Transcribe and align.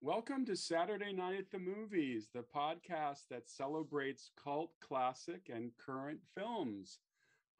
Welcome 0.00 0.46
to 0.46 0.54
Saturday 0.54 1.12
Night 1.12 1.40
at 1.40 1.50
the 1.50 1.58
Movies, 1.58 2.28
the 2.32 2.44
podcast 2.54 3.22
that 3.30 3.48
celebrates 3.48 4.30
cult, 4.40 4.70
classic, 4.80 5.50
and 5.52 5.72
current 5.76 6.20
films. 6.36 7.00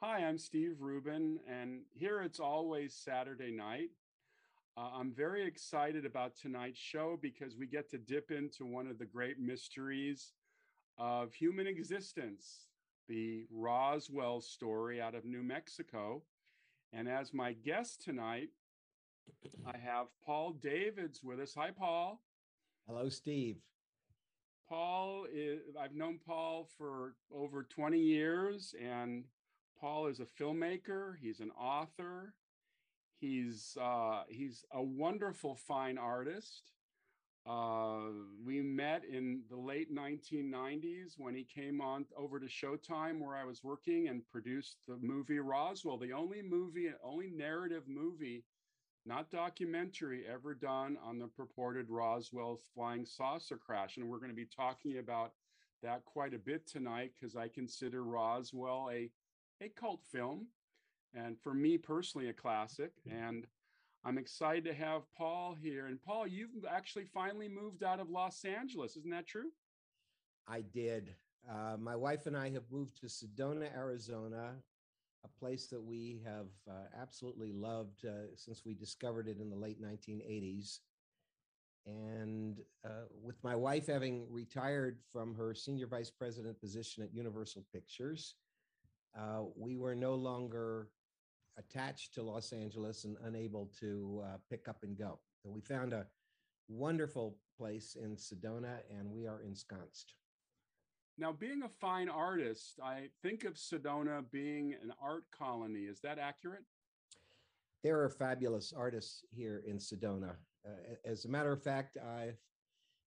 Hi, 0.00 0.18
I'm 0.18 0.38
Steve 0.38 0.76
Rubin, 0.78 1.40
and 1.48 1.80
here 1.90 2.22
it's 2.22 2.38
always 2.38 2.94
Saturday 2.94 3.50
night. 3.50 3.90
Uh, 4.76 4.90
I'm 4.94 5.12
very 5.12 5.44
excited 5.44 6.06
about 6.06 6.36
tonight's 6.36 6.78
show 6.78 7.18
because 7.20 7.56
we 7.56 7.66
get 7.66 7.90
to 7.90 7.98
dip 7.98 8.30
into 8.30 8.64
one 8.64 8.86
of 8.86 9.00
the 9.00 9.04
great 9.04 9.40
mysteries 9.40 10.34
of 10.96 11.34
human 11.34 11.66
existence, 11.66 12.68
the 13.08 13.46
Roswell 13.50 14.40
story 14.40 15.02
out 15.02 15.16
of 15.16 15.24
New 15.24 15.42
Mexico. 15.42 16.22
And 16.92 17.08
as 17.08 17.34
my 17.34 17.54
guest 17.54 18.00
tonight, 18.00 18.50
I 19.66 19.76
have 19.76 20.06
Paul 20.24 20.52
Davids 20.52 21.20
with 21.20 21.40
us. 21.40 21.54
Hi, 21.56 21.72
Paul. 21.76 22.20
Hello, 22.88 23.10
Steve. 23.10 23.58
Paul 24.66 25.26
is, 25.30 25.60
I've 25.78 25.94
known 25.94 26.18
Paul 26.26 26.66
for 26.78 27.16
over 27.30 27.64
20 27.64 27.98
years, 27.98 28.74
and 28.82 29.24
Paul 29.78 30.06
is 30.06 30.20
a 30.20 30.24
filmmaker, 30.24 31.12
he's 31.20 31.40
an 31.40 31.50
author, 31.50 32.32
he's 33.20 33.76
uh, 33.78 34.22
he's 34.30 34.64
a 34.72 34.82
wonderful 34.82 35.54
fine 35.54 35.98
artist. 35.98 36.72
Uh, 37.46 38.08
we 38.42 38.62
met 38.62 39.02
in 39.04 39.42
the 39.50 39.56
late 39.56 39.94
1990s 39.94 41.12
when 41.18 41.34
he 41.34 41.44
came 41.44 41.82
on 41.82 42.06
over 42.16 42.40
to 42.40 42.46
Showtime, 42.46 43.20
where 43.20 43.36
I 43.36 43.44
was 43.44 43.62
working 43.62 44.08
and 44.08 44.26
produced 44.30 44.78
the 44.88 44.96
movie 45.02 45.40
Roswell, 45.40 45.98
the 45.98 46.14
only 46.14 46.40
movie, 46.40 46.88
only 47.04 47.30
narrative 47.36 47.82
movie 47.86 48.44
not 49.08 49.30
documentary 49.30 50.24
ever 50.30 50.54
done 50.54 50.98
on 51.02 51.18
the 51.18 51.28
purported 51.28 51.88
Roswell 51.88 52.60
flying 52.74 53.06
saucer 53.06 53.56
crash. 53.56 53.96
And 53.96 54.06
we're 54.06 54.18
going 54.18 54.30
to 54.30 54.36
be 54.36 54.44
talking 54.44 54.98
about 54.98 55.32
that 55.82 56.04
quite 56.04 56.34
a 56.34 56.38
bit 56.38 56.68
tonight 56.68 57.12
because 57.18 57.34
I 57.34 57.48
consider 57.48 58.04
Roswell 58.04 58.90
a, 58.92 59.10
a 59.62 59.70
cult 59.70 60.02
film. 60.12 60.46
And 61.14 61.40
for 61.40 61.54
me 61.54 61.78
personally, 61.78 62.28
a 62.28 62.34
classic. 62.34 62.92
And 63.10 63.46
I'm 64.04 64.18
excited 64.18 64.64
to 64.66 64.74
have 64.74 65.02
Paul 65.16 65.56
here. 65.58 65.86
And 65.86 66.00
Paul, 66.02 66.26
you've 66.26 66.66
actually 66.70 67.06
finally 67.06 67.48
moved 67.48 67.82
out 67.82 68.00
of 68.00 68.10
Los 68.10 68.44
Angeles. 68.44 68.96
Isn't 68.96 69.10
that 69.10 69.26
true? 69.26 69.50
I 70.46 70.60
did. 70.60 71.14
Uh, 71.50 71.78
my 71.78 71.96
wife 71.96 72.26
and 72.26 72.36
I 72.36 72.50
have 72.50 72.64
moved 72.70 73.00
to 73.00 73.06
Sedona, 73.06 73.74
Arizona, 73.74 74.52
a 75.24 75.28
place 75.40 75.66
that 75.66 75.82
we 75.82 76.20
have 76.24 76.46
uh, 76.68 76.86
absolutely 77.00 77.52
loved 77.52 78.04
uh, 78.04 78.34
since 78.36 78.64
we 78.64 78.74
discovered 78.74 79.28
it 79.28 79.40
in 79.40 79.50
the 79.50 79.56
late 79.56 79.82
1980s. 79.82 80.78
And 81.86 82.60
uh, 82.84 83.06
with 83.22 83.42
my 83.42 83.56
wife 83.56 83.86
having 83.86 84.26
retired 84.30 84.98
from 85.10 85.34
her 85.34 85.54
senior 85.54 85.86
vice 85.86 86.10
president 86.10 86.60
position 86.60 87.02
at 87.02 87.14
Universal 87.14 87.64
Pictures, 87.72 88.34
uh, 89.18 89.44
we 89.56 89.76
were 89.76 89.94
no 89.94 90.14
longer 90.14 90.88
attached 91.58 92.14
to 92.14 92.22
Los 92.22 92.52
Angeles 92.52 93.04
and 93.04 93.16
unable 93.24 93.70
to 93.80 94.22
uh, 94.24 94.36
pick 94.50 94.68
up 94.68 94.82
and 94.82 94.96
go. 94.96 95.18
So 95.42 95.50
we 95.50 95.60
found 95.60 95.92
a 95.92 96.06
wonderful 96.68 97.38
place 97.56 97.96
in 98.00 98.16
Sedona 98.16 98.78
and 98.96 99.10
we 99.10 99.26
are 99.26 99.42
ensconced. 99.42 100.14
Now, 101.20 101.32
being 101.32 101.62
a 101.64 101.68
fine 101.68 102.08
artist, 102.08 102.78
I 102.80 103.08
think 103.22 103.42
of 103.42 103.54
Sedona 103.54 104.22
being 104.30 104.74
an 104.80 104.92
art 105.02 105.24
colony. 105.36 105.80
Is 105.80 106.00
that 106.02 106.16
accurate? 106.16 106.62
There 107.82 108.00
are 108.00 108.08
fabulous 108.08 108.72
artists 108.76 109.24
here 109.30 109.64
in 109.66 109.78
Sedona. 109.78 110.36
Uh, 110.64 110.94
as 111.04 111.24
a 111.24 111.28
matter 111.28 111.52
of 111.52 111.60
fact, 111.60 111.96
I've 111.98 112.38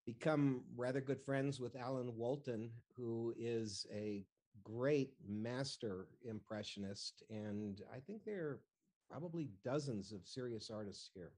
become 0.06 0.62
rather 0.76 1.00
good 1.00 1.20
friends 1.20 1.60
with 1.60 1.76
Alan 1.76 2.12
Walton, 2.16 2.70
who 2.96 3.32
is 3.38 3.86
a 3.94 4.24
great 4.64 5.12
master 5.28 6.08
impressionist. 6.28 7.22
And 7.30 7.80
I 7.94 8.00
think 8.00 8.24
there 8.24 8.44
are 8.44 8.60
probably 9.08 9.50
dozens 9.64 10.10
of 10.10 10.26
serious 10.26 10.68
artists 10.68 11.10
here. 11.14 11.30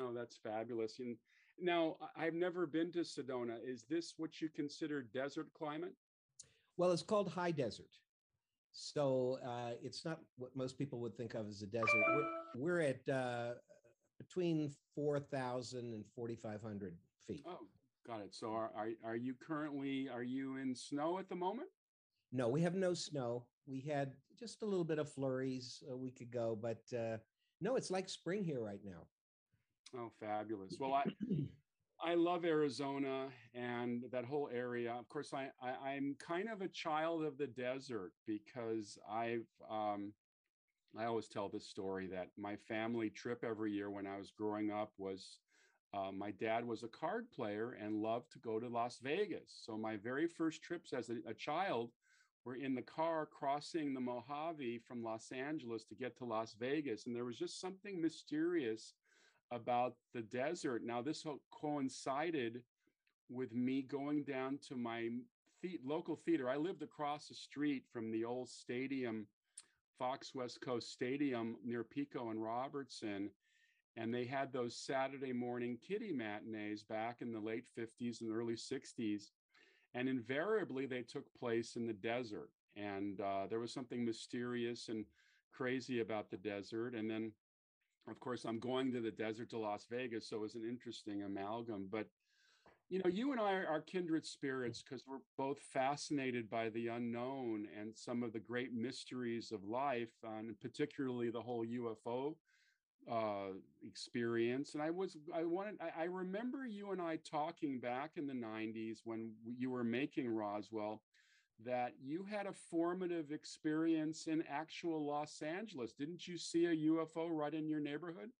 Oh, 0.00 0.14
that's 0.14 0.36
fabulous. 0.36 1.00
And 1.00 1.16
now, 1.62 1.96
I've 2.16 2.34
never 2.34 2.66
been 2.66 2.92
to 2.92 3.00
Sedona. 3.00 3.56
Is 3.64 3.84
this 3.88 4.14
what 4.16 4.40
you 4.40 4.48
consider 4.48 5.02
desert 5.02 5.48
climate? 5.56 5.94
Well, 6.76 6.92
it's 6.92 7.02
called 7.02 7.30
high 7.30 7.50
desert. 7.50 7.90
So 8.72 9.38
uh, 9.46 9.72
it's 9.82 10.04
not 10.04 10.20
what 10.36 10.54
most 10.56 10.78
people 10.78 11.00
would 11.00 11.16
think 11.16 11.34
of 11.34 11.48
as 11.48 11.62
a 11.62 11.66
desert. 11.66 11.88
We're, 12.14 12.24
we're 12.54 12.80
at 12.80 13.08
uh, 13.08 13.52
between 14.18 14.70
4,000 14.94 15.92
and 15.92 16.04
4,500 16.14 16.94
feet. 17.26 17.44
Oh, 17.46 17.58
got 18.06 18.20
it. 18.20 18.34
So 18.34 18.52
are, 18.52 18.70
are, 18.76 18.88
are 19.04 19.16
you 19.16 19.34
currently, 19.34 20.08
are 20.12 20.22
you 20.22 20.56
in 20.56 20.74
snow 20.74 21.18
at 21.18 21.28
the 21.28 21.34
moment? 21.34 21.68
No, 22.32 22.48
we 22.48 22.60
have 22.62 22.74
no 22.74 22.94
snow. 22.94 23.44
We 23.66 23.80
had 23.80 24.12
just 24.38 24.62
a 24.62 24.66
little 24.66 24.84
bit 24.84 24.98
of 24.98 25.12
flurries 25.12 25.82
a 25.90 25.96
week 25.96 26.20
ago, 26.20 26.56
but 26.60 26.82
uh, 26.96 27.16
no, 27.60 27.76
it's 27.76 27.90
like 27.90 28.08
spring 28.08 28.44
here 28.44 28.62
right 28.62 28.80
now. 28.84 29.06
Oh, 29.96 30.10
fabulous. 30.20 30.76
Well, 30.78 30.94
I 30.94 31.04
I 32.02 32.14
love 32.14 32.44
Arizona 32.44 33.28
and 33.54 34.04
that 34.10 34.24
whole 34.24 34.48
area. 34.52 34.92
Of 34.92 35.08
course, 35.08 35.32
I, 35.34 35.50
I 35.62 35.92
am 35.92 36.16
kind 36.18 36.48
of 36.48 36.62
a 36.62 36.68
child 36.68 37.24
of 37.24 37.36
the 37.36 37.46
desert 37.46 38.12
because 38.26 38.98
I've 39.10 39.46
um, 39.70 40.12
I 40.98 41.04
always 41.04 41.28
tell 41.28 41.48
this 41.48 41.68
story 41.68 42.08
that 42.08 42.30
my 42.36 42.56
family 42.56 43.10
trip 43.10 43.44
every 43.44 43.72
year 43.72 43.90
when 43.90 44.06
I 44.06 44.18
was 44.18 44.30
growing 44.30 44.70
up 44.70 44.92
was 44.98 45.38
uh, 45.92 46.10
my 46.12 46.30
dad 46.32 46.64
was 46.64 46.82
a 46.82 46.88
card 46.88 47.30
player 47.30 47.76
and 47.80 48.02
loved 48.02 48.32
to 48.32 48.38
go 48.38 48.58
to 48.58 48.68
Las 48.68 48.98
Vegas. 49.02 49.60
So 49.64 49.76
my 49.76 49.96
very 49.96 50.26
first 50.26 50.62
trips 50.62 50.92
as 50.92 51.10
a, 51.10 51.16
a 51.28 51.34
child 51.34 51.90
were 52.44 52.56
in 52.56 52.74
the 52.74 52.82
car 52.82 53.26
crossing 53.26 53.92
the 53.92 54.00
Mojave 54.00 54.78
from 54.78 55.02
Los 55.02 55.30
Angeles 55.32 55.84
to 55.84 55.94
get 55.94 56.16
to 56.16 56.24
Las 56.24 56.54
Vegas, 56.58 57.06
and 57.06 57.14
there 57.14 57.26
was 57.26 57.38
just 57.38 57.60
something 57.60 58.00
mysterious 58.00 58.94
about 59.50 59.94
the 60.14 60.22
desert. 60.22 60.82
Now, 60.84 61.02
this 61.02 61.24
coincided 61.50 62.62
with 63.28 63.54
me 63.54 63.82
going 63.82 64.24
down 64.24 64.58
to 64.68 64.76
my 64.76 65.10
the- 65.62 65.80
local 65.84 66.16
theater. 66.16 66.48
I 66.48 66.56
lived 66.56 66.82
across 66.82 67.28
the 67.28 67.34
street 67.34 67.84
from 67.92 68.10
the 68.10 68.24
old 68.24 68.48
stadium, 68.48 69.26
Fox 69.98 70.34
West 70.34 70.60
Coast 70.60 70.90
Stadium 70.90 71.56
near 71.64 71.84
Pico 71.84 72.30
and 72.30 72.42
Robertson. 72.42 73.30
And 73.96 74.14
they 74.14 74.24
had 74.24 74.52
those 74.52 74.76
Saturday 74.76 75.32
morning 75.32 75.78
kiddie 75.86 76.12
matinees 76.12 76.82
back 76.82 77.20
in 77.20 77.32
the 77.32 77.40
late 77.40 77.64
50s 77.76 78.20
and 78.20 78.30
early 78.34 78.54
60s. 78.54 79.30
And 79.94 80.08
invariably, 80.08 80.86
they 80.86 81.02
took 81.02 81.32
place 81.34 81.76
in 81.76 81.86
the 81.86 81.92
desert. 81.92 82.50
And 82.76 83.20
uh, 83.20 83.46
there 83.48 83.58
was 83.58 83.72
something 83.72 84.04
mysterious 84.04 84.88
and 84.88 85.04
crazy 85.52 86.00
about 86.00 86.30
the 86.30 86.36
desert. 86.36 86.94
And 86.94 87.10
then 87.10 87.32
of 88.08 88.18
course, 88.20 88.44
I'm 88.44 88.58
going 88.58 88.92
to 88.92 89.00
the 89.00 89.10
desert 89.10 89.50
to 89.50 89.58
Las 89.58 89.86
Vegas, 89.90 90.28
so 90.28 90.44
it's 90.44 90.54
an 90.54 90.66
interesting 90.68 91.22
amalgam. 91.22 91.88
But 91.90 92.06
you 92.88 93.00
know, 93.04 93.10
you 93.10 93.30
and 93.30 93.40
I 93.40 93.52
are 93.52 93.80
kindred 93.80 94.26
spirits 94.26 94.82
because 94.82 95.04
we're 95.06 95.18
both 95.38 95.60
fascinated 95.60 96.50
by 96.50 96.70
the 96.70 96.88
unknown 96.88 97.68
and 97.78 97.96
some 97.96 98.24
of 98.24 98.32
the 98.32 98.40
great 98.40 98.72
mysteries 98.74 99.52
of 99.52 99.62
life, 99.62 100.10
and 100.24 100.58
particularly 100.60 101.30
the 101.30 101.40
whole 101.40 101.64
UFO 101.64 102.34
uh, 103.10 103.54
experience. 103.86 104.74
And 104.74 104.82
I 104.82 104.90
was, 104.90 105.16
I 105.32 105.44
wanted, 105.44 105.76
I, 105.80 106.02
I 106.02 106.04
remember 106.06 106.66
you 106.66 106.90
and 106.90 107.00
I 107.00 107.18
talking 107.18 107.78
back 107.78 108.12
in 108.16 108.26
the 108.26 108.34
'90s 108.34 108.98
when 109.04 109.32
you 109.44 109.70
were 109.70 109.84
making 109.84 110.28
Roswell 110.28 111.02
that 111.64 111.94
you 112.02 112.24
had 112.24 112.46
a 112.46 112.52
formative 112.52 113.32
experience 113.32 114.26
in 114.26 114.42
actual 114.48 115.04
Los 115.04 115.42
Angeles. 115.42 115.92
Didn't 115.92 116.26
you 116.26 116.38
see 116.38 116.66
a 116.66 116.76
UFO 116.76 117.28
right 117.30 117.52
in 117.52 117.68
your 117.68 117.80
neighborhood? 117.80 118.30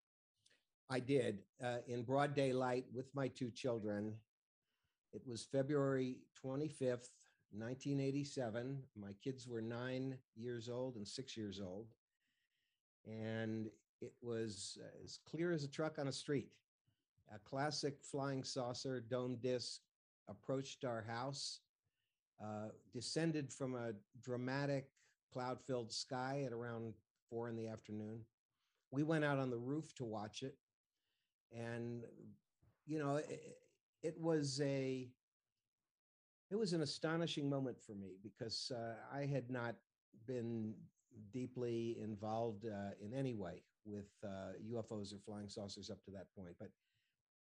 I 0.89 1.01
did 1.01 1.43
uh, 1.63 1.79
in 1.87 2.03
broad 2.03 2.35
daylight 2.35 2.87
with 2.93 3.15
my 3.15 3.29
two 3.29 3.51
children. 3.51 4.15
It 5.13 5.23
was 5.27 5.45
February 5.45 6.19
25th, 6.45 7.11
1987. 7.53 8.79
My 8.97 9.13
kids 9.23 9.47
were 9.47 9.63
nine 9.63 10.17
years 10.37 10.69
old 10.69 10.97
and 10.97 11.07
six 11.07 11.37
years 11.37 11.61
old. 11.61 11.87
And 13.07 13.69
it 14.01 14.13
was 14.23 14.79
uh, 14.81 15.05
as 15.05 15.19
clear 15.31 15.53
as 15.53 15.65
a 15.65 15.69
truck 15.69 15.99
on 15.99 16.09
a 16.09 16.13
street. 16.13 16.49
A 17.35 17.39
classic 17.39 17.97
flying 18.03 18.43
saucer 18.43 19.01
dome 19.01 19.37
disc 19.41 19.81
approached 20.29 20.85
our 20.85 21.03
house 21.03 21.61
uh, 22.43 22.69
descended 22.93 23.53
from 23.53 23.75
a 23.75 23.93
dramatic 24.23 24.89
cloud 25.33 25.59
filled 25.67 25.93
sky 25.93 26.45
at 26.47 26.53
around 26.53 26.95
four 27.29 27.49
in 27.49 27.57
the 27.57 27.69
afternoon. 27.69 28.21
We 28.91 29.03
went 29.03 29.25
out 29.25 29.39
on 29.39 29.51
the 29.51 29.59
roof 29.59 29.95
to 29.97 30.05
watch 30.05 30.43
it. 30.43 30.57
And, 31.53 32.05
you 32.87 32.99
know, 32.99 33.17
it, 33.17 33.59
it 34.03 34.21
was 34.21 34.61
a, 34.63 35.09
it 36.51 36.57
was 36.57 36.73
an 36.73 36.83
astonishing 36.83 37.49
moment 37.49 37.81
for 37.81 37.93
me 37.93 38.17
because 38.23 38.73
uh, 38.75 38.95
I 39.15 39.27
had 39.27 39.51
not 39.51 39.77
been 40.27 40.75
deeply 41.33 41.99
involved 42.03 42.67
uh, 42.67 42.91
in 43.05 43.15
any 43.15 43.35
way 43.35 43.63
with 43.85 44.11
uh, 44.25 44.53
UFOs 44.73 45.13
or 45.13 45.19
flying 45.25 45.49
saucers 45.49 45.91
up 45.91 46.03
to 46.05 46.11
that 46.13 46.27
point. 46.37 46.55
But 46.59 46.71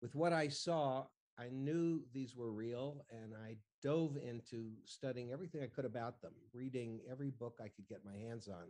with 0.02 0.16
what 0.16 0.34
I 0.34 0.48
saw, 0.48 1.06
I 1.40 1.50
knew 1.52 2.02
these 2.14 2.36
were 2.36 2.52
real 2.52 3.06
and 3.12 3.34
I 3.34 3.58
dove 3.82 4.18
into 4.18 4.72
studying 4.86 5.32
everything 5.32 5.62
I 5.62 5.68
could 5.68 5.86
about 5.86 6.22
them, 6.22 6.34
reading 6.54 7.00
every 7.10 7.30
book 7.30 7.60
I 7.60 7.68
could 7.68 7.88
get 7.88 8.06
my 8.06 8.16
hands 8.16 8.48
on. 8.48 8.66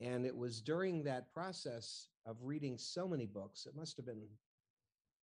And 0.00 0.24
it 0.24 0.36
was 0.36 0.60
during 0.60 1.02
that 1.04 1.32
process 1.32 2.08
of 2.24 2.36
reading 2.42 2.78
so 2.78 3.08
many 3.08 3.26
books, 3.26 3.66
it 3.66 3.74
must 3.74 3.96
have 3.96 4.06
been, 4.06 4.22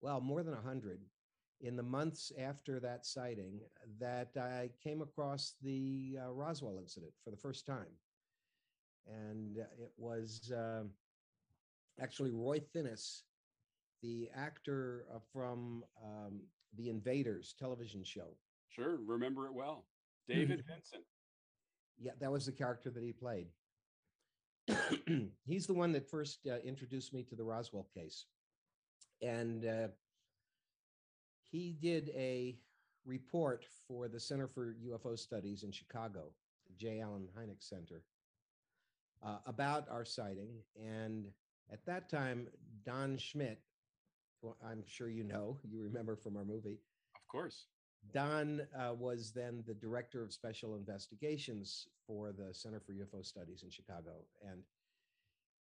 well, 0.01 0.21
more 0.21 0.43
than 0.43 0.55
a 0.55 0.57
100 0.57 1.01
in 1.61 1.77
the 1.77 1.83
months 1.83 2.33
after 2.39 2.81
that 2.81 3.07
sighting, 3.07 3.61
that 4.01 4.31
I 4.37 4.71
came 4.83 5.01
across 5.01 5.55
the 5.63 6.19
uh, 6.21 6.33
Roswell 6.33 6.79
incident 6.79 7.13
for 7.23 7.31
the 7.31 7.37
first 7.37 7.67
time. 7.67 7.93
And 9.07 9.59
uh, 9.59 9.63
it 9.81 9.93
was 9.97 10.51
uh, 10.51 10.85
actually 12.01 12.31
Roy 12.31 12.61
Thinnes, 12.61 13.23
the 14.03 14.29
actor 14.35 15.05
uh, 15.15 15.19
from 15.33 15.85
um, 16.05 16.41
the 16.77 16.89
Invaders 16.89 17.55
television 17.59 18.03
show. 18.03 18.35
Sure, 18.75 18.99
remember 19.07 19.47
it 19.47 19.55
well. 19.55 19.85
David 20.29 20.65
Vincent. 20.69 21.05
Yeah, 21.99 22.13
that 22.21 22.33
was 22.33 22.47
the 22.47 22.53
character 22.53 22.91
that 22.91 23.03
he 23.03 23.13
played. 23.13 23.49
He's 25.45 25.67
the 25.67 25.75
one 25.75 25.93
that 25.93 26.09
first 26.09 26.47
uh, 26.47 26.59
introduced 26.65 27.13
me 27.13 27.23
to 27.25 27.35
the 27.35 27.45
Roswell 27.45 27.87
case. 27.95 28.27
And 29.21 29.67
uh, 29.67 29.89
he 31.51 31.77
did 31.81 32.11
a 32.15 32.57
report 33.05 33.67
for 33.87 34.09
the 34.09 34.19
Center 34.21 34.49
for 34.49 34.77
UFO 34.87 35.19
Studies 35.19 35.65
in 35.65 35.73
Chicago, 35.73 36.33
the 36.67 36.75
J. 36.77 37.01
Allen 37.01 37.29
Hynek 37.39 37.61
Center, 37.61 38.03
uh, 39.25 39.39
about 39.47 39.89
our 39.91 40.05
sighting. 40.05 40.51
And 40.81 41.27
at 41.71 41.85
that 41.87 42.09
time, 42.09 42.49
Don 42.87 43.19
Schmitt, 43.19 43.61
who 44.41 44.55
I'm 44.65 44.83
sure 44.87 45.09
you 45.09 45.25
know, 45.25 45.59
you 45.69 45.83
remember 45.83 46.17
from 46.17 46.37
our 46.37 46.45
movie. 46.45 46.79
Of 47.15 47.29
course. 47.29 47.67
Don 48.11 48.63
uh, 48.77 48.95
was 48.95 49.33
then 49.35 49.63
the 49.67 49.75
director 49.75 50.23
of 50.23 50.33
special 50.33 50.75
investigations 50.75 51.87
for 52.07 52.33
the 52.33 52.53
Center 52.53 52.81
for 52.81 52.93
UFO 52.93 53.25
Studies 53.25 53.63
in 53.63 53.71
Chicago. 53.71 54.25
And 54.47 54.63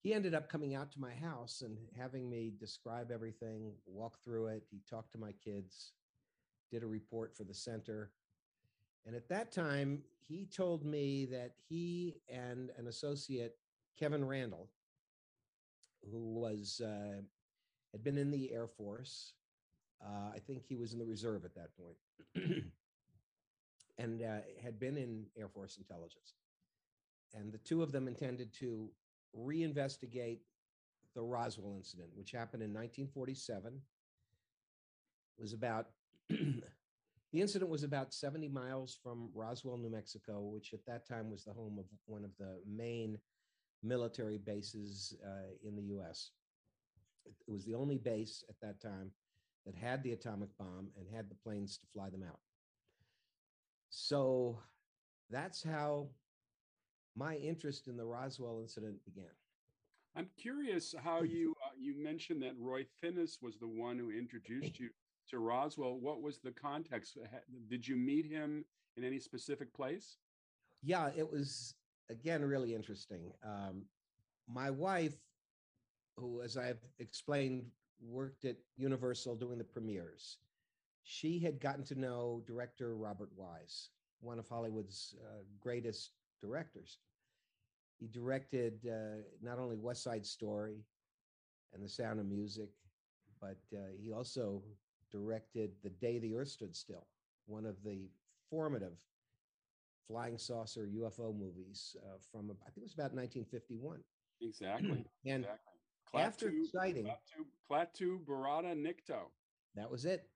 he 0.02 0.12
ended 0.12 0.34
up 0.34 0.48
coming 0.48 0.74
out 0.74 0.90
to 0.92 1.00
my 1.00 1.14
house 1.14 1.62
and 1.64 1.78
having 1.96 2.28
me 2.28 2.52
describe 2.58 3.12
everything, 3.12 3.72
walk 3.86 4.18
through 4.24 4.48
it. 4.48 4.64
He 4.70 4.80
talked 4.90 5.12
to 5.12 5.18
my 5.18 5.32
kids, 5.44 5.92
did 6.70 6.82
a 6.82 6.86
report 6.86 7.36
for 7.36 7.44
the 7.44 7.54
center. 7.54 8.10
And 9.06 9.14
at 9.14 9.28
that 9.28 9.52
time, 9.52 10.02
he 10.18 10.46
told 10.46 10.84
me 10.84 11.26
that 11.26 11.52
he 11.68 12.16
and 12.28 12.70
an 12.76 12.88
associate, 12.88 13.56
Kevin 13.98 14.24
Randle, 14.24 14.68
who 16.10 16.34
was 16.34 16.80
uh, 16.84 17.20
had 17.92 18.02
been 18.02 18.18
in 18.18 18.30
the 18.30 18.52
Air 18.52 18.66
Force. 18.66 19.34
Uh, 20.04 20.30
I 20.34 20.38
think 20.38 20.64
he 20.68 20.74
was 20.74 20.92
in 20.92 20.98
the 20.98 21.04
reserve 21.04 21.44
at 21.44 21.54
that 21.54 21.70
point, 21.76 21.96
and 23.98 24.22
uh, 24.22 24.38
had 24.62 24.80
been 24.80 24.96
in 24.96 25.26
Air 25.36 25.48
Force 25.48 25.76
intelligence. 25.76 26.34
And 27.34 27.52
the 27.52 27.58
two 27.58 27.82
of 27.82 27.92
them 27.92 28.08
intended 28.08 28.52
to 28.54 28.90
reinvestigate 29.38 30.40
the 31.14 31.22
Roswell 31.22 31.74
incident, 31.76 32.10
which 32.14 32.32
happened 32.32 32.62
in 32.62 32.70
1947. 32.70 33.74
It 35.38 35.40
was 35.40 35.52
about 35.52 35.88
the 36.28 37.40
incident 37.40 37.70
was 37.70 37.84
about 37.84 38.12
70 38.12 38.48
miles 38.48 38.98
from 39.02 39.30
Roswell, 39.34 39.78
New 39.78 39.90
Mexico, 39.90 40.40
which 40.40 40.72
at 40.74 40.84
that 40.86 41.06
time 41.06 41.30
was 41.30 41.44
the 41.44 41.52
home 41.52 41.78
of 41.78 41.86
one 42.06 42.24
of 42.24 42.30
the 42.38 42.58
main 42.68 43.18
military 43.82 44.38
bases 44.38 45.14
uh, 45.24 45.50
in 45.66 45.76
the 45.76 45.96
US. 45.96 46.30
It 47.24 47.50
was 47.50 47.64
the 47.64 47.74
only 47.74 47.98
base 47.98 48.44
at 48.48 48.56
that 48.60 48.80
time 48.80 49.10
that 49.66 49.74
had 49.74 50.02
the 50.02 50.12
atomic 50.12 50.48
bomb 50.58 50.88
and 50.98 51.06
had 51.14 51.28
the 51.28 51.36
planes 51.36 51.78
to 51.78 51.86
fly 51.92 52.10
them 52.10 52.24
out. 52.28 52.40
So 53.90 54.58
that's 55.30 55.62
how 55.62 56.08
my 57.16 57.36
interest 57.36 57.88
in 57.88 57.96
the 57.96 58.04
Roswell 58.04 58.60
incident 58.60 59.04
began. 59.04 59.30
I'm 60.14 60.28
curious 60.36 60.94
how 61.02 61.22
you 61.22 61.54
uh, 61.64 61.70
you 61.78 61.94
mentioned 62.02 62.42
that 62.42 62.52
Roy 62.58 62.84
Thinnes 63.00 63.38
was 63.40 63.58
the 63.58 63.68
one 63.68 63.98
who 63.98 64.10
introduced 64.10 64.78
you 64.78 64.90
to 65.30 65.38
Roswell. 65.38 65.98
What 65.98 66.20
was 66.20 66.38
the 66.38 66.50
context? 66.50 67.16
Did 67.68 67.86
you 67.86 67.96
meet 67.96 68.26
him 68.26 68.64
in 68.96 69.04
any 69.04 69.18
specific 69.18 69.72
place? 69.72 70.18
Yeah, 70.82 71.10
it 71.16 71.30
was 71.30 71.74
again 72.10 72.44
really 72.44 72.74
interesting. 72.74 73.32
Um, 73.44 73.84
my 74.48 74.70
wife, 74.70 75.16
who, 76.18 76.42
as 76.42 76.56
I've 76.58 76.84
explained, 76.98 77.64
worked 78.02 78.44
at 78.44 78.56
Universal 78.76 79.36
doing 79.36 79.58
the 79.58 79.64
premieres, 79.64 80.38
she 81.04 81.38
had 81.38 81.60
gotten 81.60 81.84
to 81.84 81.98
know 81.98 82.42
director 82.46 82.96
Robert 82.96 83.30
Wise, 83.36 83.90
one 84.20 84.38
of 84.38 84.48
Hollywood's 84.48 85.14
uh, 85.22 85.42
greatest 85.60 86.10
directors. 86.40 86.98
He 87.98 88.08
directed 88.08 88.86
uh, 88.86 89.22
not 89.40 89.58
only 89.58 89.76
West 89.76 90.02
Side 90.02 90.26
Story 90.26 90.84
and 91.72 91.82
The 91.82 91.88
Sound 91.88 92.20
of 92.20 92.26
Music, 92.26 92.70
but 93.40 93.58
uh, 93.74 93.92
he 94.00 94.12
also 94.12 94.62
directed 95.10 95.72
The 95.82 95.90
Day 95.90 96.18
the 96.18 96.34
Earth 96.34 96.48
Stood 96.48 96.74
Still, 96.74 97.06
one 97.46 97.66
of 97.66 97.82
the 97.84 98.08
formative 98.50 98.98
flying 100.06 100.38
saucer 100.38 100.88
UFO 100.94 101.36
movies 101.36 101.96
uh, 102.04 102.18
from, 102.30 102.50
I 102.50 102.70
think 102.70 102.78
it 102.78 102.82
was 102.82 102.94
about 102.94 103.14
1951. 103.14 103.98
Exactly. 104.40 105.04
and 105.26 105.44
exactly. 105.44 105.71
After 106.14 106.52
sighting, 106.70 107.10
Klaatu 107.70 108.18
Barada 108.24 108.74
Nikto. 108.74 109.30
that 109.74 109.90
was 109.90 110.04
it. 110.04 110.28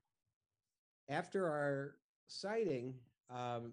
After 1.09 1.47
our 1.47 1.97
sighting, 2.27 2.95
um, 3.31 3.73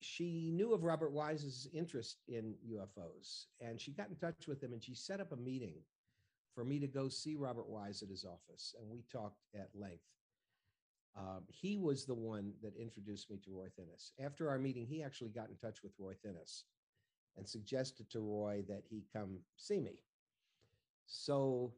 she 0.00 0.50
knew 0.52 0.72
of 0.72 0.82
Robert 0.82 1.12
Wise's 1.12 1.68
interest 1.72 2.18
in 2.26 2.54
UFOs, 2.68 3.46
and 3.60 3.80
she 3.80 3.92
got 3.92 4.08
in 4.08 4.16
touch 4.16 4.48
with 4.48 4.62
him, 4.62 4.72
and 4.72 4.82
she 4.82 4.94
set 4.94 5.20
up 5.20 5.32
a 5.32 5.36
meeting 5.36 5.74
for 6.54 6.64
me 6.64 6.78
to 6.80 6.86
go 6.86 7.08
see 7.08 7.36
Robert 7.36 7.68
Wise 7.68 8.02
at 8.02 8.08
his 8.08 8.24
office, 8.24 8.74
and 8.78 8.90
we 8.90 9.04
talked 9.10 9.40
at 9.54 9.68
length. 9.74 10.02
Um, 11.16 11.42
he 11.48 11.76
was 11.76 12.04
the 12.04 12.14
one 12.14 12.52
that 12.62 12.74
introduced 12.76 13.30
me 13.30 13.38
to 13.44 13.50
Roy 13.50 13.68
Thinnes. 13.76 14.12
After 14.18 14.48
our 14.48 14.58
meeting, 14.58 14.86
he 14.86 15.02
actually 15.02 15.30
got 15.30 15.50
in 15.50 15.56
touch 15.56 15.82
with 15.82 15.92
Roy 15.98 16.14
Thinnes 16.22 16.64
and 17.36 17.46
suggested 17.46 18.10
to 18.10 18.20
Roy 18.20 18.64
that 18.68 18.82
he 18.88 19.04
come 19.12 19.38
see 19.56 19.78
me. 19.78 20.00
So 21.12 21.74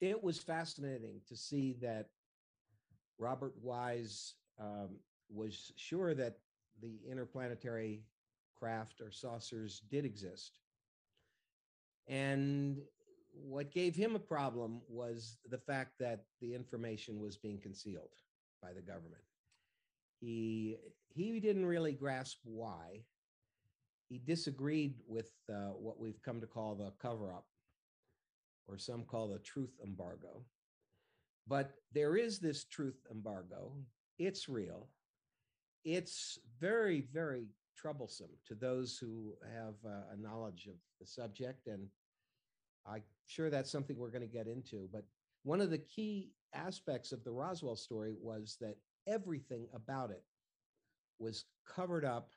it 0.00 0.22
was 0.22 0.38
fascinating 0.38 1.20
to 1.28 1.36
see 1.36 1.76
that 1.80 2.08
Robert 3.16 3.54
Wise 3.62 4.34
um, 4.60 4.98
was 5.30 5.72
sure 5.76 6.14
that 6.14 6.38
the 6.82 6.98
interplanetary 7.08 8.02
craft 8.58 9.00
or 9.00 9.12
saucers 9.12 9.82
did 9.88 10.04
exist. 10.04 10.58
And 12.08 12.78
what 13.32 13.70
gave 13.70 13.94
him 13.94 14.16
a 14.16 14.20
problem 14.20 14.80
was 14.88 15.38
the 15.48 15.58
fact 15.58 15.92
that 16.00 16.24
the 16.40 16.54
information 16.54 17.20
was 17.20 17.36
being 17.36 17.58
concealed 17.58 18.10
by 18.60 18.72
the 18.72 18.82
government. 18.82 19.22
He 20.20 20.76
he 21.14 21.38
didn't 21.38 21.66
really 21.66 21.92
grasp 21.92 22.38
why. 22.42 23.04
He 24.08 24.18
disagreed 24.18 24.94
with 25.06 25.30
uh, 25.48 25.72
what 25.78 26.00
we've 26.00 26.20
come 26.22 26.40
to 26.40 26.46
call 26.46 26.74
the 26.74 26.92
cover 27.00 27.32
up, 27.32 27.44
or 28.68 28.78
some 28.78 29.04
call 29.04 29.28
the 29.28 29.38
truth 29.38 29.78
embargo. 29.82 30.42
But 31.46 31.72
there 31.92 32.16
is 32.16 32.38
this 32.38 32.64
truth 32.64 33.06
embargo. 33.10 33.72
It's 34.18 34.48
real. 34.48 34.88
It's 35.84 36.38
very, 36.60 37.06
very 37.12 37.46
troublesome 37.76 38.30
to 38.46 38.54
those 38.54 38.98
who 38.98 39.34
have 39.54 39.74
uh, 39.86 40.12
a 40.12 40.16
knowledge 40.20 40.66
of 40.66 40.74
the 41.00 41.06
subject. 41.06 41.66
And 41.66 41.86
I'm 42.86 43.02
sure 43.26 43.48
that's 43.48 43.70
something 43.70 43.96
we're 43.96 44.10
going 44.10 44.20
to 44.20 44.26
get 44.26 44.46
into. 44.46 44.88
But 44.92 45.04
one 45.44 45.60
of 45.60 45.70
the 45.70 45.78
key 45.78 46.32
aspects 46.52 47.12
of 47.12 47.24
the 47.24 47.32
Roswell 47.32 47.76
story 47.76 48.14
was 48.20 48.56
that 48.60 48.76
everything 49.06 49.66
about 49.74 50.10
it 50.10 50.24
was 51.18 51.46
covered 51.66 52.04
up 52.04 52.32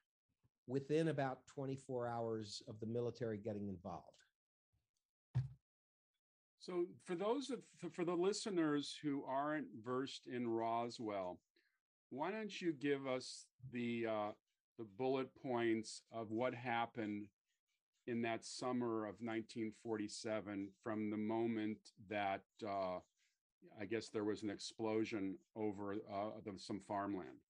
within 0.68 1.10
about 1.10 1.46
24 1.48 2.08
hours 2.08 2.62
of 2.68 2.80
the 2.80 2.86
military 2.86 3.38
getting 3.38 3.68
involved. 3.68 4.06
So, 6.62 6.86
for 7.06 7.16
those 7.16 7.50
of 7.50 7.60
for 7.92 8.06
the 8.06 8.14
listeners 8.16 8.96
who 9.02 9.24
aren't 9.28 9.68
versed 9.84 10.28
in 10.28 10.48
Roswell, 10.48 11.40
why 12.12 12.30
don't 12.30 12.62
you 12.62 12.72
give 12.72 13.08
us 13.08 13.48
the 13.74 14.06
uh, 14.08 14.32
the 14.78 14.86
bullet 14.98 15.30
points 15.42 16.04
of 16.12 16.30
what 16.30 16.54
happened 16.54 17.26
in 18.06 18.22
that 18.22 18.46
summer 18.46 19.06
of 19.06 19.16
1947 19.22 20.70
from 20.84 21.10
the 21.10 21.18
moment 21.18 21.78
that 22.10 22.44
uh, 22.64 23.00
I 23.80 23.86
guess 23.90 24.10
there 24.10 24.24
was 24.24 24.44
an 24.44 24.52
explosion 24.52 25.38
over 25.56 25.94
uh, 25.94 26.30
the, 26.46 26.54
some 26.58 26.80
farmland. 26.88 27.42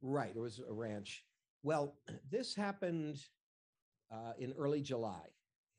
Right, 0.00 0.32
it 0.34 0.40
was 0.40 0.60
a 0.68 0.72
ranch. 0.72 1.24
Well, 1.62 1.94
this 2.30 2.54
happened 2.54 3.18
uh, 4.12 4.32
in 4.38 4.52
early 4.58 4.80
July, 4.80 5.28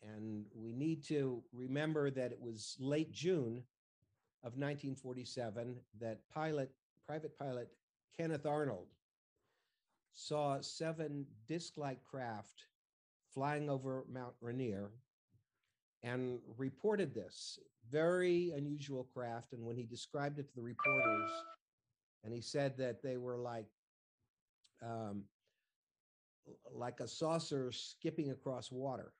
and 0.03 0.45
we 0.53 0.73
need 0.73 1.03
to 1.05 1.41
remember 1.53 2.11
that 2.11 2.31
it 2.31 2.39
was 2.41 2.75
late 2.79 3.11
June 3.11 3.63
of 4.43 4.57
1947 4.57 5.75
that 5.99 6.19
pilot, 6.33 6.71
private 7.07 7.37
pilot 7.37 7.69
Kenneth 8.17 8.45
Arnold 8.45 8.87
saw 10.13 10.59
seven 10.61 11.25
disc-like 11.47 12.03
craft 12.03 12.65
flying 13.33 13.69
over 13.69 14.05
Mount 14.11 14.33
Rainier 14.41 14.91
and 16.03 16.39
reported 16.57 17.13
this 17.13 17.57
very 17.89 18.51
unusual 18.55 19.07
craft. 19.13 19.53
And 19.53 19.65
when 19.65 19.75
he 19.75 19.83
described 19.83 20.37
it 20.39 20.49
to 20.49 20.55
the 20.55 20.61
reporters, 20.61 21.31
and 22.23 22.33
he 22.33 22.41
said 22.41 22.77
that 22.77 23.01
they 23.01 23.17
were 23.17 23.37
like 23.37 23.65
um, 24.81 25.23
like 26.73 26.99
a 26.99 27.07
saucer 27.07 27.71
skipping 27.71 28.31
across 28.31 28.71
water. 28.71 29.13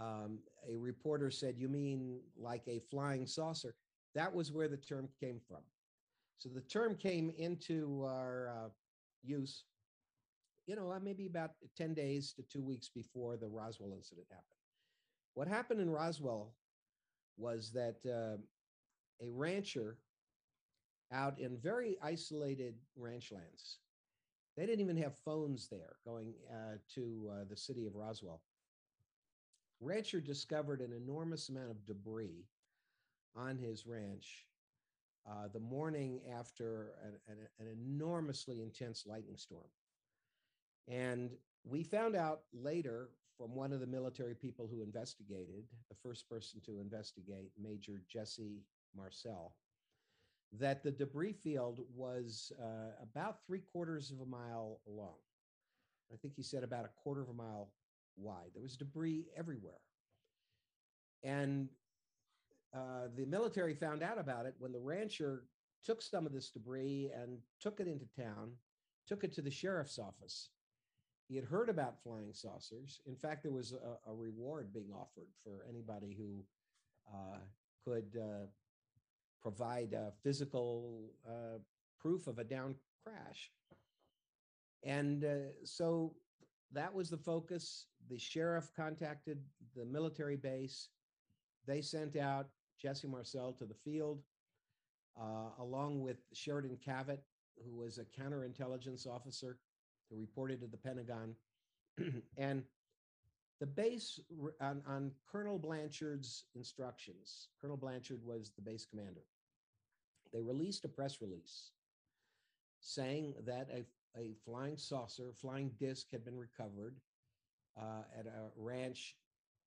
Um, 0.00 0.38
a 0.68 0.76
reporter 0.76 1.30
said, 1.30 1.58
"You 1.58 1.68
mean 1.68 2.20
like 2.36 2.66
a 2.68 2.80
flying 2.90 3.26
saucer?" 3.26 3.74
That 4.14 4.32
was 4.34 4.52
where 4.52 4.68
the 4.68 4.76
term 4.76 5.08
came 5.20 5.40
from. 5.40 5.62
So 6.38 6.48
the 6.48 6.60
term 6.60 6.96
came 6.96 7.30
into 7.36 8.04
our 8.04 8.48
uh, 8.48 8.68
use, 9.22 9.64
you 10.66 10.76
know, 10.76 10.92
uh, 10.92 11.00
maybe 11.00 11.26
about 11.26 11.52
10 11.76 11.94
days 11.94 12.32
to 12.34 12.42
two 12.42 12.62
weeks 12.62 12.88
before 12.88 13.36
the 13.36 13.48
Roswell 13.48 13.92
incident 13.92 14.26
happened. 14.30 14.44
What 15.34 15.48
happened 15.48 15.80
in 15.80 15.90
Roswell 15.90 16.54
was 17.36 17.72
that 17.72 17.96
uh, 18.06 18.38
a 19.20 19.30
rancher 19.30 19.98
out 21.12 21.38
in 21.38 21.56
very 21.56 21.96
isolated 22.02 22.74
ranch 22.96 23.32
lands, 23.32 23.78
they 24.56 24.66
didn't 24.66 24.80
even 24.80 24.96
have 24.96 25.16
phones 25.24 25.68
there 25.68 25.96
going 26.04 26.34
uh, 26.50 26.76
to 26.94 27.30
uh, 27.32 27.44
the 27.48 27.56
city 27.56 27.86
of 27.86 27.94
Roswell. 27.94 28.42
Rancher 29.80 30.20
discovered 30.20 30.80
an 30.80 30.92
enormous 30.92 31.48
amount 31.48 31.70
of 31.70 31.84
debris 31.86 32.46
on 33.36 33.56
his 33.56 33.86
ranch 33.86 34.46
uh, 35.28 35.48
the 35.52 35.60
morning 35.60 36.20
after 36.36 36.92
an, 37.04 37.12
an, 37.28 37.36
an, 37.60 37.66
enormously 37.68 38.62
intense 38.62 39.04
lightning 39.06 39.36
storm. 39.36 39.68
And 40.88 41.30
we 41.64 41.82
found 41.82 42.16
out 42.16 42.42
later 42.52 43.10
from 43.36 43.54
one 43.54 43.72
of 43.72 43.80
the 43.80 43.86
military 43.86 44.34
people 44.34 44.66
who 44.66 44.82
investigated, 44.82 45.64
the 45.88 45.96
first 46.02 46.28
person 46.28 46.60
to 46.64 46.80
investigate, 46.80 47.52
Major 47.60 48.00
Jesse 48.08 48.62
Marcel, 48.96 49.54
that 50.58 50.82
the 50.82 50.90
debris 50.90 51.34
field 51.34 51.80
was 51.94 52.50
uh, 52.60 52.92
about 53.02 53.44
three 53.46 53.60
quarters 53.60 54.10
of 54.10 54.20
a 54.20 54.26
mile 54.26 54.80
long. 54.86 55.18
I 56.12 56.16
think 56.16 56.34
he 56.34 56.42
said 56.42 56.64
about 56.64 56.86
a 56.86 57.02
quarter 57.02 57.20
of 57.20 57.28
a 57.28 57.34
mile 57.34 57.68
wide. 58.18 58.50
There 58.54 58.62
was 58.62 58.76
debris 58.76 59.26
everywhere. 59.36 59.80
And 61.22 61.68
uh, 62.74 63.08
the 63.16 63.26
military 63.26 63.74
found 63.74 64.02
out 64.02 64.18
about 64.18 64.46
it 64.46 64.54
when 64.58 64.72
the 64.72 64.80
rancher 64.80 65.44
took 65.84 66.02
some 66.02 66.26
of 66.26 66.32
this 66.32 66.50
debris 66.50 67.10
and 67.14 67.38
took 67.60 67.80
it 67.80 67.88
into 67.88 68.06
town, 68.16 68.52
took 69.06 69.24
it 69.24 69.32
to 69.34 69.42
the 69.42 69.50
sheriff's 69.50 69.98
office. 69.98 70.50
He 71.28 71.36
had 71.36 71.44
heard 71.44 71.68
about 71.68 72.02
flying 72.02 72.32
saucers. 72.32 73.00
In 73.06 73.14
fact, 73.14 73.42
there 73.42 73.52
was 73.52 73.72
a, 73.72 74.10
a 74.10 74.14
reward 74.14 74.72
being 74.72 74.90
offered 74.92 75.28
for 75.44 75.64
anybody 75.68 76.16
who 76.18 76.44
uh, 77.12 77.38
could 77.84 78.16
uh, 78.20 78.46
provide 79.42 79.94
physical 80.22 81.10
uh, 81.26 81.58
proof 82.00 82.26
of 82.26 82.38
a 82.38 82.44
down 82.44 82.74
crash. 83.04 83.50
And 84.84 85.24
uh, 85.24 85.50
so 85.64 86.14
that 86.72 86.92
was 86.92 87.10
the 87.10 87.16
focus. 87.16 87.86
The 88.10 88.18
sheriff 88.18 88.70
contacted 88.76 89.38
the 89.76 89.84
military 89.84 90.36
base. 90.36 90.88
They 91.66 91.80
sent 91.80 92.16
out 92.16 92.48
Jesse 92.80 93.08
Marcel 93.08 93.52
to 93.54 93.66
the 93.66 93.74
field, 93.74 94.22
uh, 95.20 95.50
along 95.60 96.02
with 96.02 96.18
Sheridan 96.32 96.78
Cavitt, 96.86 97.20
who 97.64 97.76
was 97.76 97.98
a 97.98 98.04
counterintelligence 98.20 99.06
officer 99.06 99.58
who 100.10 100.18
reported 100.18 100.60
to 100.60 100.66
the 100.66 100.76
Pentagon. 100.76 101.34
and 102.36 102.62
the 103.60 103.66
base 103.66 104.20
on, 104.60 104.82
on 104.86 105.10
Colonel 105.30 105.58
Blanchard's 105.58 106.44
instructions, 106.54 107.48
Colonel 107.60 107.76
Blanchard 107.76 108.20
was 108.24 108.52
the 108.54 108.62
base 108.62 108.86
commander. 108.88 109.24
They 110.32 110.42
released 110.42 110.84
a 110.84 110.88
press 110.88 111.20
release 111.20 111.70
saying 112.80 113.34
that 113.44 113.68
a, 113.72 113.84
a 114.16 114.34
flying 114.44 114.76
saucer, 114.76 115.32
flying 115.32 115.70
disc 115.78 116.06
had 116.10 116.24
been 116.24 116.36
recovered 116.36 116.96
uh, 117.80 118.02
at 118.18 118.26
a 118.26 118.50
ranch 118.56 119.16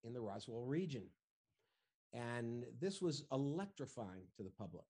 in 0.03 0.13
the 0.13 0.21
Roswell 0.21 0.65
region. 0.65 1.03
And 2.13 2.65
this 2.79 3.01
was 3.01 3.23
electrifying 3.31 4.23
to 4.35 4.43
the 4.43 4.49
public, 4.49 4.85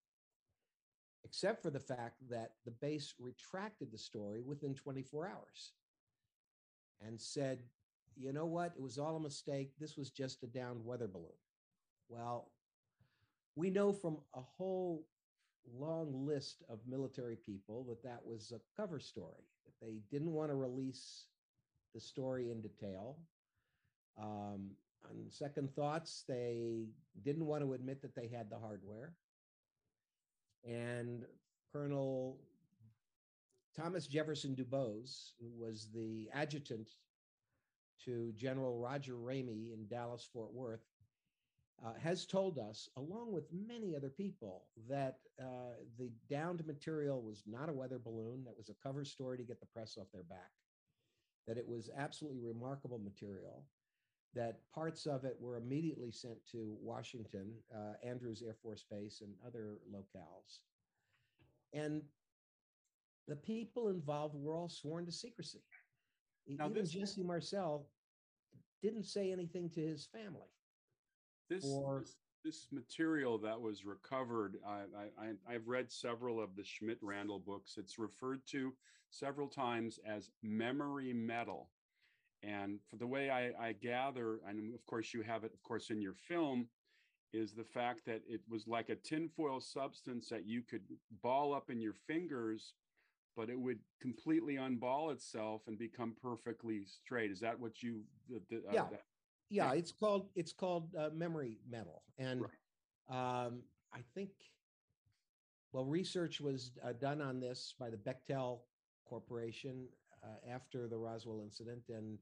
except 1.24 1.62
for 1.62 1.70
the 1.70 1.80
fact 1.80 2.16
that 2.30 2.54
the 2.66 2.72
base 2.72 3.14
retracted 3.20 3.92
the 3.92 3.98
story 3.98 4.42
within 4.42 4.74
24 4.74 5.28
hours 5.28 5.74
and 7.06 7.20
said, 7.20 7.60
you 8.16 8.34
know 8.34 8.46
what? 8.46 8.74
It 8.76 8.82
was 8.82 8.98
all 8.98 9.16
a 9.16 9.22
mistake. 9.22 9.72
This 9.80 9.98
was 9.98 10.10
just 10.10 10.44
a 10.44 10.48
downed 10.48 10.84
weather 10.84 11.08
balloon. 11.08 11.28
Well, 12.10 12.52
we 13.56 13.70
know 13.70 13.94
from 13.94 14.18
a 14.34 14.42
whole 14.42 15.06
long 15.78 16.26
list 16.26 16.64
of 16.70 16.80
military 16.88 17.36
people 17.36 17.84
that 17.90 18.04
that 18.04 18.20
was 18.26 18.52
a 18.52 18.82
cover 18.82 19.00
story, 19.00 19.44
that 19.66 19.86
they 19.86 20.00
didn't 20.12 20.32
want 20.32 20.50
to 20.50 20.56
release 20.56 21.26
the 21.94 22.00
story 22.00 22.52
in 22.52 22.62
detail. 22.62 23.18
Um, 24.18 24.72
on 25.10 25.30
second 25.30 25.74
thoughts, 25.76 26.24
they 26.28 26.88
didn't 27.24 27.46
want 27.46 27.64
to 27.64 27.74
admit 27.74 28.02
that 28.02 28.16
they 28.16 28.28
had 28.28 28.50
the 28.50 28.60
hardware. 28.60 29.14
And 30.64 31.26
Colonel 31.72 32.38
Thomas 33.76 34.06
Jefferson 34.06 34.56
Dubose, 34.56 35.32
who 35.40 35.50
was 35.58 35.88
the 35.94 36.30
adjutant 36.34 36.90
to 38.06 38.34
General 38.36 38.78
Roger 38.78 39.14
Ramey 39.14 39.74
in 39.74 39.88
Dallas, 39.88 40.28
Fort 40.34 40.54
Worth, 40.54 40.86
uh, 41.86 41.94
has 42.02 42.26
told 42.26 42.60
us, 42.60 42.90
along 42.98 43.32
with 43.32 43.46
many 43.52 43.96
other 43.96 44.10
people, 44.10 44.66
that 44.88 45.18
uh, 45.42 45.74
the 45.98 46.12
downed 46.30 46.66
material 46.68 47.22
was 47.22 47.44
not 47.48 47.70
a 47.70 47.74
weather 47.74 48.00
balloon, 48.00 48.44
that 48.44 48.58
was 48.58 48.70
a 48.70 48.88
cover 48.88 49.04
story 49.04 49.38
to 49.38 49.44
get 49.44 49.60
the 49.60 49.66
press 49.66 49.98
off 50.00 50.08
their 50.14 50.24
back, 50.24 50.52
that 51.48 51.58
it 51.58 51.68
was 51.68 51.90
absolutely 51.98 52.40
remarkable 52.40 53.00
material, 53.00 53.64
that 54.36 54.60
parts 54.74 55.08
of 55.08 55.26
it 55.26 55.36
were 55.40 55.58
immediately 55.58 56.12
sent 56.12 56.38
to 56.52 56.78
Washington, 56.80 57.52
uh, 57.76 57.94
Andrews 58.08 58.44
Air 58.46 58.56
Force 58.62 58.86
Base, 58.90 59.22
and 59.22 59.34
other 59.46 59.80
locales. 59.92 60.60
And 61.74 62.04
the 63.28 63.36
people 63.36 63.90
involved 63.90 64.36
were 64.36 64.56
all 64.56 64.70
sworn 64.70 65.06
to 65.06 65.12
secrecy. 65.12 65.64
Now 66.48 66.66
Even 66.70 66.82
this, 66.84 66.92
Jesse 66.92 67.24
Marcel 67.24 67.88
didn't 68.82 69.06
say 69.06 69.32
anything 69.32 69.70
to 69.72 69.82
his 69.82 70.06
family. 70.06 70.48
This, 71.52 71.66
or, 71.66 72.00
this, 72.00 72.16
this 72.46 72.68
material 72.72 73.38
that 73.40 73.60
was 73.60 73.86
recovered, 73.86 74.56
I, 74.66 74.84
I, 75.22 75.54
I've 75.54 75.68
read 75.68 75.92
several 75.92 76.42
of 76.42 76.56
the 76.56 76.64
Schmitt 76.64 77.00
Randle 77.02 77.40
books. 77.40 77.76
It's 77.78 78.00
referred 78.00 78.42
to 78.52 78.74
several 79.10 79.50
times 79.50 80.00
as 80.08 80.30
memory 80.42 81.12
metal. 81.14 81.70
And 82.42 82.80
for 82.90 82.96
the 82.96 83.06
way 83.06 83.30
I, 83.30 83.52
I 83.68 83.74
gather, 83.74 84.40
and 84.48 84.74
of 84.74 84.86
course 84.86 85.14
you 85.14 85.24
have 85.24 85.44
it, 85.44 85.54
of 85.54 85.62
course, 85.62 85.90
in 85.90 86.02
your 86.02 86.16
film, 86.16 86.68
is 87.34 87.54
the 87.54 87.64
fact 87.64 88.06
that 88.06 88.22
it 88.28 88.42
was 88.50 88.68
like 88.68 88.90
a 88.90 88.96
tinfoil 88.96 89.60
substance 89.60 90.30
that 90.30 90.46
you 90.46 90.62
could 90.62 90.82
ball 91.22 91.54
up 91.54 91.70
in 91.70 91.80
your 91.80 91.96
fingers, 92.08 92.74
but 93.38 93.50
it 93.50 93.60
would 93.60 93.80
completely 94.02 94.56
unball 94.56 95.12
itself 95.12 95.62
and 95.68 95.78
become 95.78 96.16
perfectly 96.22 96.84
straight. 96.86 97.32
Is 97.32 97.40
that 97.42 97.60
what 97.60 97.84
you? 97.84 98.02
Uh, 98.34 98.40
yeah. 98.74 98.84
That, 98.92 99.04
yeah, 99.52 99.74
it's 99.74 99.92
called 99.92 100.30
it's 100.36 100.54
called 100.54 100.96
uh, 100.98 101.10
memory 101.14 101.60
metal, 101.70 102.04
and 102.18 102.42
right. 103.10 103.46
um, 103.46 103.62
I 103.94 104.00
think 104.16 104.30
well, 105.74 105.86
research 105.86 106.40
was 106.40 106.72
uh, 106.84 106.94
done 106.94 107.22
on 107.22 107.40
this 107.40 107.76
by 107.78 107.90
the 107.90 107.98
Bechtel 107.98 108.60
Corporation 109.06 109.88
uh, 110.24 110.50
after 110.50 110.88
the 110.88 110.98
Roswell 110.98 111.42
incident, 111.44 111.84
and 111.90 112.18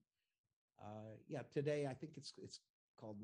uh, 0.82 1.16
yeah, 1.28 1.42
today 1.54 1.88
I 1.90 1.94
think 1.94 2.14
it's 2.18 2.34
it's 2.42 2.60
called 3.00 3.18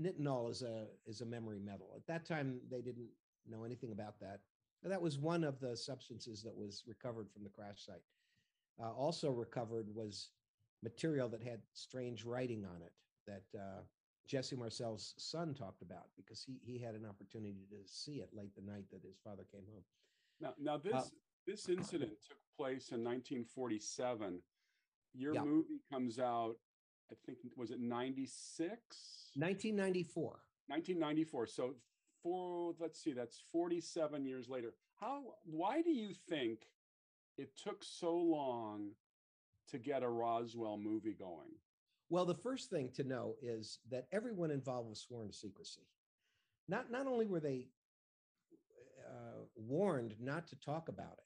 nitinol 0.00 0.50
is 0.50 0.62
a 0.62 0.86
is 1.06 1.22
a 1.22 1.26
memory 1.26 1.58
metal. 1.58 1.88
At 1.96 2.06
that 2.08 2.26
time, 2.26 2.60
they 2.70 2.82
didn't 2.82 3.08
know 3.48 3.64
anything 3.64 3.92
about 3.92 4.20
that. 4.20 4.40
That 4.84 5.00
was 5.00 5.18
one 5.18 5.42
of 5.42 5.58
the 5.58 5.76
substances 5.76 6.42
that 6.42 6.54
was 6.54 6.82
recovered 6.86 7.30
from 7.32 7.44
the 7.44 7.50
crash 7.50 7.86
site. 7.86 8.02
Uh, 8.82 8.90
also 8.90 9.30
recovered 9.30 9.86
was 9.94 10.30
material 10.82 11.28
that 11.28 11.42
had 11.42 11.60
strange 11.72 12.24
writing 12.24 12.64
on 12.64 12.82
it 12.82 12.92
that 13.26 13.44
uh, 13.58 13.80
Jesse 14.26 14.56
Marcel's 14.56 15.14
son 15.18 15.54
talked 15.54 15.82
about 15.82 16.06
because 16.16 16.42
he 16.42 16.60
he 16.62 16.78
had 16.78 16.94
an 16.94 17.06
opportunity 17.06 17.66
to 17.70 17.76
see 17.86 18.20
it 18.20 18.30
late 18.32 18.54
the 18.54 18.62
night 18.62 18.84
that 18.92 19.02
his 19.02 19.18
father 19.22 19.44
came 19.50 19.64
home. 19.72 19.84
Now, 20.40 20.54
now 20.58 20.76
this 20.76 20.94
uh, 20.94 21.04
this 21.46 21.68
incident 21.68 22.12
took 22.26 22.38
place 22.56 22.90
in 22.90 23.02
1947. 23.04 24.40
Your 25.14 25.34
yeah. 25.34 25.42
movie 25.42 25.80
comes 25.92 26.18
out, 26.18 26.54
I 27.10 27.14
think, 27.26 27.38
was 27.56 27.70
it 27.70 27.80
96? 27.80 28.70
1994. 29.34 30.22
1994. 30.68 31.46
So 31.46 31.74
for 32.22 32.74
let's 32.78 33.02
see, 33.02 33.12
that's 33.12 33.42
47 33.52 34.24
years 34.24 34.48
later. 34.48 34.74
How 35.00 35.22
why 35.44 35.82
do 35.82 35.90
you 35.90 36.14
think 36.28 36.66
it 37.36 37.50
took 37.56 37.82
so 37.82 38.14
long 38.16 38.90
to 39.70 39.78
get 39.78 40.02
a 40.02 40.08
Roswell 40.08 40.78
movie 40.78 41.16
going? 41.18 41.50
Well, 42.12 42.26
the 42.26 42.34
first 42.34 42.68
thing 42.68 42.90
to 42.96 43.04
know 43.04 43.36
is 43.40 43.78
that 43.90 44.06
everyone 44.12 44.50
involved 44.50 44.90
was 44.90 45.00
sworn 45.00 45.28
to 45.28 45.32
secrecy. 45.32 45.88
Not 46.68 46.90
not 46.90 47.06
only 47.06 47.24
were 47.24 47.40
they 47.40 47.68
uh, 49.08 49.44
warned 49.56 50.16
not 50.20 50.46
to 50.48 50.56
talk 50.56 50.90
about 50.90 51.14
it 51.14 51.24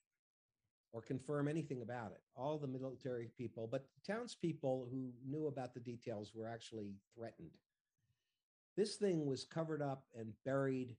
or 0.93 1.03
confirm 1.03 1.49
anything 1.49 1.83
about 1.83 2.13
it, 2.13 2.21
all 2.37 2.57
the 2.57 2.69
military 2.69 3.33
people, 3.37 3.67
but 3.69 3.87
the 3.97 4.13
townspeople 4.13 4.87
who 4.89 5.11
knew 5.29 5.49
about 5.49 5.75
the 5.75 5.81
details 5.81 6.31
were 6.37 6.47
actually 6.47 6.95
threatened. 7.17 7.51
This 8.77 8.95
thing 8.95 9.27
was 9.27 9.43
covered 9.43 9.83
up 9.83 10.05
and 10.17 10.35
buried. 10.45 10.95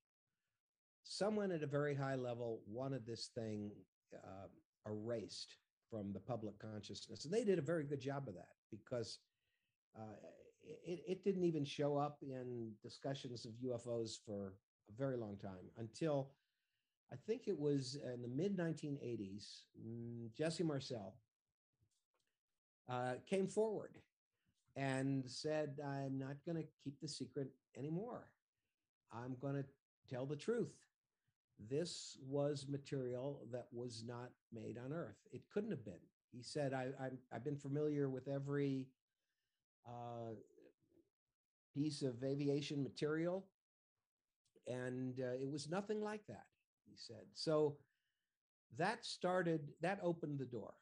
Someone 1.05 1.49
at 1.49 1.63
a 1.63 1.67
very 1.67 1.95
high 1.95 2.15
level 2.15 2.59
wanted 2.67 3.05
this 3.05 3.29
thing 3.33 3.71
uh, 4.13 4.47
erased 4.85 5.55
from 5.89 6.11
the 6.11 6.19
public 6.19 6.59
consciousness. 6.59 7.23
And 7.23 7.33
they 7.33 7.45
did 7.45 7.57
a 7.57 7.61
very 7.61 7.85
good 7.85 8.01
job 8.01 8.27
of 8.27 8.35
that 8.35 8.57
because 8.69 9.19
uh, 9.97 10.15
it, 10.85 11.03
it 11.07 11.23
didn't 11.23 11.43
even 11.43 11.65
show 11.65 11.97
up 11.97 12.19
in 12.21 12.71
discussions 12.83 13.45
of 13.45 13.51
UFOs 13.53 14.17
for 14.25 14.53
a 14.89 14.97
very 14.97 15.17
long 15.17 15.37
time 15.37 15.71
until 15.77 16.29
I 17.11 17.15
think 17.25 17.47
it 17.47 17.57
was 17.57 17.97
in 18.13 18.21
the 18.21 18.27
mid 18.27 18.57
1980s. 18.57 19.61
Mm, 19.81 20.33
Jesse 20.37 20.63
Marcel 20.63 21.15
uh, 22.89 23.13
came 23.29 23.47
forward 23.47 23.97
and 24.75 25.23
said, 25.29 25.79
I'm 25.83 26.19
not 26.19 26.35
going 26.45 26.57
to 26.57 26.67
keep 26.83 26.99
the 27.01 27.07
secret 27.07 27.49
anymore. 27.77 28.27
I'm 29.11 29.35
going 29.41 29.55
to 29.55 29.65
tell 30.13 30.25
the 30.25 30.35
truth. 30.35 30.73
This 31.69 32.17
was 32.27 32.67
material 32.69 33.41
that 33.51 33.67
was 33.71 34.03
not 34.05 34.29
made 34.53 34.77
on 34.77 34.93
Earth. 34.93 35.17
It 35.31 35.41
couldn't 35.51 35.71
have 35.71 35.83
been. 35.83 35.93
He 36.31 36.43
said, 36.43 36.73
I, 36.73 36.89
have 37.31 37.43
been 37.43 37.55
familiar 37.55 38.09
with 38.09 38.27
every 38.27 38.85
uh, 39.87 40.33
piece 41.73 42.01
of 42.01 42.23
aviation 42.23 42.83
material, 42.83 43.45
and 44.67 45.19
uh, 45.19 45.33
it 45.41 45.49
was 45.49 45.69
nothing 45.69 46.01
like 46.01 46.25
that, 46.27 46.45
he 46.89 46.95
said. 46.95 47.25
So 47.33 47.77
that 48.77 49.05
started, 49.05 49.69
that 49.81 49.99
opened 50.03 50.39
the 50.39 50.45
door. 50.45 50.73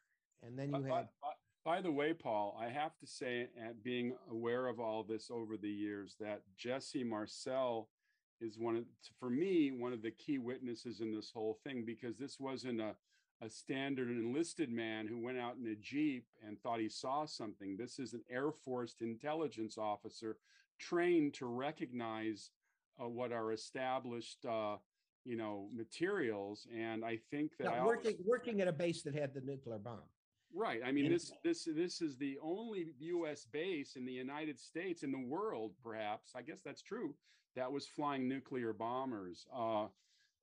And 0.41 0.57
then 0.57 0.73
you 0.73 0.81
by, 0.81 0.95
had. 0.95 1.07
By, 1.21 1.29
by 1.65 1.81
the 1.81 1.91
way, 1.91 2.13
Paul, 2.13 2.57
I 2.61 2.69
have 2.69 2.97
to 2.99 3.07
say, 3.07 3.47
at 3.63 3.83
being 3.83 4.15
aware 4.29 4.67
of 4.67 4.79
all 4.79 5.03
this 5.03 5.29
over 5.31 5.57
the 5.57 5.69
years, 5.69 6.15
that 6.19 6.41
Jesse 6.57 7.03
Marcel 7.03 7.89
is 8.41 8.59
one 8.59 8.75
of, 8.75 8.83
for 9.19 9.29
me, 9.29 9.71
one 9.71 9.93
of 9.93 10.01
the 10.01 10.11
key 10.11 10.37
witnesses 10.37 11.01
in 11.01 11.13
this 11.13 11.31
whole 11.33 11.59
thing 11.63 11.83
because 11.85 12.17
this 12.17 12.39
wasn't 12.39 12.81
a 12.81 12.95
a 13.41 13.49
standard 13.49 14.09
enlisted 14.09 14.71
man 14.71 15.07
who 15.07 15.19
went 15.19 15.37
out 15.37 15.55
in 15.57 15.69
a 15.71 15.75
jeep 15.75 16.25
and 16.45 16.59
thought 16.59 16.79
he 16.79 16.89
saw 16.89 17.25
something. 17.25 17.75
This 17.77 17.99
is 17.99 18.13
an 18.13 18.21
Air 18.29 18.51
Force 18.51 18.95
intelligence 19.01 19.77
officer 19.77 20.37
trained 20.79 21.33
to 21.35 21.45
recognize 21.45 22.51
uh, 23.01 23.07
what 23.07 23.31
are 23.31 23.51
established, 23.51 24.45
uh, 24.45 24.77
you 25.25 25.35
know, 25.35 25.67
materials. 25.73 26.67
And 26.73 27.03
I 27.03 27.19
think 27.29 27.57
that 27.57 27.65
now, 27.65 27.85
working 27.85 28.13
always, 28.13 28.25
working 28.25 28.61
at 28.61 28.67
a 28.67 28.73
base 28.73 29.01
that 29.03 29.15
had 29.15 29.33
the 29.33 29.41
nuclear 29.41 29.77
bomb. 29.79 29.99
Right. 30.53 30.79
I 30.85 30.91
mean, 30.93 31.11
this 31.11 31.33
this 31.43 31.67
this 31.75 32.01
is 32.01 32.17
the 32.17 32.37
only 32.41 32.93
U.S. 32.99 33.45
base 33.51 33.97
in 33.97 34.05
the 34.05 34.13
United 34.13 34.57
States 34.57 35.03
in 35.03 35.11
the 35.11 35.19
world, 35.19 35.73
perhaps. 35.83 36.31
I 36.35 36.41
guess 36.41 36.61
that's 36.63 36.81
true. 36.81 37.13
That 37.57 37.71
was 37.71 37.85
flying 37.85 38.29
nuclear 38.29 38.71
bombers. 38.71 39.45
Uh, 39.53 39.87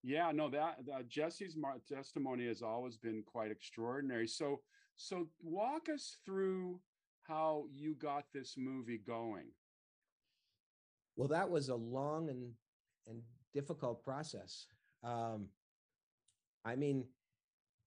yeah, 0.03 0.33
no, 0.33 0.51
that 0.51 0.79
Jesse's 1.09 1.57
testimony 1.89 2.47
has 2.47 2.63
always 2.63 2.97
been 2.97 3.23
quite 3.25 3.51
extraordinary. 3.51 4.27
So, 4.27 4.61
so 4.97 5.29
walk 5.43 5.89
us 5.89 6.19
through 6.25 6.81
how 7.23 7.65
you 7.73 7.95
got 7.95 8.25
this 8.35 8.55
movie 8.59 8.99
going. 8.99 9.47
Well, 11.17 11.29
that 11.29 11.49
was 11.49 11.69
a 11.69 11.75
long 11.75 12.31
and 12.31 12.53
and 13.07 13.21
difficult 13.53 14.03
process. 14.03 14.67
Um, 15.05 15.49
I 16.65 16.77
mean, 16.77 17.05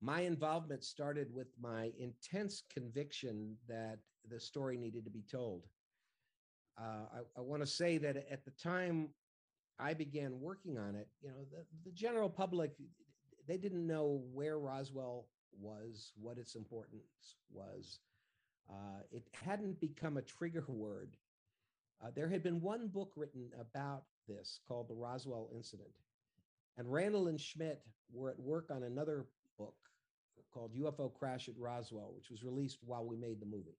my 0.02 0.22
involvement 0.22 0.84
started 0.84 1.34
with 1.34 1.48
my 1.60 1.92
intense 1.98 2.64
conviction 2.74 3.56
that 3.68 4.00
the 4.30 4.40
story 4.40 4.78
needed 4.78 5.06
to 5.06 5.12
be 5.12 5.24
told. 5.30 5.64
Uh, 6.78 7.06
I, 7.14 7.40
I 7.40 7.42
want 7.42 7.62
to 7.62 7.68
say 7.68 7.98
that 8.00 8.18
at 8.30 8.44
the 8.44 8.52
time 8.52 9.10
I 9.80 9.94
began 9.94 10.40
working 10.40 10.78
on 10.78 10.96
it, 10.96 11.08
you 11.22 11.30
know, 11.30 11.46
the, 11.52 11.66
the 11.84 11.92
general 11.92 12.30
public, 12.30 12.72
they 13.48 13.58
didn't 13.58 13.86
know 13.86 14.24
where 14.34 14.58
Roswell 14.58 15.28
was, 15.60 16.12
what 16.20 16.38
its 16.38 16.56
importance 16.56 17.36
was. 17.52 18.00
Uh, 18.70 19.02
it 19.12 19.28
hadn't 19.34 19.80
become 19.80 20.18
a 20.18 20.22
trigger 20.22 20.66
word. 20.70 21.16
Uh, 22.04 22.10
there 22.16 22.30
had 22.30 22.44
been 22.44 22.62
one 22.62 22.88
book 22.88 23.14
written 23.16 23.50
about 23.60 24.04
this 24.28 24.60
called 24.68 24.88
The 24.88 24.96
Roswell 24.96 25.50
Incident. 25.54 25.90
And 26.78 26.92
Randle 26.92 27.28
and 27.28 27.40
Schmitt 27.40 27.82
were 28.12 28.30
at 28.30 28.40
work 28.40 28.70
on 28.70 28.84
another 28.84 29.26
book 29.58 29.76
called 30.54 30.74
UFO 30.74 31.14
Crash 31.14 31.48
at 31.48 31.56
Roswell, 31.58 32.14
which 32.16 32.30
was 32.30 32.44
released 32.44 32.80
while 32.82 33.06
we 33.06 33.18
made 33.18 33.40
the 33.40 33.46
movie. 33.46 33.78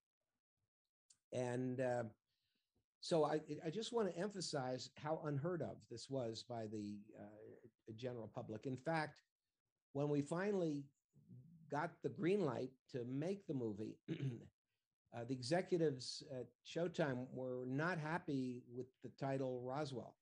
And 1.32 1.80
uh, 1.80 2.04
so 3.06 3.24
I, 3.24 3.38
I 3.64 3.70
just 3.70 3.92
want 3.92 4.12
to 4.12 4.20
emphasize 4.20 4.90
how 5.00 5.20
unheard 5.26 5.62
of 5.62 5.76
this 5.88 6.10
was 6.10 6.44
by 6.48 6.66
the 6.66 6.96
uh, 7.16 7.92
general 7.94 8.28
public. 8.34 8.66
In 8.66 8.76
fact, 8.76 9.20
when 9.92 10.08
we 10.08 10.22
finally 10.22 10.86
got 11.70 11.92
the 12.02 12.08
green 12.08 12.44
light 12.44 12.70
to 12.90 13.04
make 13.08 13.46
the 13.46 13.54
movie, 13.54 13.96
uh, 14.10 15.20
the 15.28 15.34
executives 15.34 16.24
at 16.36 16.46
Showtime 16.66 17.26
were 17.32 17.64
not 17.68 17.96
happy 17.96 18.64
with 18.76 18.86
the 19.04 19.10
title 19.24 19.62
Roswell. 19.64 20.16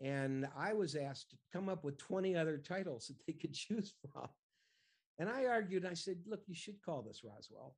And 0.00 0.46
I 0.56 0.74
was 0.74 0.94
asked 0.94 1.30
to 1.30 1.36
come 1.52 1.68
up 1.68 1.82
with 1.82 1.98
20 1.98 2.36
other 2.36 2.58
titles 2.58 3.06
that 3.08 3.26
they 3.26 3.32
could 3.32 3.54
choose 3.54 3.92
from. 4.12 4.28
And 5.18 5.28
I 5.28 5.46
argued, 5.46 5.84
I 5.84 5.94
said, 5.94 6.18
look, 6.28 6.42
you 6.46 6.54
should 6.54 6.80
call 6.80 7.02
this 7.02 7.22
Roswell. 7.24 7.74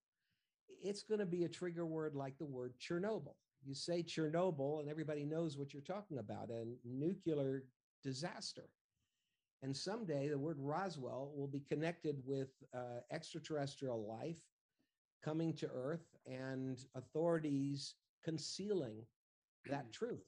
It's 0.83 1.04
going 1.04 1.20
to 1.20 1.26
be 1.26 1.44
a 1.44 1.48
trigger 1.48 1.87
word 1.87 2.14
like 2.14 2.37
the 2.37 2.44
word 2.44 2.74
Chernobyl 2.78 3.37
you 3.64 3.74
say 3.74 4.02
Chernobyl, 4.02 4.80
and 4.80 4.88
everybody 4.88 5.24
knows 5.24 5.58
what 5.58 5.72
you're 5.72 5.82
talking 5.82 6.18
about 6.18 6.50
a 6.50 6.64
nuclear 6.84 7.64
disaster. 8.02 8.70
And 9.62 9.76
someday 9.76 10.28
the 10.28 10.38
word 10.38 10.56
Roswell 10.58 11.32
will 11.36 11.48
be 11.48 11.60
connected 11.60 12.16
with 12.24 12.50
uh, 12.74 13.00
extraterrestrial 13.12 14.06
life 14.08 14.40
coming 15.24 15.54
to 15.54 15.68
Earth 15.72 16.06
and 16.26 16.78
authorities 16.94 17.94
concealing 18.24 19.04
that 19.66 19.92
truth. 19.92 20.24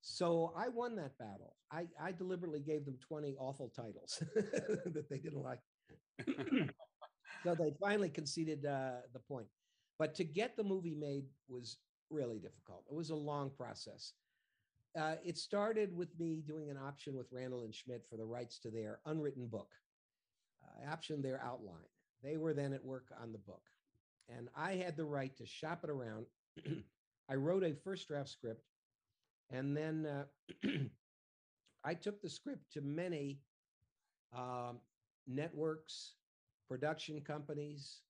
So 0.00 0.52
I 0.56 0.68
won 0.68 0.94
that 0.96 1.18
battle. 1.18 1.56
I, 1.72 1.86
I 2.00 2.12
deliberately 2.12 2.60
gave 2.60 2.84
them 2.84 2.98
20 3.06 3.36
awful 3.38 3.72
titles 3.74 4.22
that 4.34 5.06
they 5.10 5.18
didn't 5.18 5.42
like. 5.42 5.60
so 7.44 7.54
they 7.54 7.72
finally 7.80 8.08
conceded 8.08 8.66
uh, 8.66 9.02
the 9.12 9.18
point. 9.20 9.46
But 9.98 10.14
to 10.16 10.24
get 10.24 10.56
the 10.56 10.64
movie 10.64 10.94
made 10.94 11.24
was 11.48 11.78
really 12.10 12.38
difficult. 12.38 12.84
It 12.90 12.94
was 12.94 13.10
a 13.10 13.16
long 13.16 13.50
process. 13.50 14.12
Uh, 14.98 15.16
it 15.24 15.36
started 15.36 15.94
with 15.94 16.18
me 16.18 16.42
doing 16.46 16.70
an 16.70 16.78
option 16.78 17.16
with 17.16 17.26
Randle 17.30 17.64
and 17.64 17.74
Schmitt 17.74 18.06
for 18.08 18.16
the 18.16 18.24
rights 18.24 18.58
to 18.60 18.70
their 18.70 19.00
unwritten 19.04 19.46
book. 19.46 19.68
Uh, 20.64 20.90
optioned 20.90 21.22
their 21.22 21.40
outline. 21.42 21.90
They 22.22 22.36
were 22.36 22.54
then 22.54 22.72
at 22.72 22.84
work 22.84 23.08
on 23.20 23.32
the 23.32 23.38
book. 23.38 23.62
And 24.28 24.48
I 24.56 24.72
had 24.72 24.96
the 24.96 25.04
right 25.04 25.36
to 25.36 25.46
shop 25.46 25.84
it 25.84 25.90
around. 25.90 26.26
I 27.28 27.34
wrote 27.34 27.62
a 27.62 27.74
first 27.84 28.08
draft 28.08 28.30
script. 28.30 28.64
And 29.50 29.76
then 29.76 30.06
uh, 30.06 30.68
I 31.84 31.94
took 31.94 32.20
the 32.22 32.30
script 32.30 32.72
to 32.72 32.80
many 32.80 33.38
um, 34.36 34.78
networks, 35.26 36.14
production 36.68 37.20
companies, 37.20 38.00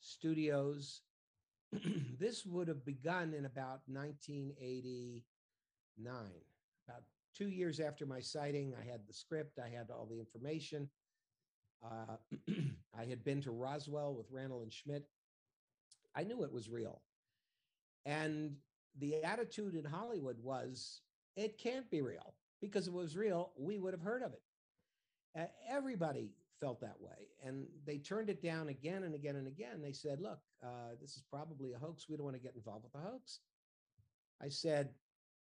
studios, 0.00 1.02
this 2.18 2.44
would 2.44 2.68
have 2.68 2.84
begun 2.84 3.34
in 3.34 3.44
about 3.46 3.82
1989. 3.86 5.22
About 6.88 7.02
two 7.34 7.48
years 7.48 7.80
after 7.80 8.06
my 8.06 8.20
sighting, 8.20 8.74
I 8.80 8.84
had 8.90 9.06
the 9.06 9.14
script, 9.14 9.58
I 9.58 9.68
had 9.68 9.90
all 9.90 10.06
the 10.10 10.18
information. 10.18 10.88
Uh, 11.84 12.16
I 12.98 13.04
had 13.04 13.24
been 13.24 13.40
to 13.42 13.50
Roswell 13.50 14.14
with 14.14 14.30
Randle 14.30 14.62
and 14.62 14.72
Schmitt. 14.72 15.06
I 16.14 16.24
knew 16.24 16.42
it 16.42 16.52
was 16.52 16.68
real. 16.68 17.02
And 18.04 18.56
the 18.98 19.22
attitude 19.22 19.74
in 19.74 19.84
Hollywood 19.84 20.38
was 20.42 21.02
it 21.36 21.58
can't 21.58 21.88
be 21.90 22.02
real 22.02 22.34
because 22.60 22.88
if 22.88 22.94
it 22.94 22.96
was 22.96 23.16
real, 23.16 23.52
we 23.56 23.78
would 23.78 23.94
have 23.94 24.02
heard 24.02 24.22
of 24.22 24.32
it. 24.32 24.42
Uh, 25.38 25.46
everybody 25.68 26.32
felt 26.60 26.80
that 26.80 27.00
way. 27.00 27.28
And 27.44 27.66
they 27.86 27.98
turned 27.98 28.28
it 28.28 28.42
down 28.42 28.68
again 28.68 29.04
and 29.04 29.14
again 29.14 29.36
and 29.36 29.46
again. 29.46 29.80
They 29.82 29.92
said, 29.92 30.20
look, 30.20 30.38
uh, 30.62 30.94
this 31.00 31.16
is 31.16 31.24
probably 31.30 31.72
a 31.72 31.78
hoax. 31.78 32.06
We 32.08 32.16
don't 32.16 32.24
want 32.24 32.36
to 32.36 32.42
get 32.42 32.54
involved 32.54 32.84
with 32.84 32.92
the 32.92 33.08
hoax. 33.08 33.40
I 34.42 34.48
said, 34.48 34.90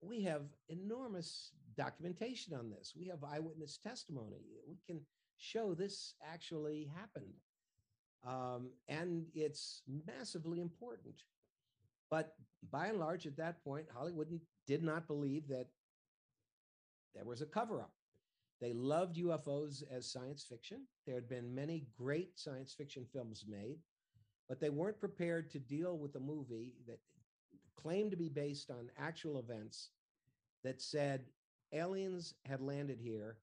we 0.01 0.23
have 0.23 0.43
enormous 0.69 1.53
documentation 1.77 2.55
on 2.55 2.71
this. 2.71 2.95
We 2.99 3.07
have 3.07 3.25
eyewitness 3.25 3.79
testimony. 3.83 4.43
We 4.69 4.79
can 4.87 5.01
show 5.39 5.75
this 5.75 6.15
actually 6.25 6.91
happened. 6.99 7.33
Um, 8.27 8.71
and 8.89 9.27
it's 9.35 9.83
massively 10.07 10.61
important. 10.61 11.15
But 12.11 12.35
by 12.71 12.87
and 12.87 12.99
large, 12.99 13.27
at 13.27 13.37
that 13.37 13.63
point, 13.65 13.87
Hollywood 13.95 14.29
did 14.67 14.83
not 14.83 15.07
believe 15.07 15.49
that 15.49 15.67
there 17.15 17.25
was 17.25 17.41
a 17.43 17.47
cover 17.47 17.81
up. 17.81 17.93
They 18.61 18.73
loved 18.73 19.17
UFOs 19.17 19.83
as 19.91 20.11
science 20.11 20.45
fiction. 20.49 20.83
There 21.05 21.15
had 21.15 21.29
been 21.29 21.55
many 21.55 21.87
great 21.97 22.39
science 22.39 22.73
fiction 22.73 23.07
films 23.13 23.45
made, 23.47 23.79
but 24.49 24.61
they 24.61 24.71
weren't 24.71 25.01
prepared 25.01 25.51
to 25.51 25.59
deal 25.59 25.99
with 25.99 26.15
a 26.17 26.21
movie 26.21 26.75
that 26.87 27.01
claimed 27.77 28.11
to 28.13 28.17
be 28.17 28.29
based 28.29 28.71
on 28.71 28.91
actual 28.99 29.39
events 29.39 29.91
that 30.65 30.81
said 30.81 31.27
aliens 31.73 32.35
had 32.45 32.61
landed 32.61 32.99
here 33.01 33.37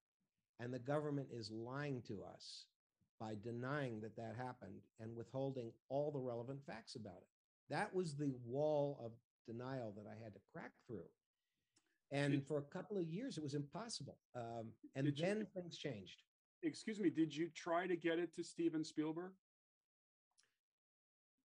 and 0.60 0.74
the 0.74 0.80
government 0.80 1.28
is 1.32 1.52
lying 1.52 2.02
to 2.08 2.24
us 2.24 2.66
by 3.20 3.36
denying 3.44 4.02
that 4.02 4.16
that 4.16 4.36
happened 4.38 4.82
and 5.00 5.16
withholding 5.16 5.72
all 5.90 6.12
the 6.12 6.20
relevant 6.20 6.60
facts 6.66 6.96
about 6.96 7.18
it. 7.22 7.28
That 7.70 7.94
was 7.94 8.16
the 8.16 8.36
wall 8.46 9.00
of 9.04 9.12
denial 9.46 9.94
that 9.96 10.06
I 10.10 10.22
had 10.24 10.34
to 10.34 10.40
crack 10.54 10.72
through. 10.88 11.08
And 12.14 12.46
for 12.46 12.60
a 12.60 12.62
couple 12.62 12.98
of 12.98 13.06
years, 13.08 13.38
it 13.38 13.44
was 13.44 13.56
impossible. 13.56 14.18
Um, 14.36 14.68
and 14.96 15.08
then 15.18 15.40
you, 15.40 15.46
things 15.56 15.78
changed. 15.78 16.22
Excuse 16.62 17.00
me, 17.00 17.10
did 17.10 17.36
you 17.36 17.50
try 17.56 17.88
to 17.88 17.96
get 17.96 18.20
it 18.20 18.34
to 18.36 18.44
Steven 18.44 18.84
Spielberg? 18.84 19.32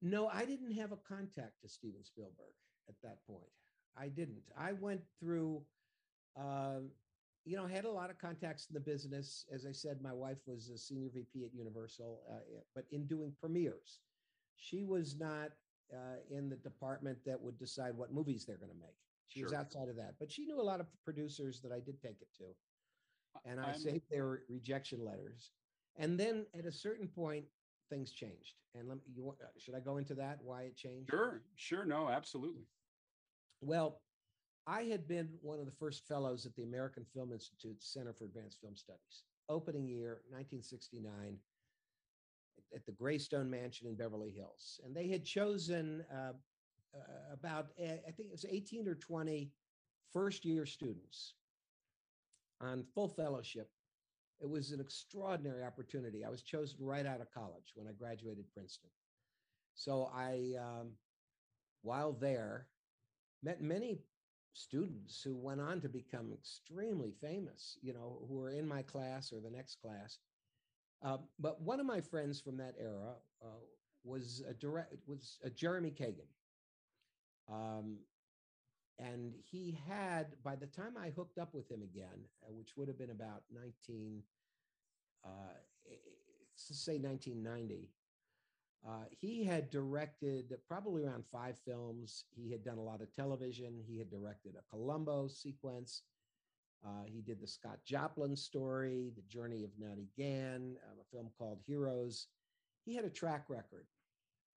No, 0.03 0.29
I 0.29 0.45
didn't 0.45 0.73
have 0.73 0.93
a 0.93 0.97
contact 0.97 1.63
to 1.63 1.69
Steven 1.69 2.05
Spielberg 2.05 2.55
at 2.89 2.95
that 3.03 3.19
point. 3.27 3.51
I 3.97 4.09
didn't. 4.09 4.43
I 4.57 4.73
went 4.73 5.01
through, 5.19 5.63
uh, 6.39 6.81
you 7.45 7.57
know, 7.57 7.65
I 7.65 7.71
had 7.71 7.87
a 7.87 7.91
lot 7.91 8.11
of 8.11 8.19
contacts 8.19 8.69
in 8.71 8.75
the 8.75 8.81
business. 8.81 9.47
As 9.53 9.67
I 9.67 9.73
said, 9.73 10.03
my 10.03 10.13
wife 10.13 10.39
was 10.47 10.69
a 10.69 10.79
senior 10.79 11.09
VP 11.13 11.47
at 11.47 11.55
Universal, 11.55 12.21
uh, 12.31 12.61
but 12.75 12.85
in 12.93 13.07
doing 13.07 13.33
premieres, 13.41 14.01
she 14.57 14.85
was 14.85 15.17
not 15.19 15.51
uh, 15.93 16.19
in 16.31 16.49
the 16.49 16.57
department 16.57 17.19
that 17.25 17.41
would 17.41 17.59
decide 17.59 17.97
what 17.97 18.13
movies 18.13 18.45
they're 18.45 18.59
going 18.59 18.71
to 18.71 18.79
make. 18.79 18.95
She 19.29 19.41
sure. 19.41 19.49
was 19.49 19.55
outside 19.55 19.89
of 19.89 19.97
that, 19.97 20.15
but 20.19 20.33
she 20.33 20.45
knew 20.45 20.61
a 20.61 20.63
lot 20.63 20.81
of 20.81 20.87
producers 21.05 21.61
that 21.63 21.73
I 21.73 21.81
did 21.81 22.01
take 22.01 22.21
it 22.21 22.29
to, 22.39 23.51
and 23.51 23.61
I 23.61 23.71
I'm... 23.71 23.79
saved 23.79 24.05
their 24.11 24.41
rejection 24.49 25.05
letters. 25.05 25.53
And 25.97 26.19
then 26.19 26.47
at 26.57 26.65
a 26.65 26.73
certain 26.73 27.09
point, 27.09 27.45
things 27.91 28.13
changed. 28.13 28.55
And 28.75 28.89
let 28.89 28.99
me, 28.99 29.03
you 29.15 29.29
uh, 29.31 29.47
should 29.59 29.75
I 29.75 29.81
go 29.81 29.97
into 29.97 30.15
that? 30.15 30.39
Why 30.43 30.63
it 30.63 30.77
changed? 30.77 31.11
Sure, 31.11 31.43
sure. 31.57 31.85
No, 31.85 32.09
absolutely. 32.09 32.67
Well, 33.61 34.01
I 34.67 34.83
had 34.83 35.09
been 35.09 35.31
one 35.41 35.59
of 35.59 35.67
the 35.67 35.73
first 35.73 36.07
fellows 36.07 36.47
at 36.47 36.55
the 36.55 36.63
American 36.63 37.05
Film 37.15 37.33
Institute 37.33 37.83
Center 37.83 38.13
for 38.13 38.27
Advanced 38.27 38.61
Film 38.61 38.77
Studies. 38.77 39.25
Opening 39.49 39.89
year, 39.89 40.21
1969, 40.29 41.39
at 42.75 42.85
the 42.85 42.93
Greystone 42.93 43.49
Mansion 43.49 43.89
in 43.89 43.95
Beverly 43.95 44.31
Hills. 44.31 44.81
And 44.85 44.95
they 44.95 45.09
had 45.09 45.25
chosen 45.25 46.05
uh, 46.13 46.33
uh, 46.95 47.33
about, 47.33 47.69
eh, 47.79 47.97
I 48.07 48.11
think 48.11 48.29
it 48.29 48.33
was 48.33 48.45
18 48.49 48.89
or 48.89 48.95
20 48.95 49.51
first 50.13 50.45
year 50.45 50.67
students 50.67 51.35
on 52.61 52.85
full 52.95 53.09
fellowship. 53.09 53.71
It 54.41 54.49
was 54.49 54.73
an 54.73 54.81
extraordinary 54.81 55.65
opportunity. 55.65 56.25
I 56.25 56.31
was 56.31 56.43
chosen 56.43 56.79
right 56.81 57.07
out 57.07 57.21
of 57.21 57.33
college 57.33 57.73
when 57.75 57.89
I 57.89 57.93
graduated 57.93 58.45
Princeton. 58.53 58.91
So 59.75 60.11
I, 60.15 60.55
um, 60.59 60.93
while 61.83 62.13
there, 62.13 62.67
met 63.43 63.61
many 63.63 64.01
students 64.53 65.23
who 65.23 65.37
went 65.37 65.61
on 65.61 65.81
to 65.81 65.89
become 65.89 66.33
extremely 66.33 67.13
famous, 67.21 67.79
you 67.81 67.93
know, 67.93 68.19
who 68.29 68.35
were 68.35 68.51
in 68.51 68.67
my 68.67 68.83
class 68.83 69.33
or 69.33 69.41
the 69.41 69.51
next 69.51 69.77
class. 69.81 70.19
Uh, 71.03 71.19
but 71.39 71.61
one 71.63 71.79
of 71.79 71.87
my 71.87 72.01
friends 72.01 72.41
from 72.41 72.57
that 72.57 72.75
era 72.81 73.15
uh, 73.43 73.61
was 74.05 74.43
a 74.49 74.55
direct 74.55 74.95
was 75.07 75.39
a 75.45 75.51
Jeremy 75.51 75.91
Kagan, 75.91 76.27
um, 77.51 77.99
and 78.99 79.35
he 79.51 79.79
had 79.89 80.27
by 80.43 80.57
the 80.57 80.67
time 80.67 80.97
I 81.01 81.11
hooked 81.11 81.39
up 81.39 81.55
with 81.55 81.71
him 81.71 81.83
again, 81.83 82.21
uh, 82.43 82.53
which 82.53 82.77
would 82.77 82.89
have 82.89 82.99
been 82.99 83.11
about 83.11 83.43
nineteen, 83.53 84.23
uh, 85.25 85.55
say 86.57 86.99
nineteen 86.99 87.43
ninety, 87.43 87.91
uh, 88.87 89.05
he 89.11 89.45
had 89.45 89.71
directed 89.71 90.53
probably 90.67 91.05
around 91.05 91.25
five 91.31 91.57
films. 91.65 92.25
He 92.31 92.51
had 92.51 92.65
done 92.65 92.79
a 92.79 92.83
lot 92.83 93.01
of 93.01 93.15
television. 93.15 93.81
He 93.87 93.99
had 93.99 94.11
directed 94.11 94.55
a 94.57 94.71
Columbo 94.71 95.29
sequence. 95.29 96.03
Uh, 96.87 97.05
he 97.07 97.21
did 97.21 97.41
the 97.41 97.47
Scott 97.47 97.79
Joplin 97.85 98.37
story, 98.37 99.13
The 99.17 99.23
Journey 99.23 99.65
of 99.65 99.71
Natty 99.81 100.09
Gann, 100.17 100.77
um, 100.89 100.99
a 101.01 101.05
film 101.13 101.29
called 101.37 101.59
Heroes. 101.67 102.29
He 102.85 102.95
had 102.95 103.05
a 103.05 103.11
track 103.11 103.47
record, 103.49 103.87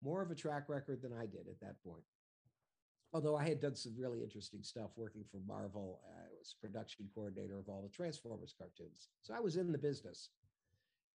more 0.04 0.22
of 0.22 0.30
a 0.30 0.36
track 0.36 0.68
record 0.68 1.02
than 1.02 1.12
I 1.12 1.26
did 1.26 1.48
at 1.48 1.60
that 1.60 1.82
point. 1.84 2.04
Although 3.12 3.36
I 3.36 3.46
had 3.46 3.60
done 3.60 3.74
some 3.74 3.94
really 3.98 4.22
interesting 4.22 4.62
stuff 4.62 4.90
working 4.96 5.24
for 5.30 5.38
Marvel, 5.46 6.00
uh, 6.08 6.22
I 6.22 6.28
was 6.38 6.56
production 6.60 7.08
coordinator 7.14 7.58
of 7.58 7.68
all 7.68 7.82
the 7.82 7.94
Transformers 7.94 8.54
cartoons. 8.56 9.08
So 9.22 9.34
I 9.34 9.40
was 9.40 9.56
in 9.56 9.70
the 9.70 9.78
business 9.78 10.30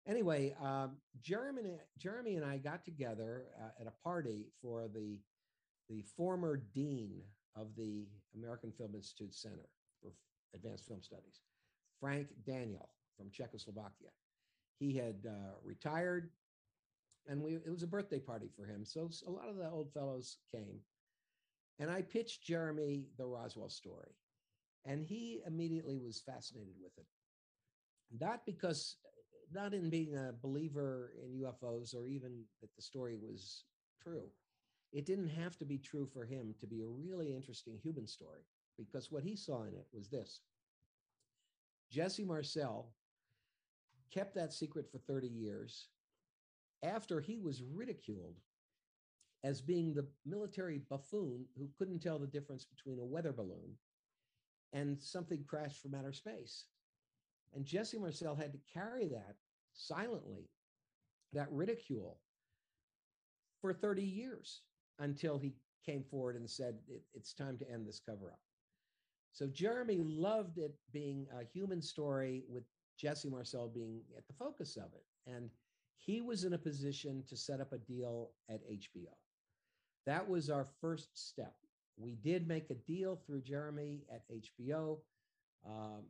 anyway, 0.06 0.54
um, 0.62 0.92
Jeremy, 1.20 1.78
Jeremy 1.98 2.36
and 2.36 2.44
I 2.44 2.58
got 2.58 2.84
together 2.84 3.44
uh, 3.60 3.80
at 3.80 3.86
a 3.86 4.02
party 4.02 4.46
for 4.60 4.88
the 4.88 5.18
the 5.88 6.02
former 6.16 6.62
dean 6.74 7.20
of 7.56 7.74
the 7.76 8.06
American 8.34 8.72
Film 8.72 8.94
Institute 8.94 9.34
Center 9.34 9.68
for 10.00 10.12
Advanced 10.54 10.86
Film 10.86 11.02
Studies, 11.02 11.40
Frank 12.00 12.28
Daniel 12.46 12.88
from 13.18 13.30
Czechoslovakia. 13.30 14.08
He 14.78 14.96
had 14.96 15.26
uh, 15.26 15.54
retired, 15.62 16.30
and 17.28 17.42
we 17.42 17.56
it 17.56 17.70
was 17.70 17.82
a 17.82 17.88
birthday 17.88 18.18
party 18.20 18.48
for 18.56 18.64
him. 18.64 18.84
So 18.84 19.10
a 19.26 19.30
lot 19.30 19.48
of 19.48 19.56
the 19.56 19.68
old 19.68 19.92
fellows 19.92 20.38
came, 20.50 20.78
and 21.78 21.90
I 21.90 22.02
pitched 22.02 22.44
Jeremy 22.44 23.06
the 23.18 23.26
Roswell 23.26 23.68
story, 23.68 24.14
and 24.84 25.04
he 25.04 25.40
immediately 25.46 25.98
was 25.98 26.20
fascinated 26.20 26.74
with 26.82 26.96
it. 26.98 27.06
Not 28.20 28.44
because 28.44 28.96
not 29.52 29.74
in 29.74 29.90
being 29.90 30.14
a 30.16 30.32
believer 30.42 31.12
in 31.22 31.40
UFOs 31.42 31.94
or 31.94 32.06
even 32.06 32.42
that 32.60 32.74
the 32.74 32.82
story 32.82 33.16
was 33.16 33.64
true. 34.02 34.30
It 34.92 35.06
didn't 35.06 35.28
have 35.28 35.56
to 35.58 35.64
be 35.64 35.78
true 35.78 36.06
for 36.06 36.24
him 36.24 36.54
to 36.60 36.66
be 36.66 36.82
a 36.82 36.86
really 36.86 37.34
interesting 37.34 37.78
human 37.82 38.06
story 38.06 38.42
because 38.78 39.10
what 39.10 39.22
he 39.22 39.36
saw 39.36 39.62
in 39.62 39.74
it 39.74 39.86
was 39.92 40.08
this 40.08 40.40
Jesse 41.90 42.24
Marcel 42.24 42.92
kept 44.12 44.34
that 44.34 44.52
secret 44.52 44.90
for 44.90 44.98
30 44.98 45.28
years 45.28 45.88
after 46.82 47.20
he 47.20 47.38
was 47.38 47.62
ridiculed 47.62 48.36
as 49.44 49.60
being 49.60 49.92
the 49.92 50.06
military 50.24 50.78
buffoon 50.88 51.44
who 51.58 51.68
couldn't 51.76 52.00
tell 52.00 52.18
the 52.18 52.26
difference 52.26 52.64
between 52.64 52.98
a 52.98 53.04
weather 53.04 53.32
balloon 53.32 53.76
and 54.72 55.00
something 55.00 55.44
crashed 55.46 55.82
from 55.82 55.94
outer 55.94 56.12
space. 56.12 56.66
And 57.54 57.64
Jesse 57.64 57.98
Marcel 57.98 58.34
had 58.34 58.52
to 58.52 58.58
carry 58.72 59.06
that 59.08 59.36
silently, 59.74 60.48
that 61.32 61.50
ridicule, 61.50 62.18
for 63.60 63.72
30 63.72 64.02
years 64.02 64.62
until 64.98 65.38
he 65.38 65.54
came 65.84 66.02
forward 66.02 66.36
and 66.36 66.48
said, 66.48 66.78
it, 66.88 67.02
It's 67.14 67.32
time 67.32 67.58
to 67.58 67.70
end 67.70 67.86
this 67.86 68.00
cover 68.00 68.30
up. 68.30 68.40
So 69.32 69.46
Jeremy 69.46 70.02
loved 70.04 70.58
it 70.58 70.74
being 70.92 71.26
a 71.32 71.44
human 71.44 71.80
story 71.80 72.44
with 72.48 72.64
Jesse 72.98 73.30
Marcel 73.30 73.68
being 73.68 74.00
at 74.16 74.26
the 74.26 74.34
focus 74.34 74.76
of 74.76 74.92
it. 74.94 75.04
And 75.26 75.50
he 75.96 76.20
was 76.20 76.44
in 76.44 76.52
a 76.52 76.58
position 76.58 77.24
to 77.28 77.36
set 77.36 77.60
up 77.60 77.72
a 77.72 77.78
deal 77.78 78.30
at 78.50 78.60
HBO. 78.68 79.14
That 80.06 80.28
was 80.28 80.50
our 80.50 80.66
first 80.80 81.10
step. 81.14 81.54
We 81.96 82.16
did 82.16 82.48
make 82.48 82.70
a 82.70 82.74
deal 82.74 83.16
through 83.26 83.42
Jeremy 83.42 84.02
at 84.12 84.22
HBO. 84.30 84.98
Um, 85.66 86.02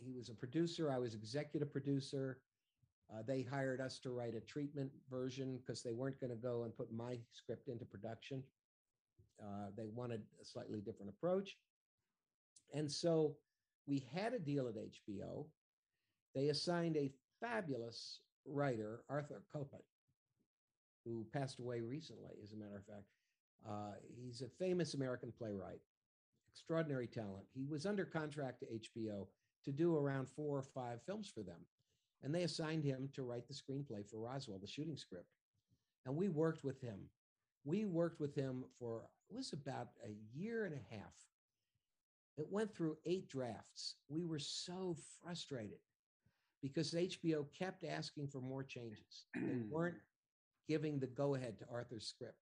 he 0.00 0.12
was 0.12 0.28
a 0.28 0.34
producer. 0.34 0.90
I 0.90 0.98
was 0.98 1.14
executive 1.14 1.72
producer. 1.72 2.38
Uh, 3.12 3.22
they 3.26 3.42
hired 3.42 3.80
us 3.80 3.98
to 4.00 4.10
write 4.10 4.34
a 4.34 4.40
treatment 4.40 4.90
version 5.10 5.58
because 5.58 5.82
they 5.82 5.92
weren't 5.92 6.20
going 6.20 6.30
to 6.30 6.36
go 6.36 6.64
and 6.64 6.76
put 6.76 6.92
my 6.92 7.18
script 7.32 7.68
into 7.68 7.84
production. 7.84 8.42
Uh, 9.42 9.70
they 9.76 9.88
wanted 9.94 10.22
a 10.40 10.44
slightly 10.44 10.80
different 10.80 11.10
approach. 11.10 11.56
And 12.74 12.90
so 12.90 13.36
we 13.86 14.04
had 14.12 14.34
a 14.34 14.38
deal 14.38 14.68
at 14.68 14.74
HBO. 14.74 15.46
They 16.34 16.48
assigned 16.48 16.96
a 16.96 17.10
fabulous 17.40 18.20
writer, 18.44 19.04
Arthur 19.08 19.42
Kopit, 19.54 19.84
who 21.08 21.26
passed 21.32 21.58
away 21.58 21.80
recently, 21.80 22.34
as 22.42 22.52
a 22.52 22.56
matter 22.56 22.76
of 22.76 22.84
fact. 22.84 23.06
Uh, 23.68 23.94
he's 24.14 24.42
a 24.42 24.48
famous 24.48 24.94
American 24.94 25.32
playwright, 25.36 25.80
extraordinary 26.52 27.06
talent. 27.06 27.46
He 27.54 27.66
was 27.66 27.86
under 27.86 28.04
contract 28.04 28.60
to 28.60 28.66
HBO 28.66 29.26
to 29.64 29.72
do 29.72 29.96
around 29.96 30.28
four 30.28 30.58
or 30.58 30.62
five 30.62 31.00
films 31.06 31.30
for 31.32 31.42
them. 31.42 31.60
And 32.22 32.34
they 32.34 32.42
assigned 32.42 32.84
him 32.84 33.08
to 33.14 33.22
write 33.22 33.46
the 33.48 33.54
screenplay 33.54 34.08
for 34.08 34.18
Roswell, 34.18 34.58
the 34.58 34.66
shooting 34.66 34.96
script. 34.96 35.28
And 36.06 36.16
we 36.16 36.28
worked 36.28 36.64
with 36.64 36.80
him. 36.80 36.98
We 37.64 37.84
worked 37.84 38.20
with 38.20 38.34
him 38.34 38.64
for, 38.78 39.02
it 39.30 39.36
was 39.36 39.52
about 39.52 39.88
a 40.04 40.14
year 40.36 40.64
and 40.64 40.74
a 40.74 40.94
half. 40.94 41.14
It 42.36 42.46
went 42.50 42.74
through 42.74 42.96
eight 43.04 43.28
drafts. 43.28 43.96
We 44.08 44.24
were 44.24 44.38
so 44.38 44.96
frustrated 45.22 45.78
because 46.62 46.92
HBO 46.92 47.44
kept 47.56 47.84
asking 47.84 48.28
for 48.28 48.40
more 48.40 48.62
changes. 48.62 49.26
They 49.34 49.58
weren't 49.70 49.96
giving 50.68 50.98
the 50.98 51.06
go 51.06 51.34
ahead 51.34 51.58
to 51.58 51.64
Arthur's 51.72 52.06
script. 52.06 52.38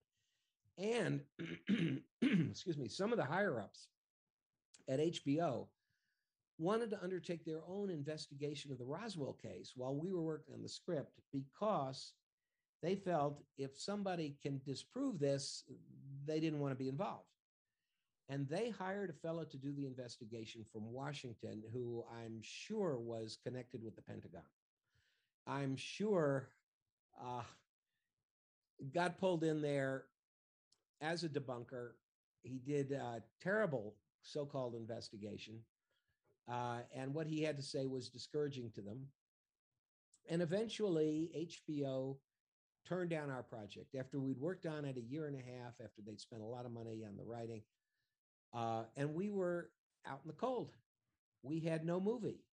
And 0.77 1.21
excuse 2.21 2.77
me, 2.77 2.87
some 2.87 3.11
of 3.11 3.17
the 3.17 3.25
higher 3.25 3.59
ups 3.59 3.87
at 4.87 4.99
HBO 4.99 5.67
wanted 6.59 6.89
to 6.91 7.03
undertake 7.03 7.45
their 7.45 7.61
own 7.67 7.89
investigation 7.89 8.71
of 8.71 8.77
the 8.77 8.85
Roswell 8.85 9.37
case 9.41 9.73
while 9.75 9.95
we 9.95 10.11
were 10.11 10.21
working 10.21 10.53
on 10.53 10.61
the 10.61 10.69
script 10.69 11.19
because 11.31 12.13
they 12.81 12.95
felt 12.95 13.43
if 13.57 13.77
somebody 13.77 14.35
can 14.41 14.61
disprove 14.65 15.19
this, 15.19 15.63
they 16.25 16.39
didn't 16.39 16.59
want 16.59 16.71
to 16.71 16.77
be 16.83 16.89
involved. 16.89 17.25
And 18.29 18.47
they 18.49 18.69
hired 18.69 19.09
a 19.09 19.13
fellow 19.13 19.45
to 19.45 19.57
do 19.57 19.71
the 19.71 19.85
investigation 19.85 20.65
from 20.71 20.91
Washington 20.91 21.63
who 21.71 22.03
I'm 22.11 22.39
sure 22.41 22.97
was 22.99 23.37
connected 23.43 23.83
with 23.83 23.95
the 23.95 24.01
Pentagon. 24.01 24.41
I'm 25.47 25.77
sure 25.77 26.49
uh, 27.21 27.43
got 28.93 29.19
pulled 29.19 29.43
in 29.43 29.61
there 29.61 30.05
as 31.01 31.23
a 31.23 31.29
debunker. 31.29 31.91
He 32.43 32.59
did 32.59 32.91
a 32.91 33.23
terrible 33.41 33.95
so 34.21 34.45
called 34.45 34.75
investigation. 34.75 35.59
Uh, 36.49 36.79
and 36.95 37.13
what 37.13 37.27
he 37.27 37.43
had 37.43 37.57
to 37.57 37.63
say 37.63 37.85
was 37.85 38.09
discouraging 38.09 38.71
to 38.71 38.81
them. 38.81 39.07
And 40.29 40.41
eventually, 40.41 41.29
HBO 41.65 42.17
turned 42.87 43.09
down 43.09 43.29
our 43.29 43.43
project 43.43 43.95
after 43.95 44.19
we'd 44.19 44.39
worked 44.39 44.65
on 44.65 44.85
it 44.85 44.97
a 44.97 45.01
year 45.01 45.27
and 45.27 45.35
a 45.35 45.39
half, 45.39 45.73
after 45.83 46.01
they'd 46.05 46.19
spent 46.19 46.41
a 46.41 46.45
lot 46.45 46.65
of 46.65 46.71
money 46.71 47.03
on 47.05 47.17
the 47.17 47.23
writing. 47.23 47.61
Uh, 48.53 48.83
and 48.95 49.13
we 49.13 49.29
were 49.29 49.69
out 50.05 50.21
in 50.23 50.27
the 50.27 50.33
cold. 50.33 50.71
We 51.43 51.59
had 51.59 51.85
no 51.85 51.99
movie. 51.99 52.43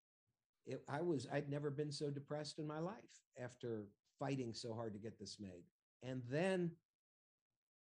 It, 0.66 0.82
I 0.88 1.02
was, 1.02 1.26
I'd 1.32 1.48
never 1.50 1.70
been 1.70 1.92
so 1.92 2.10
depressed 2.10 2.58
in 2.58 2.66
my 2.66 2.78
life 2.78 2.94
after 3.40 3.84
fighting 4.18 4.52
so 4.54 4.74
hard 4.74 4.92
to 4.94 4.98
get 4.98 5.18
this 5.18 5.38
made. 5.40 5.64
And 6.02 6.22
then, 6.30 6.70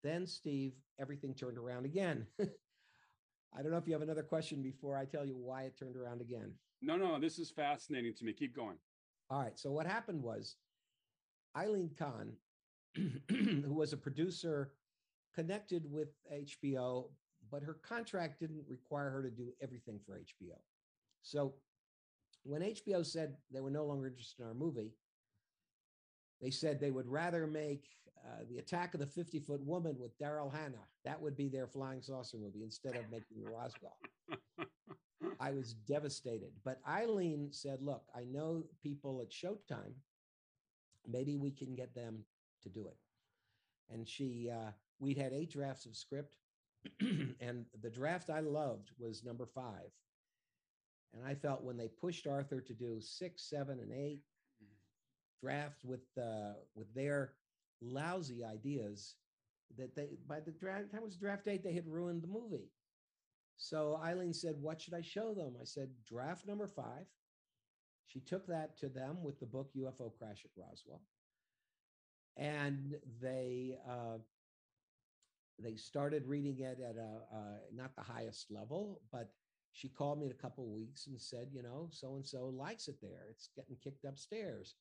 then 0.03 0.27
Steve, 0.27 0.73
everything 0.99 1.33
turned 1.33 1.57
around 1.57 1.85
again. 1.85 2.27
I 2.39 3.61
don't 3.61 3.71
know 3.71 3.77
if 3.77 3.87
you 3.87 3.93
have 3.93 4.01
another 4.01 4.23
question 4.23 4.61
before 4.61 4.97
I 4.97 5.05
tell 5.05 5.25
you 5.25 5.35
why 5.35 5.63
it 5.63 5.77
turned 5.77 5.95
around 5.97 6.21
again. 6.21 6.53
No, 6.81 6.95
no, 6.95 7.19
this 7.19 7.37
is 7.37 7.51
fascinating 7.51 8.13
to 8.15 8.25
me. 8.25 8.33
Keep 8.33 8.55
going. 8.55 8.77
All 9.29 9.41
right. 9.41 9.57
So 9.57 9.71
what 9.71 9.85
happened 9.85 10.21
was 10.21 10.55
Ilene 11.55 11.97
Kahn, 11.97 12.33
who 12.95 13.73
was 13.73 13.93
a 13.93 13.97
producer 13.97 14.73
connected 15.35 15.89
with 15.89 16.09
HBO, 16.33 17.09
but 17.51 17.63
her 17.63 17.75
contract 17.75 18.39
didn't 18.39 18.63
require 18.67 19.09
her 19.09 19.21
to 19.21 19.29
do 19.29 19.53
everything 19.61 19.99
for 20.05 20.17
HBO. 20.17 20.57
So 21.21 21.53
when 22.43 22.61
HBO 22.61 23.05
said 23.05 23.35
they 23.51 23.61
were 23.61 23.69
no 23.69 23.85
longer 23.85 24.07
interested 24.07 24.41
in 24.41 24.47
our 24.47 24.53
movie, 24.53 24.93
they 26.41 26.49
said 26.49 26.79
they 26.79 26.91
would 26.91 27.07
rather 27.07 27.45
make 27.45 27.85
uh, 28.25 28.43
the 28.49 28.59
attack 28.59 28.93
of 28.93 28.99
the 28.99 29.07
50 29.07 29.39
foot 29.39 29.61
woman 29.61 29.97
with 29.99 30.17
Daryl 30.19 30.51
Hannah. 30.51 30.85
That 31.05 31.21
would 31.21 31.35
be 31.35 31.49
their 31.49 31.67
flying 31.67 32.01
saucer 32.01 32.37
movie 32.37 32.63
instead 32.63 32.95
of 32.95 33.09
making 33.11 33.43
Roswell. 33.43 33.97
I 35.39 35.51
was 35.51 35.73
devastated. 35.73 36.51
But 36.63 36.83
Ilene 36.85 37.53
said, 37.53 37.81
Look, 37.81 38.03
I 38.15 38.23
know 38.23 38.63
people 38.83 39.21
at 39.21 39.31
Showtime. 39.31 39.93
Maybe 41.07 41.35
we 41.35 41.51
can 41.51 41.75
get 41.75 41.95
them 41.95 42.23
to 42.61 42.69
do 42.69 42.87
it. 42.87 42.97
And 43.89 44.07
she, 44.07 44.51
uh, 44.53 44.71
we'd 44.99 45.17
had 45.17 45.33
eight 45.33 45.51
drafts 45.51 45.87
of 45.87 45.95
script, 45.95 46.37
and 46.99 47.65
the 47.81 47.89
draft 47.89 48.29
I 48.29 48.39
loved 48.39 48.91
was 48.99 49.23
number 49.23 49.47
five. 49.47 49.89
And 51.13 51.25
I 51.25 51.33
felt 51.33 51.63
when 51.63 51.75
they 51.75 51.87
pushed 51.87 52.27
Arthur 52.27 52.61
to 52.61 52.73
do 52.73 53.01
six, 53.01 53.49
seven, 53.49 53.79
and 53.79 53.91
eight, 53.91 54.21
draft 55.41 55.83
with 55.83 56.05
uh, 56.17 56.53
with 56.75 56.93
their 56.93 57.33
lousy 57.81 58.43
ideas 58.43 59.15
that 59.77 59.95
they 59.95 60.17
by 60.27 60.39
the 60.39 60.51
draft 60.51 60.91
time 60.91 61.03
was 61.03 61.15
draft 61.15 61.45
date 61.45 61.63
they 61.63 61.73
had 61.73 61.87
ruined 61.87 62.21
the 62.21 62.27
movie. 62.27 62.71
So 63.57 63.99
Ilene 64.03 64.35
said, 64.35 64.55
"What 64.59 64.81
should 64.81 64.93
I 64.93 65.01
show 65.01 65.33
them?" 65.33 65.55
I 65.59 65.65
said, 65.65 65.89
"Draft 66.05 66.47
number 66.47 66.67
five. 66.67 67.05
She 68.05 68.19
took 68.19 68.47
that 68.47 68.77
to 68.79 68.89
them 68.89 69.23
with 69.23 69.39
the 69.39 69.45
book 69.45 69.71
UFO 69.75 70.11
Crash 70.17 70.45
at 70.45 70.51
Roswell, 70.57 71.01
and 72.35 72.95
they 73.21 73.77
uh, 73.87 74.17
they 75.59 75.75
started 75.75 76.25
reading 76.25 76.59
it 76.59 76.79
at 76.79 76.97
a 76.97 77.21
uh, 77.33 77.57
not 77.73 77.95
the 77.95 78.01
highest 78.01 78.51
level, 78.51 79.01
but 79.11 79.31
she 79.73 79.87
called 79.87 80.19
me 80.19 80.25
in 80.25 80.31
a 80.31 80.35
couple 80.41 80.65
of 80.65 80.71
weeks 80.71 81.07
and 81.07 81.19
said, 81.21 81.47
you 81.51 81.61
know, 81.63 81.87
so 81.91 82.15
and 82.15 82.25
so 82.25 82.47
likes 82.47 82.87
it 82.87 82.99
there. 83.01 83.27
It's 83.29 83.49
getting 83.55 83.77
kicked 83.81 84.05
upstairs. 84.05 84.75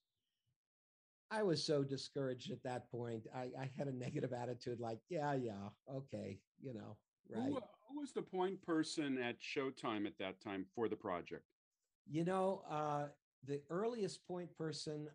I 1.30 1.42
was 1.42 1.64
so 1.64 1.84
discouraged 1.84 2.50
at 2.50 2.62
that 2.64 2.90
point. 2.90 3.26
I, 3.34 3.48
I 3.58 3.70
had 3.78 3.86
a 3.86 3.96
negative 3.96 4.32
attitude, 4.32 4.80
like, 4.80 4.98
yeah, 5.08 5.34
yeah, 5.34 5.68
okay, 5.92 6.38
you 6.60 6.74
know, 6.74 6.96
right. 7.32 7.46
Who, 7.46 7.60
who, 7.88 8.00
was 8.00 8.12
the 8.12 8.22
point 8.22 8.60
person 8.62 9.16
at 9.18 9.36
Showtime 9.40 10.06
at 10.06 10.18
that 10.18 10.40
time 10.40 10.66
for 10.74 10.88
the 10.88 10.96
project? 10.96 11.44
You 12.10 12.24
know, 12.24 12.62
uh, 12.68 13.06
the 13.46 13.60
earliest 13.70 14.26
point 14.26 14.56
person 14.56 15.08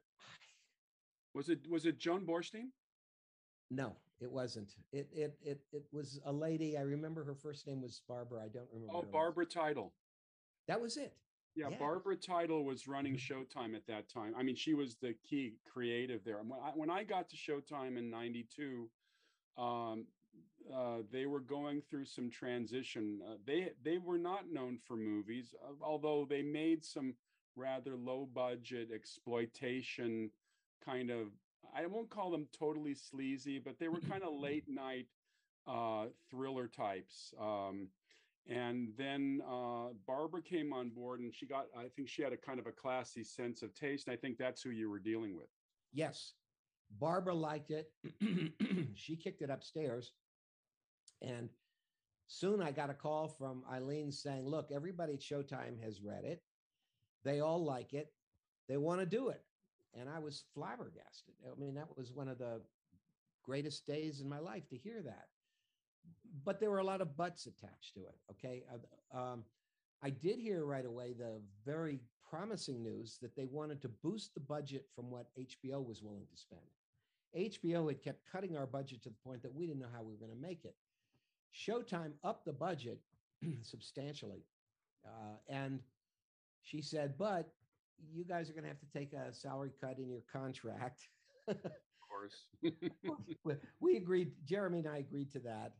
was 1.33 1.49
it 1.49 1.59
was 1.69 1.85
it 1.85 1.99
Joan 1.99 2.25
Borstein? 2.25 2.69
No, 3.69 3.97
it 4.21 4.31
wasn't. 4.31 4.73
It 4.93 5.09
it 5.11 5.37
it 5.43 5.59
it 5.73 5.83
was 5.91 6.19
a 6.25 6.31
lady. 6.31 6.77
I 6.77 6.81
remember 6.81 7.25
her 7.25 7.35
first 7.35 7.67
name 7.67 7.81
was 7.81 8.01
Barbara. 8.07 8.43
I 8.45 8.47
don't 8.47 8.69
remember. 8.71 8.93
Oh, 8.95 9.05
Barbara 9.11 9.45
Title. 9.45 9.93
That 10.67 10.79
was 10.79 10.95
it. 10.95 11.13
Yeah, 11.55 11.69
yeah, 11.69 11.77
Barbara 11.77 12.17
Title 12.17 12.65
was 12.65 12.87
running 12.87 13.15
mm-hmm. 13.15 13.59
Showtime 13.59 13.75
at 13.75 13.87
that 13.87 14.09
time. 14.09 14.33
I 14.37 14.43
mean, 14.43 14.55
she 14.55 14.73
was 14.73 14.97
the 14.97 15.15
key 15.27 15.53
creative 15.71 16.23
there. 16.25 16.37
When 16.37 16.59
I, 16.61 16.71
when 16.75 16.89
I 16.89 17.03
got 17.03 17.29
to 17.29 17.35
Showtime 17.37 17.97
in 17.97 18.09
'92, 18.09 18.89
um, 19.57 20.05
uh, 20.73 20.97
they 21.11 21.25
were 21.25 21.39
going 21.39 21.81
through 21.89 22.05
some 22.05 22.29
transition. 22.29 23.21
Uh, 23.25 23.35
they 23.45 23.71
they 23.83 23.97
were 23.97 24.17
not 24.17 24.51
known 24.51 24.77
for 24.85 24.97
movies, 24.97 25.55
uh, 25.63 25.71
although 25.81 26.25
they 26.29 26.41
made 26.41 26.83
some 26.83 27.13
rather 27.55 27.95
low 27.95 28.27
budget 28.33 28.89
exploitation 28.93 30.31
kind 30.83 31.09
of. 31.09 31.27
I 31.73 31.85
won't 31.87 32.09
call 32.09 32.31
them 32.31 32.47
totally 32.57 32.95
sleazy, 32.95 33.59
but 33.59 33.79
they 33.79 33.87
were 33.87 33.99
kind 33.99 34.23
of 34.23 34.33
late 34.33 34.65
night 34.67 35.07
uh, 35.67 36.05
thriller 36.29 36.67
types. 36.67 37.33
Um, 37.39 37.89
and 38.47 38.89
then 38.97 39.41
uh, 39.49 39.87
Barbara 40.05 40.41
came 40.41 40.71
on 40.71 40.89
board, 40.89 41.19
and 41.19 41.33
she 41.33 41.45
got. 41.45 41.65
I 41.77 41.87
think 41.95 42.07
she 42.07 42.21
had 42.21 42.33
a 42.33 42.37
kind 42.37 42.59
of 42.59 42.67
a 42.67 42.71
classy 42.71 43.23
sense 43.23 43.61
of 43.63 43.73
taste. 43.73 44.07
I 44.07 44.15
think 44.15 44.37
that's 44.37 44.61
who 44.61 44.69
you 44.69 44.89
were 44.89 44.99
dealing 44.99 45.35
with. 45.35 45.47
Yes, 45.93 46.33
Barbara 46.99 47.33
liked 47.33 47.71
it. 47.71 47.91
she 48.95 49.15
kicked 49.15 49.41
it 49.41 49.49
upstairs, 49.49 50.13
and 51.21 51.49
soon 52.27 52.61
I 52.61 52.71
got 52.71 52.91
a 52.91 52.93
call 52.93 53.27
from 53.27 53.63
Ilene 53.71 54.13
saying, 54.13 54.45
"Look, 54.47 54.69
everybody 54.71 55.13
at 55.13 55.21
Showtime 55.21 55.81
has 55.83 56.01
read 56.03 56.23
it. 56.23 56.43
They 57.23 57.39
all 57.39 57.63
like 57.63 57.93
it. 57.93 58.13
They 58.69 58.77
want 58.77 58.99
to 58.99 59.07
do 59.07 59.29
it." 59.29 59.43
And 59.99 60.07
I 60.09 60.19
was 60.19 60.43
flabbergasted. 60.53 61.33
I 61.45 61.59
mean, 61.59 61.73
that 61.75 61.97
was 61.97 62.11
one 62.11 62.27
of 62.27 62.37
the 62.37 62.61
greatest 63.43 63.87
days 63.87 64.21
in 64.21 64.29
my 64.29 64.39
life 64.39 64.67
to 64.69 64.77
hear 64.77 65.01
that 65.03 65.27
but 66.43 66.59
there 66.59 66.71
were 66.71 66.79
a 66.79 66.83
lot 66.83 67.01
of 67.01 67.15
buts 67.15 67.45
attached 67.45 67.93
to 67.93 68.01
it. 68.01 68.15
Okay. 68.31 68.63
Um, 69.13 69.43
I 70.03 70.09
did 70.09 70.39
hear 70.39 70.65
right 70.65 70.85
away 70.85 71.13
the 71.13 71.41
very 71.65 71.99
promising 72.29 72.83
news 72.83 73.17
that 73.21 73.35
they 73.35 73.45
wanted 73.45 73.81
to 73.81 73.89
boost 73.89 74.33
the 74.33 74.39
budget 74.39 74.85
from 74.95 75.09
what 75.09 75.27
HBO 75.39 75.85
was 75.85 76.01
willing 76.01 76.25
to 76.31 76.37
spend. 76.37 76.61
HBO 77.35 77.87
had 77.87 78.01
kept 78.01 78.19
cutting 78.31 78.57
our 78.57 78.65
budget 78.65 79.03
to 79.03 79.09
the 79.09 79.15
point 79.23 79.41
that 79.43 79.53
we 79.53 79.67
didn't 79.67 79.81
know 79.81 79.89
how 79.93 80.01
we 80.01 80.11
were 80.11 80.19
going 80.19 80.31
to 80.31 80.47
make 80.47 80.65
it. 80.65 80.75
Showtime 81.53 82.11
upped 82.23 82.45
the 82.45 82.53
budget 82.53 82.99
substantially. 83.61 84.43
Uh, 85.05 85.37
and 85.49 85.79
she 86.61 86.81
said, 86.81 87.17
but 87.17 87.53
you 88.13 88.23
guys 88.23 88.49
are 88.49 88.53
going 88.53 88.63
to 88.63 88.69
have 88.69 88.79
to 88.79 88.91
take 88.93 89.13
a 89.13 89.33
salary 89.33 89.71
cut 89.79 89.97
in 89.97 90.09
your 90.09 90.23
contract. 90.31 91.07
of 91.47 91.57
course. 92.09 92.47
we 93.79 93.97
agreed, 93.97 94.31
Jeremy 94.45 94.79
and 94.79 94.87
I 94.87 94.97
agreed 94.97 95.31
to 95.33 95.39
that 95.39 95.73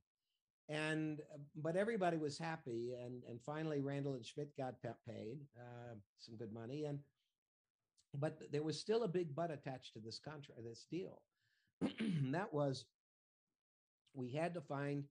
and 0.70 1.22
uh, 1.34 1.38
but 1.56 1.76
everybody 1.76 2.18
was 2.18 2.38
happy 2.38 2.94
and 3.00 3.24
and 3.30 3.40
finally 3.42 3.82
randle 3.82 4.16
and 4.16 4.26
schmitt 4.26 4.56
got 4.58 4.74
paid 5.08 5.38
uh, 5.60 5.94
some 6.18 6.36
good 6.38 6.52
money 6.54 6.86
and 6.86 7.00
but 8.20 8.40
there 8.52 8.64
was 8.64 8.80
still 8.80 9.04
a 9.04 9.08
big 9.08 9.36
but 9.36 9.52
attached 9.52 9.94
to 9.94 10.00
this 10.00 10.20
contract 10.20 10.62
this 10.64 10.86
deal. 10.90 11.22
That 12.32 12.54
was 12.54 12.86
we 14.14 14.32
had 14.32 14.54
to 14.54 14.62
find 14.62 15.04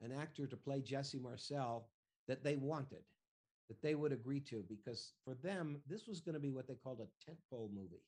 an 0.00 0.12
actor 0.12 0.46
to 0.46 0.56
play 0.56 0.80
jesse 0.80 1.18
marcel 1.18 1.88
that 2.28 2.44
they 2.44 2.56
wanted 2.56 3.02
that 3.68 3.82
they 3.82 3.94
would 3.94 4.12
agree 4.12 4.40
to 4.40 4.64
because 4.68 5.14
for 5.24 5.34
them 5.34 5.80
this 5.88 6.06
was 6.06 6.20
going 6.20 6.34
to 6.34 6.40
be 6.40 6.50
what 6.50 6.68
they 6.68 6.74
called 6.74 7.00
a 7.00 7.30
tentpole 7.30 7.70
movie. 7.72 8.04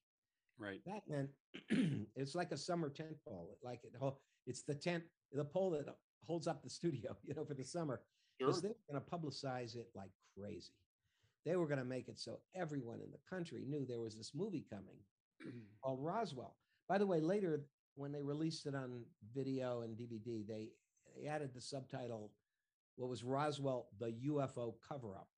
Right. 0.59 0.81
That 0.87 1.03
meant 1.09 1.31
it's 2.17 2.35
like 2.35 2.53
a 2.53 2.57
summer 2.57 2.91
tent 2.91 3.17
pole 3.25 3.59
like 3.63 3.81
it 3.85 3.95
it's 4.47 4.63
the 4.63 4.75
tent 4.75 5.05
the 5.33 5.45
pole 5.45 5.71
that 5.71 5.87
holds 6.29 6.47
up 6.47 6.63
the 6.63 6.71
studio, 6.71 7.17
you 7.25 7.35
know, 7.35 7.45
for 7.45 7.55
the 7.55 7.65
summer. 7.65 8.01
because 8.39 8.57
Sure. 8.61 8.63
they 8.63 8.69
were 8.69 8.93
going 8.93 9.05
to 9.05 9.11
publicize 9.11 9.75
it 9.77 9.89
like 9.97 10.11
crazy. 10.39 10.73
They 11.45 11.57
were 11.57 11.67
going 11.67 11.79
to 11.81 11.85
make 11.85 12.09
it 12.09 12.19
so 12.19 12.41
everyone 12.55 13.01
in 13.01 13.11
the 13.11 13.19
country 13.29 13.65
knew 13.67 13.85
there 13.87 14.01
was 14.01 14.17
this 14.17 14.33
movie 14.35 14.67
coming 14.71 14.99
called 15.83 16.01
Roswell. 16.03 16.57
By 16.89 16.99
the 16.99 17.07
way, 17.07 17.21
later 17.21 17.65
when 17.97 18.13
they 18.13 18.23
released 18.23 18.67
it 18.67 18.75
on 18.75 19.05
video 19.35 19.81
and 19.83 19.97
DVD, 19.97 20.47
they, 20.47 20.69
they 21.17 21.27
added 21.29 21.51
the 21.55 21.61
subtitle, 21.61 22.33
what 22.97 23.09
was 23.09 23.25
Roswell, 23.25 23.89
the 23.99 24.15
UFO 24.29 24.75
cover 24.87 25.17
up. 25.17 25.29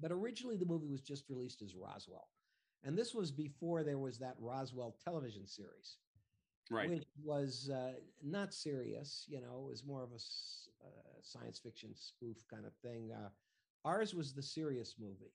But 0.00 0.12
originally 0.12 0.56
the 0.56 0.66
movie 0.66 0.88
was 0.88 1.02
just 1.02 1.28
released 1.28 1.62
as 1.62 1.74
Roswell. 1.76 2.28
And 2.82 2.98
this 2.98 3.14
was 3.14 3.32
before 3.32 3.82
there 3.82 3.98
was 3.98 4.18
that 4.18 4.36
Roswell 4.38 4.96
television 5.02 5.46
series, 5.46 5.96
right. 6.70 6.90
which 6.90 7.04
was 7.22 7.70
uh, 7.72 7.92
not 8.22 8.52
serious. 8.54 9.24
You 9.28 9.40
know, 9.40 9.64
it 9.64 9.70
was 9.70 9.84
more 9.84 10.02
of 10.02 10.10
a 10.10 10.16
uh, 10.16 11.20
science 11.22 11.58
fiction 11.58 11.90
spoof 11.94 12.44
kind 12.50 12.66
of 12.66 12.72
thing. 12.82 13.10
Uh, 13.12 13.28
ours 13.84 14.14
was 14.14 14.32
the 14.32 14.42
serious 14.42 14.94
movie 14.98 15.32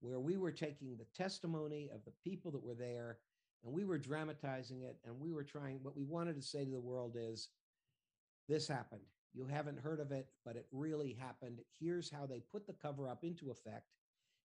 where 0.00 0.20
we 0.20 0.36
were 0.36 0.52
taking 0.52 0.96
the 0.96 1.06
testimony 1.16 1.90
of 1.94 2.04
the 2.04 2.12
people 2.22 2.50
that 2.50 2.62
were 2.62 2.74
there 2.74 3.18
and 3.64 3.72
we 3.72 3.84
were 3.84 3.98
dramatizing 3.98 4.82
it 4.82 4.98
and 5.04 5.18
we 5.18 5.32
were 5.32 5.44
trying 5.44 5.78
what 5.82 5.96
we 5.96 6.04
wanted 6.04 6.36
to 6.36 6.42
say 6.42 6.64
to 6.64 6.70
the 6.70 6.80
world 6.80 7.16
is 7.18 7.48
this 8.48 8.68
happened 8.68 9.00
you 9.32 9.46
haven't 9.46 9.80
heard 9.80 10.00
of 10.00 10.12
it 10.12 10.28
but 10.44 10.56
it 10.56 10.66
really 10.72 11.16
happened 11.18 11.60
here's 11.80 12.10
how 12.10 12.26
they 12.26 12.42
put 12.52 12.66
the 12.66 12.74
cover 12.74 13.08
up 13.08 13.24
into 13.24 13.50
effect 13.50 13.86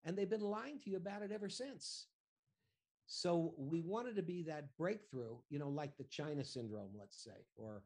and 0.06 0.18
they've 0.18 0.30
been 0.30 0.40
lying 0.40 0.80
to 0.80 0.90
you 0.90 0.98
about 0.98 1.22
it 1.22 1.32
ever 1.32 1.50
since 1.50 2.08
so 3.10 3.54
we 3.58 3.82
wanted 3.82 4.16
to 4.16 4.22
be 4.22 4.44
that 4.44 4.66
breakthrough 4.78 5.36
you 5.50 5.60
know 5.60 5.68
like 5.68 5.98
the 5.98 6.06
china 6.06 6.44
syndrome 6.44 6.92
let's 6.98 7.22
say 7.24 7.46
or 7.58 7.84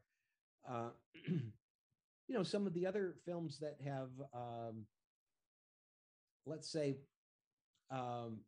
uh, 0.70 0.90
you 1.28 2.36
know 2.36 2.44
some 2.44 2.68
of 2.68 2.74
the 2.74 2.86
other 2.86 3.16
films 3.26 3.58
that 3.60 3.78
have 3.84 4.10
um, 4.34 4.86
let's 6.46 6.72
say 6.72 6.98
um, 7.92 8.40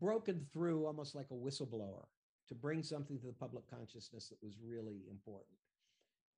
broken 0.00 0.46
through 0.52 0.86
almost 0.86 1.14
like 1.14 1.26
a 1.30 1.34
whistleblower 1.34 2.04
to 2.48 2.54
bring 2.54 2.82
something 2.82 3.18
to 3.18 3.26
the 3.26 3.32
public 3.32 3.68
consciousness 3.68 4.28
that 4.28 4.38
was 4.42 4.56
really 4.64 5.02
important. 5.10 5.56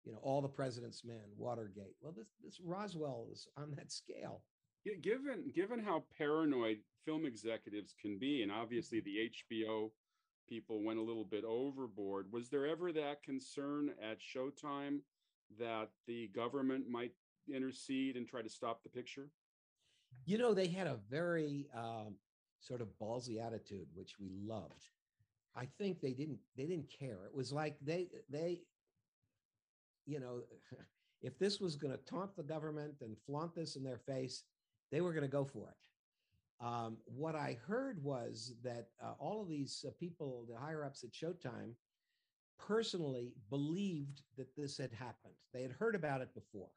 You 0.04 0.12
know, 0.12 0.20
all 0.22 0.40
the 0.40 0.48
president's 0.48 1.04
men, 1.04 1.20
Watergate. 1.36 1.96
Well, 2.00 2.14
this 2.16 2.28
this 2.42 2.60
Roswell 2.64 3.26
is 3.32 3.46
on 3.56 3.74
that 3.76 3.92
scale. 3.92 4.42
Gi- 4.88 5.00
Given 5.00 5.50
given 5.54 5.78
how 5.78 6.04
paranoid 6.16 6.78
film 7.04 7.26
executives 7.26 7.94
can 8.00 8.18
be, 8.18 8.42
and 8.42 8.52
obviously 8.52 9.00
the 9.00 9.30
HBO 9.30 9.90
people 10.48 10.82
went 10.82 10.98
a 10.98 11.02
little 11.02 11.24
bit 11.24 11.44
overboard, 11.44 12.32
was 12.32 12.48
there 12.48 12.66
ever 12.66 12.92
that 12.92 13.22
concern 13.22 13.90
at 14.02 14.18
Showtime 14.20 15.00
that 15.58 15.90
the 16.06 16.28
government 16.28 16.88
might 16.88 17.12
intercede 17.52 18.16
and 18.16 18.26
try 18.26 18.42
to 18.42 18.48
stop 18.48 18.82
the 18.82 18.88
picture? 18.88 19.30
You 20.24 20.38
know, 20.38 20.54
they 20.54 20.68
had 20.68 20.86
a 20.86 20.98
very 21.10 21.68
um, 21.74 22.16
sort 22.60 22.80
of 22.80 22.88
ballsy 23.00 23.44
attitude, 23.44 23.86
which 23.94 24.14
we 24.18 24.30
loved. 24.46 24.88
I 25.56 25.66
think 25.78 26.00
they 26.00 26.12
didn't 26.12 26.38
they 26.56 26.66
didn't 26.66 26.90
care. 26.90 27.26
It 27.26 27.34
was 27.34 27.52
like 27.52 27.76
they 27.82 28.08
they, 28.30 28.62
you 30.06 30.20
know, 30.20 30.42
if 31.22 31.38
this 31.38 31.60
was 31.60 31.76
going 31.76 31.92
to 31.92 32.04
taunt 32.04 32.36
the 32.36 32.42
government 32.42 32.94
and 33.00 33.16
flaunt 33.26 33.54
this 33.54 33.76
in 33.76 33.82
their 33.82 33.98
face, 33.98 34.44
they 34.90 35.00
were 35.00 35.12
going 35.12 35.22
to 35.22 35.28
go 35.28 35.44
for 35.44 35.68
it. 35.68 36.64
Um, 36.64 36.98
what 37.04 37.36
I 37.36 37.58
heard 37.66 38.02
was 38.02 38.54
that 38.64 38.88
uh, 39.02 39.12
all 39.18 39.42
of 39.42 39.48
these 39.48 39.84
uh, 39.86 39.92
people, 39.98 40.46
the 40.48 40.58
higher 40.58 40.84
ups 40.84 41.04
at 41.04 41.12
Showtime, 41.12 41.74
personally 42.58 43.34
believed 43.50 44.22
that 44.36 44.56
this 44.56 44.76
had 44.78 44.92
happened. 44.92 45.34
They 45.52 45.62
had 45.62 45.72
heard 45.72 45.94
about 45.94 46.20
it 46.20 46.34
before. 46.34 46.70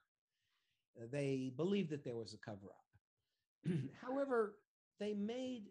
Uh, 1.01 1.05
They 1.11 1.51
believed 1.55 1.89
that 1.91 2.03
there 2.03 2.15
was 2.17 2.33
a 2.33 2.37
cover 2.37 2.67
up. 2.67 3.71
However, 4.01 4.57
they 4.99 5.13
made 5.13 5.69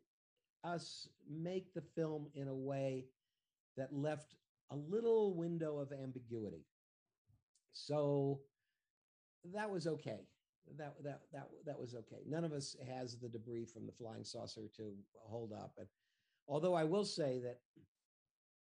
us 0.65 1.09
make 1.29 1.73
the 1.75 1.83
film 1.83 2.29
in 2.35 2.49
a 2.49 2.55
way 2.55 3.07
that 3.77 3.93
left 3.95 4.35
a 4.71 4.77
little 4.77 5.35
window 5.37 5.79
of 5.79 5.93
ambiguity. 5.93 6.67
So 7.73 8.41
that 9.55 9.71
was 9.71 9.87
okay. 9.87 10.27
That 10.79 10.95
that 11.03 11.21
that 11.33 11.49
that 11.67 11.81
was 11.81 11.95
okay. 11.95 12.23
None 12.29 12.45
of 12.45 12.53
us 12.53 12.77
has 12.89 13.17
the 13.17 13.29
debris 13.29 13.65
from 13.65 13.87
the 13.87 13.93
flying 13.93 14.25
saucer 14.25 14.69
to 14.77 14.93
hold 15.19 15.53
up. 15.53 15.73
And 15.79 15.89
although 16.49 16.75
I 16.75 16.85
will 16.85 17.05
say 17.05 17.41
that 17.41 17.59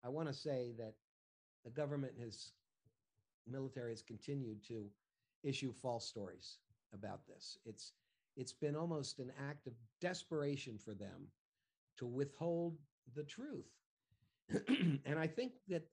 I 0.04 0.10
want 0.10 0.28
to 0.28 0.34
say 0.34 0.72
that 0.78 0.94
the 1.63 1.72
government 1.72 2.13
has 2.20 2.54
military 3.48 3.91
has 3.91 4.02
continued 4.02 4.63
to 4.67 4.86
issue 5.44 5.74
false 5.74 6.08
stories 6.08 6.58
about 6.94 7.28
this. 7.28 7.58
It's 7.65 7.94
it's 8.38 8.54
been 8.54 8.76
almost 8.76 9.20
an 9.20 9.32
act 9.50 9.67
of 9.67 9.74
desperation 10.00 10.78
for 10.78 10.94
them 10.94 11.28
to 11.98 12.06
withhold 12.06 12.78
the 13.15 13.24
truth. 13.24 13.70
and 15.06 15.20
I 15.20 15.28
think 15.28 15.54
that 15.67 15.84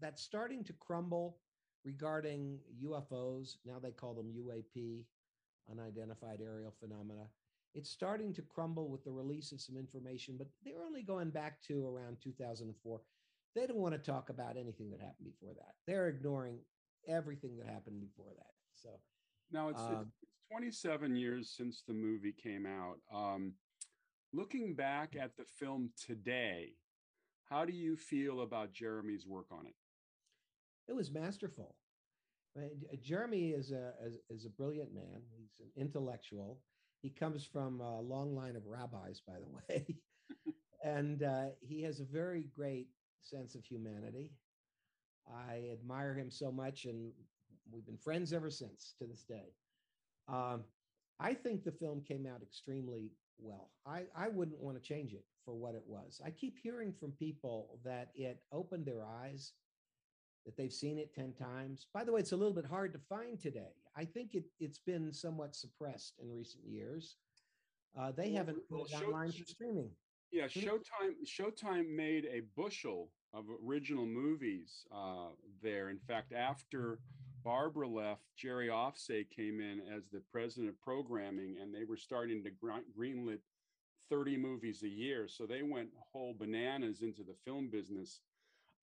that's 0.00 0.22
starting 0.22 0.64
to 0.64 0.72
crumble 0.74 1.38
regarding 1.84 2.58
UFOs. 2.84 3.56
Now 3.64 3.78
they 3.80 3.92
call 3.92 4.14
them 4.14 4.32
UAP, 4.36 5.04
unidentified 5.70 6.40
aerial 6.42 6.74
phenomena. 6.80 7.26
It's 7.74 7.90
starting 7.90 8.32
to 8.34 8.42
crumble 8.42 8.88
with 8.88 9.04
the 9.04 9.10
release 9.10 9.50
of 9.52 9.60
some 9.60 9.76
information, 9.76 10.36
but 10.38 10.46
they're 10.64 10.84
only 10.84 11.02
going 11.02 11.30
back 11.30 11.60
to 11.62 11.86
around 11.86 12.18
2004. 12.22 13.00
They 13.54 13.66
don't 13.66 13.78
want 13.78 13.94
to 13.94 13.98
talk 14.10 14.30
about 14.30 14.56
anything 14.56 14.90
that 14.90 15.00
happened 15.00 15.28
before 15.32 15.54
that. 15.54 15.74
They're 15.86 16.08
ignoring 16.08 16.58
everything 17.08 17.56
that 17.58 17.66
happened 17.66 18.00
before 18.00 18.32
that. 18.36 18.52
So 18.74 18.90
Now 19.50 19.68
it's, 19.68 19.80
Um, 19.80 20.12
it's 20.22 20.30
27 20.50 21.16
years 21.16 21.50
since 21.50 21.82
the 21.82 21.92
movie 21.94 22.32
came 22.32 22.66
out. 22.66 23.00
Um, 23.12 23.54
looking 24.32 24.74
back 24.74 25.16
at 25.16 25.36
the 25.36 25.44
film 25.44 25.90
today, 25.96 26.76
how 27.44 27.64
do 27.64 27.72
you 27.72 27.96
feel 27.96 28.40
about 28.40 28.72
Jeremy's 28.72 29.26
work 29.26 29.46
on 29.50 29.66
it? 29.66 29.74
it 30.86 30.92
was 30.92 31.10
masterful. 31.10 31.76
Jeremy 33.02 33.50
is 33.50 33.72
a 33.72 33.92
is, 34.04 34.18
is 34.30 34.44
a 34.44 34.50
brilliant 34.50 34.94
man. 34.94 35.22
He's 35.36 35.60
an 35.60 35.70
intellectual. 35.76 36.60
He 37.02 37.10
comes 37.10 37.44
from 37.44 37.80
a 37.80 38.00
long 38.00 38.34
line 38.34 38.56
of 38.56 38.66
rabbis, 38.66 39.20
by 39.26 39.34
the 39.34 39.74
way, 39.74 39.98
and 40.82 41.22
uh, 41.22 41.46
he 41.60 41.82
has 41.82 42.00
a 42.00 42.04
very 42.04 42.48
great 42.54 42.88
sense 43.20 43.54
of 43.54 43.64
humanity. 43.64 44.30
I 45.28 45.70
admire 45.72 46.14
him 46.14 46.30
so 46.30 46.52
much, 46.52 46.84
and 46.84 47.12
we've 47.72 47.86
been 47.86 47.98
friends 47.98 48.32
ever 48.32 48.50
since 48.50 48.94
to 48.98 49.06
this 49.06 49.24
day. 49.24 49.54
Um, 50.28 50.64
I 51.20 51.34
think 51.34 51.64
the 51.64 51.72
film 51.72 52.02
came 52.02 52.26
out 52.26 52.42
extremely 52.42 53.12
well. 53.38 53.70
I, 53.86 54.04
I 54.16 54.28
wouldn't 54.28 54.60
want 54.60 54.76
to 54.76 54.82
change 54.82 55.12
it 55.12 55.24
for 55.44 55.54
what 55.54 55.74
it 55.74 55.82
was. 55.86 56.20
I 56.24 56.30
keep 56.30 56.58
hearing 56.58 56.92
from 56.92 57.12
people 57.12 57.78
that 57.84 58.10
it 58.14 58.40
opened 58.52 58.86
their 58.86 59.04
eyes, 59.04 59.52
that 60.44 60.56
they've 60.56 60.72
seen 60.72 60.98
it 60.98 61.14
10 61.14 61.32
times. 61.32 61.86
By 61.92 62.04
the 62.04 62.12
way, 62.12 62.20
it's 62.20 62.32
a 62.32 62.36
little 62.36 62.52
bit 62.54 62.66
hard 62.66 62.92
to 62.92 62.98
find 62.98 63.40
today. 63.40 63.72
I 63.96 64.04
think 64.04 64.34
it, 64.34 64.44
it's 64.60 64.78
been 64.78 65.12
somewhat 65.12 65.54
suppressed 65.54 66.14
in 66.22 66.30
recent 66.30 66.64
years. 66.66 67.16
Uh, 67.98 68.12
they 68.12 68.28
Well, 68.28 68.36
haven't 68.36 68.68
put 68.68 68.76
well, 68.76 68.84
it 68.84 68.90
show- 68.90 69.06
online 69.06 69.32
for 69.32 69.44
streaming. 69.44 69.90
Yeah, 70.30 70.48
Hmm. 70.48 70.60
Showtime. 70.60 71.14
Showtime 71.24 71.88
made 71.94 72.24
a 72.26 72.40
bushel 72.56 73.10
of 73.32 73.44
original 73.64 74.04
movies 74.06 74.84
uh, 74.90 75.28
there. 75.62 75.90
In 75.90 75.98
fact, 75.98 76.32
after 76.32 76.98
Barbara 77.44 77.86
left, 77.86 78.22
Jerry 78.36 78.68
Offsay 78.68 79.28
came 79.30 79.60
in 79.60 79.80
as 79.94 80.08
the 80.10 80.20
president 80.32 80.70
of 80.70 80.80
programming, 80.80 81.56
and 81.60 81.72
they 81.72 81.84
were 81.84 81.96
starting 81.96 82.42
to 82.42 82.50
greenlit 82.50 83.38
30 84.10 84.36
movies 84.36 84.82
a 84.82 84.88
year. 84.88 85.28
So 85.28 85.46
they 85.46 85.62
went 85.62 85.90
whole 86.12 86.34
bananas 86.34 87.02
into 87.02 87.22
the 87.22 87.34
film 87.44 87.68
business. 87.70 88.20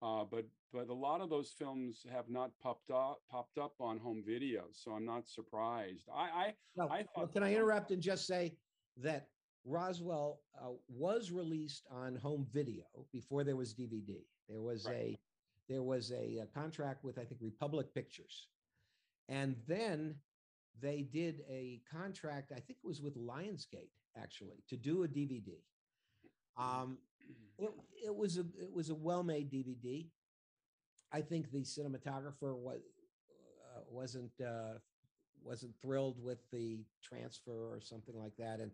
Uh, 0.02 0.24
but 0.30 0.46
but 0.74 0.88
a 0.90 0.94
lot 0.94 1.22
of 1.22 1.30
those 1.30 1.52
films 1.52 2.06
have 2.12 2.30
not 2.30 2.52
popped 2.62 2.90
up 2.92 3.20
popped 3.30 3.58
up 3.58 3.74
on 3.80 4.00
home 4.00 4.24
video, 4.26 4.64
so 4.72 4.92
I'm 4.92 5.06
not 5.06 5.28
surprised. 5.28 6.08
I, 6.14 6.22
I 6.24 6.54
Well, 6.76 6.88
I 6.92 7.06
well, 7.16 7.26
thought 7.28 7.34
can 7.34 7.44
I 7.44 7.54
interrupt 7.54 7.92
and 7.92 8.02
just 8.02 8.26
say 8.26 8.58
that 8.98 9.28
Roswell 9.64 10.42
uh, 10.60 10.72
was 10.90 11.32
released 11.32 11.86
on 11.92 12.16
home 12.16 12.48
video 12.52 12.86
before 13.14 13.44
there 13.44 13.56
was 13.56 13.76
DVD. 13.76 14.26
There 14.50 14.62
was 14.62 14.86
Right. 14.86 14.96
a 14.96 15.20
there 15.70 15.84
was 15.84 16.12
a, 16.12 16.40
a 16.40 16.48
contract 16.48 17.04
with 17.04 17.20
I 17.20 17.24
think 17.26 17.40
Republic 17.42 17.94
Pictures, 17.94 18.48
and 19.30 19.56
then 19.68 20.16
they 20.82 21.04
did 21.04 21.42
a 21.48 21.80
contract. 21.92 22.52
I 22.52 22.60
think 22.60 22.80
it 22.84 22.88
was 22.88 23.02
with 23.02 23.16
Lionsgate 23.16 23.92
actually 24.18 24.64
to 24.70 24.78
do 24.78 25.04
a 25.04 25.08
DVD. 25.08 25.62
Um, 26.58 26.98
it, 27.58 27.70
it 28.06 28.16
was 28.16 28.38
a 28.38 28.46
it 28.60 28.72
was 28.72 28.90
a 28.90 28.96
well-made 28.96 29.52
DVD. 29.52 30.08
I 31.14 31.22
think 31.22 31.52
the 31.52 31.60
cinematographer 31.60 32.56
was 32.56 32.80
uh, 33.76 33.82
wasn't 33.90 34.32
uh, 34.40 34.80
wasn't 35.44 35.74
thrilled 35.82 36.24
with 36.24 36.40
the 36.52 36.86
transfer 37.04 37.74
or 37.74 37.80
something 37.82 38.18
like 38.18 38.36
that, 38.38 38.60
and 38.60 38.72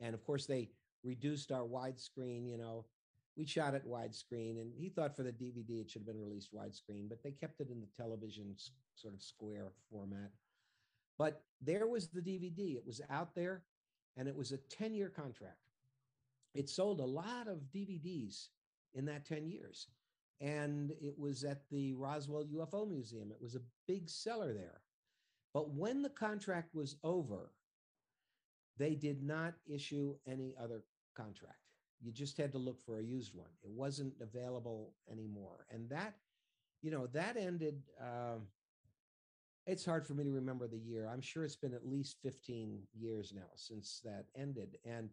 and 0.00 0.14
of 0.14 0.24
course 0.24 0.46
they 0.46 0.70
reduced 1.04 1.52
our 1.52 1.64
widescreen. 1.64 2.48
You 2.48 2.58
know, 2.58 2.86
we 3.36 3.46
shot 3.46 3.74
it 3.74 3.88
widescreen, 3.88 4.60
and 4.60 4.72
he 4.74 4.88
thought 4.88 5.16
for 5.16 5.22
the 5.22 5.32
DVD 5.32 5.80
it 5.82 5.90
should 5.90 6.02
have 6.02 6.06
been 6.06 6.20
released 6.20 6.54
widescreen, 6.54 7.08
but 7.08 7.22
they 7.22 7.32
kept 7.32 7.60
it 7.60 7.70
in 7.70 7.80
the 7.80 7.88
television 7.96 8.54
sort 8.94 9.14
of 9.14 9.22
square 9.22 9.72
format. 9.90 10.30
But 11.18 11.42
there 11.60 11.86
was 11.86 12.08
the 12.08 12.20
DVD. 12.20 12.76
It 12.76 12.86
was 12.86 13.00
out 13.10 13.34
there 13.34 13.62
and 14.16 14.28
it 14.28 14.36
was 14.36 14.52
a 14.52 14.56
10 14.56 14.94
year 14.94 15.08
contract. 15.08 15.58
It 16.54 16.68
sold 16.68 17.00
a 17.00 17.04
lot 17.04 17.48
of 17.48 17.70
DVDs 17.74 18.48
in 18.94 19.04
that 19.06 19.24
10 19.24 19.46
years. 19.46 19.88
And 20.40 20.92
it 21.00 21.18
was 21.18 21.44
at 21.44 21.62
the 21.70 21.94
Roswell 21.94 22.44
UFO 22.44 22.88
Museum. 22.88 23.30
It 23.30 23.40
was 23.40 23.54
a 23.54 23.62
big 23.86 24.10
seller 24.10 24.52
there. 24.52 24.82
But 25.54 25.70
when 25.74 26.02
the 26.02 26.10
contract 26.10 26.74
was 26.74 26.96
over, 27.04 27.52
they 28.78 28.94
did 28.94 29.22
not 29.22 29.54
issue 29.66 30.16
any 30.26 30.54
other 30.60 30.82
contract. 31.16 31.58
You 32.00 32.10
just 32.10 32.36
had 32.36 32.52
to 32.52 32.58
look 32.58 32.80
for 32.80 32.98
a 32.98 33.04
used 33.04 33.34
one. 33.34 33.50
It 33.62 33.70
wasn't 33.70 34.14
available 34.20 34.94
anymore. 35.10 35.66
And 35.70 35.88
that, 35.90 36.14
you 36.82 36.90
know, 36.90 37.06
that 37.08 37.36
ended. 37.36 37.82
Um, 38.00 38.48
it's 39.66 39.84
hard 39.84 40.04
for 40.04 40.14
me 40.14 40.24
to 40.24 40.30
remember 40.32 40.66
the 40.66 40.78
year. 40.78 41.08
I'm 41.08 41.20
sure 41.20 41.44
it's 41.44 41.54
been 41.54 41.74
at 41.74 41.86
least 41.86 42.16
15 42.22 42.80
years 42.98 43.32
now 43.32 43.50
since 43.54 44.00
that 44.04 44.24
ended. 44.36 44.78
And 44.84 45.10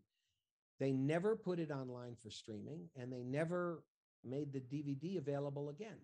they 0.79 0.91
never 0.91 1.35
put 1.35 1.59
it 1.59 1.71
online 1.71 2.15
for 2.21 2.29
streaming 2.29 2.87
and 2.95 3.11
they 3.11 3.23
never 3.23 3.83
made 4.23 4.51
the 4.53 4.59
DVD 4.59 5.17
available 5.17 5.69
again. 5.69 5.97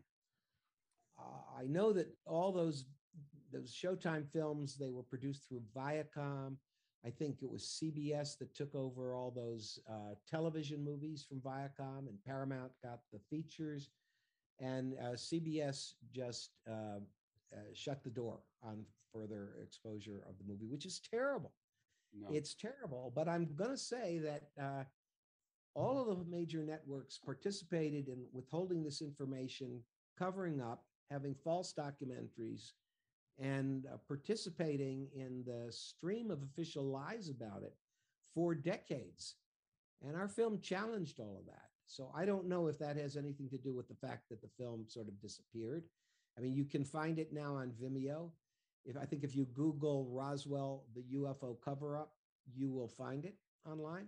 Uh, 1.19 1.61
I 1.61 1.65
know 1.65 1.93
that 1.93 2.07
all 2.25 2.51
those 2.51 2.85
those 3.51 3.73
Showtime 3.73 4.27
films 4.31 4.75
they 4.75 4.89
were 4.89 5.03
produced 5.03 5.47
through 5.47 5.61
Viacom. 5.75 6.57
I 7.05 7.09
think 7.09 7.41
it 7.41 7.49
was 7.49 7.79
CBS 7.81 8.37
that 8.39 8.55
took 8.55 8.73
over 8.73 9.13
all 9.13 9.31
those 9.31 9.79
uh, 9.89 10.15
television 10.29 10.83
movies 10.83 11.23
from 11.27 11.39
Viacom, 11.39 12.09
and 12.09 12.17
Paramount 12.25 12.71
got 12.83 13.01
the 13.13 13.19
features, 13.29 13.89
and 14.59 14.95
uh, 14.99 15.11
CBS 15.13 15.93
just 16.11 16.49
uh, 16.67 16.99
uh, 17.53 17.59
shut 17.73 18.03
the 18.03 18.09
door 18.09 18.39
on 18.63 18.83
further 19.13 19.53
exposure 19.63 20.25
of 20.27 20.37
the 20.37 20.43
movie, 20.51 20.67
which 20.67 20.85
is 20.85 20.99
terrible. 20.99 21.53
No. 22.19 22.27
It's 22.31 22.55
terrible. 22.55 23.11
But 23.15 23.27
I'm 23.27 23.53
going 23.55 23.71
to 23.71 23.77
say 23.77 24.19
that 24.19 24.43
uh, 24.61 24.83
all 25.73 25.99
of 25.99 26.19
the 26.19 26.25
major 26.25 26.63
networks 26.63 27.17
participated 27.17 28.07
in 28.07 28.25
withholding 28.31 28.83
this 28.83 29.01
information, 29.01 29.81
covering 30.17 30.61
up, 30.61 30.85
having 31.11 31.35
false 31.35 31.73
documentaries, 31.77 32.71
and 33.37 33.85
uh, 33.87 33.97
participating 34.07 35.07
in 35.13 35.43
the 35.45 35.71
stream 35.71 36.31
of 36.31 36.41
official 36.41 36.83
lies 36.83 37.29
about 37.29 37.63
it 37.63 37.75
for 38.33 38.55
decades. 38.55 39.35
And 40.01 40.15
our 40.15 40.27
film 40.27 40.59
challenged 40.61 41.19
all 41.19 41.37
of 41.39 41.45
that. 41.47 41.69
So 41.87 42.11
I 42.15 42.25
don't 42.25 42.47
know 42.47 42.67
if 42.67 42.79
that 42.79 42.97
has 42.97 43.15
anything 43.15 43.49
to 43.49 43.57
do 43.57 43.75
with 43.75 43.87
the 43.87 44.07
fact 44.07 44.29
that 44.29 44.41
the 44.41 44.49
film 44.57 44.85
sort 44.87 45.07
of 45.07 45.19
disappeared. 45.21 45.83
I 46.37 46.41
mean, 46.41 46.53
you 46.53 46.65
can 46.65 46.83
find 46.83 47.19
it 47.19 47.31
now 47.31 47.55
on 47.55 47.71
Vimeo. 47.81 48.29
If 48.85 48.97
I 48.97 49.05
think 49.05 49.23
if 49.23 49.35
you 49.35 49.45
Google 49.45 50.07
Roswell, 50.11 50.83
the 50.95 51.03
UFO 51.15 51.57
cover 51.63 51.97
up, 51.97 52.13
you 52.53 52.69
will 52.69 52.87
find 52.87 53.25
it 53.25 53.35
online. 53.69 54.07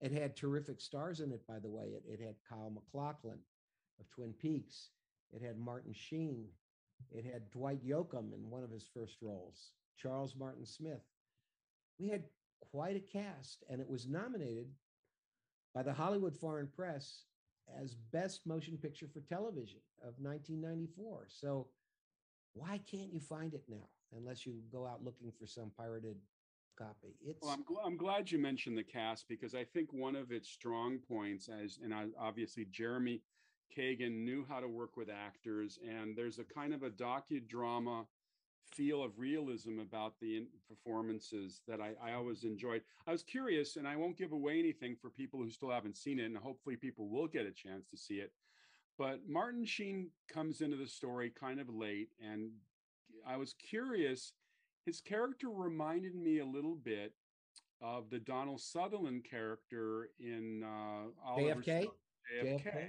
It 0.00 0.10
had 0.12 0.36
terrific 0.36 0.80
stars 0.80 1.20
in 1.20 1.32
it, 1.32 1.46
by 1.46 1.60
the 1.60 1.70
way. 1.70 1.86
It, 1.94 2.04
it 2.06 2.20
had 2.20 2.34
Kyle 2.48 2.70
MacLachlan 2.70 3.38
of 4.00 4.10
Twin 4.10 4.32
Peaks. 4.32 4.90
It 5.32 5.42
had 5.42 5.58
Martin 5.58 5.92
Sheen. 5.92 6.46
It 7.10 7.24
had 7.24 7.50
Dwight 7.50 7.84
Yoakam 7.86 8.34
in 8.34 8.50
one 8.50 8.64
of 8.64 8.70
his 8.70 8.86
first 8.92 9.18
roles, 9.22 9.70
Charles 9.96 10.34
Martin 10.36 10.66
Smith. 10.66 11.02
We 11.98 12.08
had 12.08 12.24
quite 12.72 12.96
a 12.96 13.00
cast, 13.00 13.62
and 13.70 13.80
it 13.80 13.88
was 13.88 14.08
nominated 14.08 14.66
by 15.74 15.82
the 15.82 15.92
Hollywood 15.92 16.36
Foreign 16.36 16.68
Press 16.68 17.24
as 17.80 17.94
Best 18.12 18.46
Motion 18.46 18.76
Picture 18.76 19.08
for 19.08 19.20
Television 19.20 19.80
of 20.02 20.14
1994. 20.18 21.26
So 21.28 21.68
why 22.54 22.80
can't 22.90 23.12
you 23.12 23.20
find 23.20 23.52
it 23.54 23.64
now 23.68 23.88
unless 24.16 24.46
you 24.46 24.54
go 24.72 24.86
out 24.86 25.04
looking 25.04 25.32
for 25.38 25.46
some 25.46 25.70
pirated 25.76 26.16
copy? 26.78 27.14
It's 27.24 27.42
well, 27.42 27.52
I'm, 27.52 27.64
gl- 27.64 27.84
I'm 27.84 27.96
glad 27.96 28.30
you 28.30 28.38
mentioned 28.38 28.78
the 28.78 28.84
cast 28.84 29.28
because 29.28 29.54
I 29.54 29.64
think 29.64 29.92
one 29.92 30.16
of 30.16 30.32
its 30.32 30.48
strong 30.48 30.98
points, 30.98 31.48
as 31.48 31.78
and 31.82 31.92
I, 31.92 32.06
obviously 32.18 32.66
Jeremy 32.70 33.20
Kagan 33.76 34.24
knew 34.24 34.46
how 34.48 34.60
to 34.60 34.68
work 34.68 34.96
with 34.96 35.08
actors, 35.10 35.78
and 35.86 36.16
there's 36.16 36.38
a 36.38 36.44
kind 36.44 36.72
of 36.72 36.82
a 36.82 36.90
docudrama 36.90 38.06
feel 38.72 39.02
of 39.02 39.18
realism 39.18 39.78
about 39.78 40.14
the 40.20 40.46
performances 40.68 41.60
that 41.68 41.80
I, 41.80 41.92
I, 42.02 42.14
always 42.14 42.44
enjoyed. 42.44 42.82
I 43.06 43.12
was 43.12 43.22
curious, 43.22 43.76
and 43.76 43.86
I 43.86 43.96
won't 43.96 44.16
give 44.16 44.32
away 44.32 44.58
anything 44.58 44.96
for 45.00 45.10
people 45.10 45.40
who 45.40 45.50
still 45.50 45.70
haven't 45.70 45.96
seen 45.96 46.18
it, 46.18 46.24
and 46.24 46.36
hopefully 46.36 46.76
people 46.76 47.08
will 47.08 47.26
get 47.26 47.46
a 47.46 47.52
chance 47.52 47.86
to 47.90 47.96
see 47.96 48.14
it. 48.14 48.32
But 48.98 49.20
Martin 49.28 49.64
Sheen 49.64 50.10
comes 50.32 50.60
into 50.60 50.76
the 50.76 50.86
story 50.86 51.32
kind 51.38 51.60
of 51.60 51.68
late, 51.68 52.10
and 52.20 52.50
I 53.26 53.36
was 53.36 53.54
curious. 53.54 54.32
His 54.86 55.00
character 55.00 55.48
reminded 55.48 56.14
me 56.14 56.38
a 56.38 56.44
little 56.44 56.76
bit 56.76 57.12
of 57.80 58.10
the 58.10 58.18
Donald 58.18 58.60
Sutherland 58.60 59.26
character 59.28 60.10
in 60.18 60.62
uh, 60.62 61.08
Oliver 61.26 61.60
JFK. 61.60 61.88
JFK. 62.42 62.64
JFK. 62.64 62.86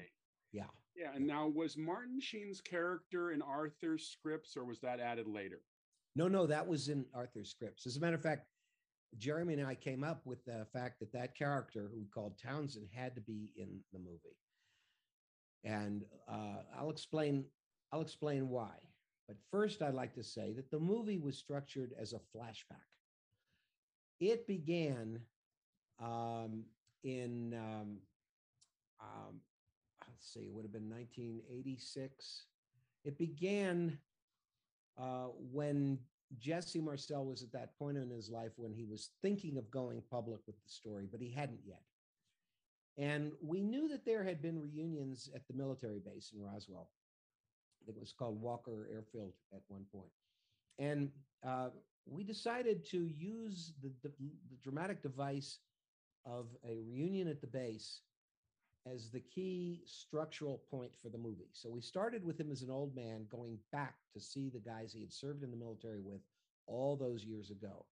Yeah. 0.52 0.64
Yeah. 0.96 1.12
And 1.16 1.26
now 1.26 1.48
was 1.48 1.78
Martin 1.78 2.20
Sheen's 2.22 2.62
character 2.62 3.32
in 3.32 3.42
Arthur's 3.42 4.08
scripts 4.08 4.56
or 4.56 4.66
was 4.66 4.80
that 4.82 5.00
added 5.00 5.28
later? 5.28 5.62
No, 6.16 6.28
no, 6.28 6.48
that 6.48 6.66
was 6.66 6.88
in 6.88 7.06
Arthur's 7.14 7.50
scripts. 7.50 7.86
As 7.86 7.98
a 7.98 8.00
matter 8.00 8.16
of 8.16 8.22
fact, 8.22 8.48
Jeremy 9.18 9.54
and 9.56 9.68
I 9.68 9.76
came 9.76 10.04
up 10.04 10.22
with 10.26 10.44
the 10.46 10.66
fact 10.72 11.00
that 11.00 11.12
that 11.14 11.36
character 11.38 11.90
who 11.92 12.00
we 12.00 12.08
called 12.08 12.40
Townsend 12.42 12.88
had 12.94 13.16
to 13.16 13.22
be 13.22 13.52
in 13.58 13.80
the 13.92 14.00
movie. 14.00 14.38
And 15.66 16.06
uh, 16.32 16.62
I'll 16.80 16.92
explain, 16.92 17.46
I'll 17.92 18.02
explain 18.02 18.50
why. 18.50 18.72
But 19.28 19.38
first, 19.52 19.82
I'd 19.82 19.96
like 19.96 20.14
to 20.16 20.24
say 20.24 20.54
that 20.54 20.70
the 20.72 20.80
movie 20.80 21.18
was 21.18 21.38
structured 21.38 21.94
as 22.00 22.14
a 22.14 22.38
flashback. 22.38 22.86
It 24.20 24.48
began 24.48 25.20
um, 26.00 26.64
in 27.04 27.54
um, 27.56 27.98
um, 29.02 29.42
let's 30.08 30.34
see, 30.34 30.42
it 30.42 30.54
would 30.54 30.64
have 30.64 30.72
been 30.72 30.90
1986. 30.90 32.46
It 33.04 33.18
began 33.18 33.98
uh, 34.98 35.28
when 35.52 36.00
Jesse 36.38 36.82
Marcel 36.82 37.26
was 37.26 37.44
at 37.44 37.52
that 37.52 37.78
point 37.78 37.98
in 37.98 38.10
his 38.10 38.30
life 38.30 38.52
when 38.58 38.74
he 38.74 38.86
was 38.86 39.12
thinking 39.22 39.58
of 39.58 39.70
going 39.72 40.02
public 40.10 40.40
with 40.48 40.56
the 40.64 40.70
story, 40.70 41.08
but 41.12 41.22
he 41.22 41.30
hadn't 41.30 41.62
yet. 41.66 41.82
And 42.98 43.34
we 43.42 43.62
knew 43.62 43.88
that 43.90 44.06
there 44.06 44.24
had 44.24 44.42
been 44.42 44.62
reunions 44.62 45.30
at 45.36 45.48
the 45.48 45.54
military 45.54 46.00
base 46.00 46.32
in 46.34 46.42
Roswell. 46.42 46.90
It 47.88 47.96
was 48.00 48.14
called 48.18 48.42
Walker 48.42 48.88
Airfield 48.92 49.34
at 49.54 49.62
one 49.68 49.86
point. 49.92 50.12
And 50.80 51.12
uh, 51.46 51.70
we 52.06 52.24
decided 52.24 52.86
to 52.92 52.98
use 53.00 53.74
the, 53.82 53.92
the, 54.02 54.12
the 54.50 54.58
dramatic 54.64 55.02
device 55.02 55.60
of 56.26 56.48
a 56.68 56.80
reunion 56.82 57.28
at 57.28 57.42
the 57.42 57.48
base 57.48 58.02
as 58.92 59.10
the 59.10 59.20
key 59.20 59.82
structural 59.86 60.62
point 60.70 60.92
for 61.02 61.10
the 61.10 61.18
movie. 61.18 61.50
So 61.54 61.70
we 61.70 61.82
started 61.82 62.24
with 62.24 62.40
him 62.40 62.52
as 62.52 62.62
an 62.62 62.70
old 62.70 62.96
man 62.96 63.26
going 63.30 63.58
back 63.72 63.96
to 64.14 64.20
see 64.20 64.50
the 64.50 64.60
guys 64.60 64.94
he 64.94 65.02
had 65.02 65.12
served 65.12 65.44
in 65.44 65.52
the 65.52 65.58
military 65.58 66.02
with 66.02 66.22
all 66.68 66.96
those 66.96 67.24
years 67.24 67.50
ago. 67.50 67.86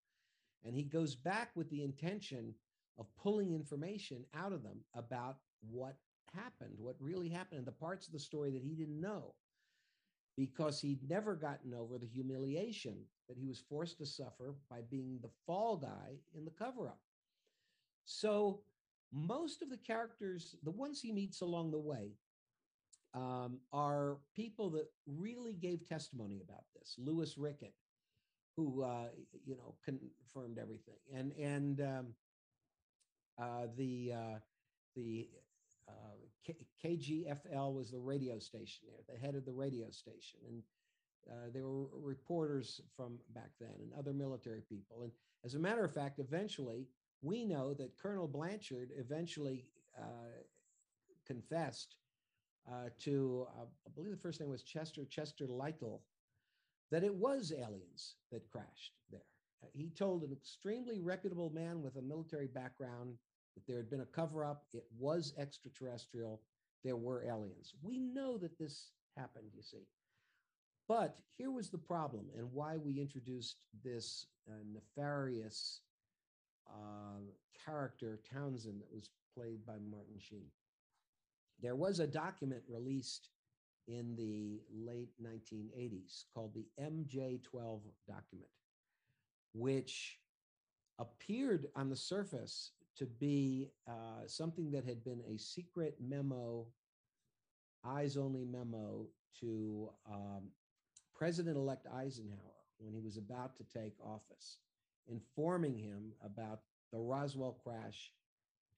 And 0.65 0.75
he 0.75 0.83
goes 0.83 1.15
back 1.15 1.49
with 1.55 1.69
the 1.69 1.83
intention 1.83 2.53
of 2.97 3.07
pulling 3.21 3.53
information 3.53 4.25
out 4.35 4.53
of 4.53 4.63
them 4.63 4.79
about 4.95 5.37
what 5.61 5.95
happened, 6.33 6.73
what 6.77 6.95
really 6.99 7.29
happened, 7.29 7.59
and 7.59 7.67
the 7.67 7.71
parts 7.71 8.07
of 8.07 8.13
the 8.13 8.19
story 8.19 8.51
that 8.51 8.63
he 8.63 8.75
didn't 8.75 8.99
know 8.99 9.33
because 10.37 10.79
he'd 10.79 11.07
never 11.09 11.35
gotten 11.35 11.73
over 11.73 11.97
the 11.97 12.07
humiliation 12.07 12.95
that 13.27 13.37
he 13.37 13.47
was 13.47 13.63
forced 13.69 13.97
to 13.99 14.05
suffer 14.05 14.55
by 14.69 14.79
being 14.89 15.19
the 15.21 15.29
fall 15.45 15.77
guy 15.77 16.17
in 16.35 16.43
the 16.43 16.51
cover 16.51 16.87
up. 16.87 16.99
So 18.05 18.61
most 19.11 19.61
of 19.61 19.69
the 19.69 19.77
characters, 19.77 20.55
the 20.63 20.71
ones 20.71 20.99
he 20.99 21.11
meets 21.11 21.41
along 21.41 21.71
the 21.71 21.79
way, 21.79 22.13
um, 23.13 23.59
are 23.71 24.17
people 24.35 24.71
that 24.71 24.87
really 25.05 25.53
gave 25.53 25.87
testimony 25.87 26.41
about 26.43 26.63
this. 26.75 26.95
Lewis 26.97 27.37
Rickett, 27.37 27.75
who 28.57 28.83
uh, 28.83 29.09
you 29.45 29.55
know 29.55 29.75
confirmed 29.85 30.57
everything, 30.59 30.97
and 31.15 31.31
and 31.33 31.81
um, 31.81 32.07
the 33.77 34.13
uh, 34.13 34.39
the 34.95 35.29
uh, 35.87 35.91
K- 36.45 36.65
KGFL 36.83 37.73
was 37.73 37.91
the 37.91 37.99
radio 37.99 38.39
station 38.39 38.85
there, 38.87 39.15
the 39.15 39.19
head 39.19 39.35
of 39.35 39.45
the 39.45 39.53
radio 39.53 39.89
station, 39.89 40.39
and 40.47 40.63
uh, 41.29 41.49
there 41.53 41.65
were 41.65 41.87
reporters 42.01 42.81
from 42.95 43.17
back 43.33 43.51
then 43.59 43.73
and 43.81 43.93
other 43.97 44.13
military 44.13 44.61
people. 44.61 45.03
And 45.03 45.11
as 45.45 45.55
a 45.55 45.59
matter 45.59 45.83
of 45.83 45.93
fact, 45.93 46.19
eventually 46.19 46.87
we 47.21 47.45
know 47.45 47.73
that 47.75 47.97
Colonel 47.97 48.27
Blanchard 48.27 48.91
eventually 48.97 49.65
uh, 49.97 50.41
confessed 51.25 51.95
uh, 52.69 52.89
to, 52.99 53.47
uh, 53.57 53.65
I 53.85 53.89
believe 53.95 54.11
the 54.11 54.17
first 54.17 54.39
name 54.39 54.49
was 54.49 54.63
Chester, 54.63 55.05
Chester 55.05 55.47
Lytle, 55.47 56.01
that 56.91 57.03
it 57.03 57.13
was 57.13 57.51
aliens 57.51 58.15
that 58.31 58.49
crashed 58.49 58.93
there. 59.11 59.21
Uh, 59.63 59.67
he 59.73 59.89
told 59.89 60.23
an 60.23 60.31
extremely 60.31 60.99
reputable 60.99 61.49
man 61.49 61.81
with 61.81 61.95
a 61.95 62.01
military 62.01 62.47
background 62.47 63.15
that 63.55 63.65
there 63.67 63.77
had 63.77 63.89
been 63.89 64.01
a 64.01 64.05
cover 64.05 64.43
up, 64.43 64.65
it 64.73 64.85
was 64.99 65.33
extraterrestrial, 65.37 66.41
there 66.83 66.97
were 66.97 67.23
aliens. 67.23 67.73
We 67.81 67.97
know 67.99 68.37
that 68.39 68.57
this 68.59 68.91
happened, 69.15 69.49
you 69.55 69.61
see. 69.61 69.87
But 70.87 71.17
here 71.37 71.51
was 71.51 71.69
the 71.69 71.77
problem 71.77 72.25
and 72.37 72.51
why 72.51 72.77
we 72.77 72.99
introduced 72.99 73.65
this 73.83 74.27
uh, 74.49 74.53
nefarious 74.73 75.81
uh, 76.67 77.21
character, 77.65 78.19
Townsend, 78.31 78.81
that 78.81 78.93
was 78.93 79.09
played 79.35 79.65
by 79.65 79.75
Martin 79.89 80.19
Sheen. 80.19 80.47
There 81.61 81.75
was 81.75 81.99
a 81.99 82.07
document 82.07 82.63
released 82.67 83.29
in 83.87 84.15
the 84.15 84.61
late 84.73 85.11
1980s 85.21 86.25
called 86.33 86.53
the 86.53 86.65
MJ12 86.81 87.81
document, 88.07 88.49
which 89.53 90.19
appeared 90.99 91.67
on 91.75 91.89
the 91.89 91.95
surface 91.95 92.71
to 92.97 93.05
be 93.05 93.69
uh, 93.87 94.27
something 94.27 94.71
that 94.71 94.85
had 94.85 95.03
been 95.03 95.21
a 95.27 95.37
secret 95.37 95.95
memo, 95.99 96.65
eyes 97.85 98.17
only 98.17 98.45
memo 98.45 99.05
to 99.39 99.89
um, 100.09 100.43
President 101.15 101.57
elect 101.57 101.87
Eisenhower 101.87 102.39
when 102.77 102.93
he 102.93 103.01
was 103.01 103.17
about 103.17 103.55
to 103.57 103.63
take 103.63 103.93
office, 104.03 104.57
informing 105.07 105.77
him 105.77 106.11
about 106.23 106.61
the 106.91 106.99
Roswell 106.99 107.57
crash 107.63 108.11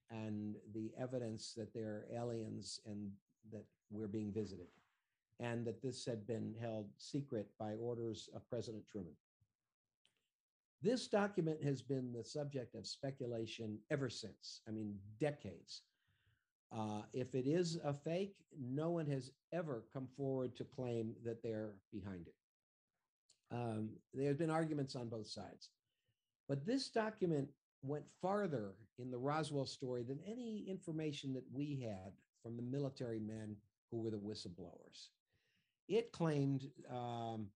and 0.09 0.55
the 0.73 0.91
evidence 0.99 1.53
that 1.57 1.73
there 1.73 1.88
are 1.88 2.07
aliens 2.15 2.80
and 2.86 3.11
that 3.51 3.65
we're 3.91 4.07
being 4.07 4.32
visited, 4.32 4.67
and 5.39 5.65
that 5.65 5.82
this 5.82 6.05
had 6.05 6.26
been 6.26 6.55
held 6.61 6.88
secret 6.97 7.47
by 7.59 7.73
orders 7.73 8.30
of 8.36 8.47
President 8.49 8.84
Truman. 8.91 9.13
This 10.86 11.07
document 11.07 11.63
has 11.63 11.81
been 11.81 12.13
the 12.13 12.23
subject 12.23 12.75
of 12.75 12.86
speculation 12.86 13.79
ever 13.89 14.07
since, 14.07 14.61
I 14.67 14.71
mean, 14.71 14.99
decades. 15.19 15.81
Uh, 16.71 17.01
if 17.11 17.33
it 17.33 17.47
is 17.47 17.79
a 17.83 17.91
fake, 17.91 18.36
no 18.55 18.91
one 18.91 19.07
has 19.07 19.31
ever 19.51 19.86
come 19.91 20.07
forward 20.15 20.55
to 20.57 20.63
claim 20.63 21.15
that 21.25 21.41
they're 21.41 21.73
behind 21.91 22.27
it. 22.27 22.36
Um, 23.51 23.89
there 24.13 24.27
have 24.27 24.38
been 24.38 24.51
arguments 24.51 24.95
on 24.95 25.09
both 25.09 25.25
sides. 25.25 25.69
But 26.47 26.67
this 26.67 26.89
document 26.89 27.49
went 27.81 28.05
farther 28.21 28.75
in 28.99 29.09
the 29.09 29.17
Roswell 29.17 29.65
story 29.65 30.03
than 30.03 30.19
any 30.23 30.65
information 30.69 31.33
that 31.33 31.45
we 31.51 31.81
had 31.81 32.13
from 32.43 32.57
the 32.57 32.77
military 32.77 33.19
men 33.19 33.55
who 33.89 34.03
were 34.03 34.11
the 34.11 34.17
whistleblowers. 34.17 35.07
It 35.88 36.11
claimed, 36.11 36.69
um, 36.91 37.47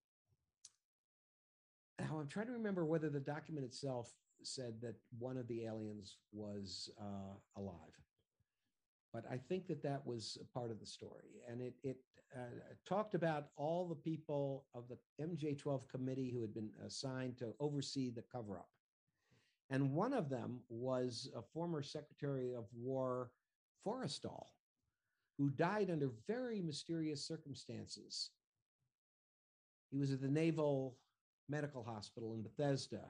I'm 2.00 2.28
trying 2.28 2.48
to 2.48 2.54
remember 2.54 2.86
whether 2.86 3.10
the 3.10 3.20
document 3.20 3.66
itself 3.66 4.12
said 4.44 4.76
that 4.82 4.96
one 5.18 5.38
of 5.38 5.48
the 5.48 5.66
aliens 5.66 6.18
was 6.32 6.90
uh, 7.00 7.36
alive. 7.58 7.76
But 9.14 9.26
I 9.30 9.38
think 9.38 9.68
that 9.68 9.84
that 9.84 10.06
was 10.06 10.38
a 10.42 10.46
part 10.58 10.72
of 10.72 10.80
the 10.80 10.86
story. 10.86 11.42
And 11.50 11.62
it, 11.62 11.74
it 11.84 11.98
uh, 12.36 12.40
talked 12.88 13.16
about 13.16 13.48
all 13.58 13.88
the 13.88 13.96
people 13.96 14.66
of 14.76 14.84
the 14.88 14.98
MJ12 15.24 15.90
committee 15.90 16.30
who 16.32 16.42
had 16.42 16.54
been 16.54 16.70
assigned 16.86 17.38
to 17.40 17.54
oversee 17.60 18.12
the 18.12 18.24
cover 18.32 18.58
up. 18.58 18.70
And 19.72 19.94
one 19.94 20.14
of 20.14 20.30
them 20.30 20.60
was 20.70 21.30
a 21.36 21.42
former 21.42 21.82
Secretary 21.82 22.54
of 22.54 22.66
War, 22.74 23.32
Forrestal, 23.86 24.46
who 25.38 25.50
died 25.50 25.90
under 25.90 26.12
very 26.28 26.60
mysterious 26.62 27.26
circumstances. 27.26 28.32
He 29.92 29.98
was 29.98 30.12
at 30.12 30.22
the 30.22 30.28
Naval 30.28 30.98
Medical 31.50 31.84
Hospital 31.84 32.34
in 32.34 32.44
Bethesda 32.44 33.02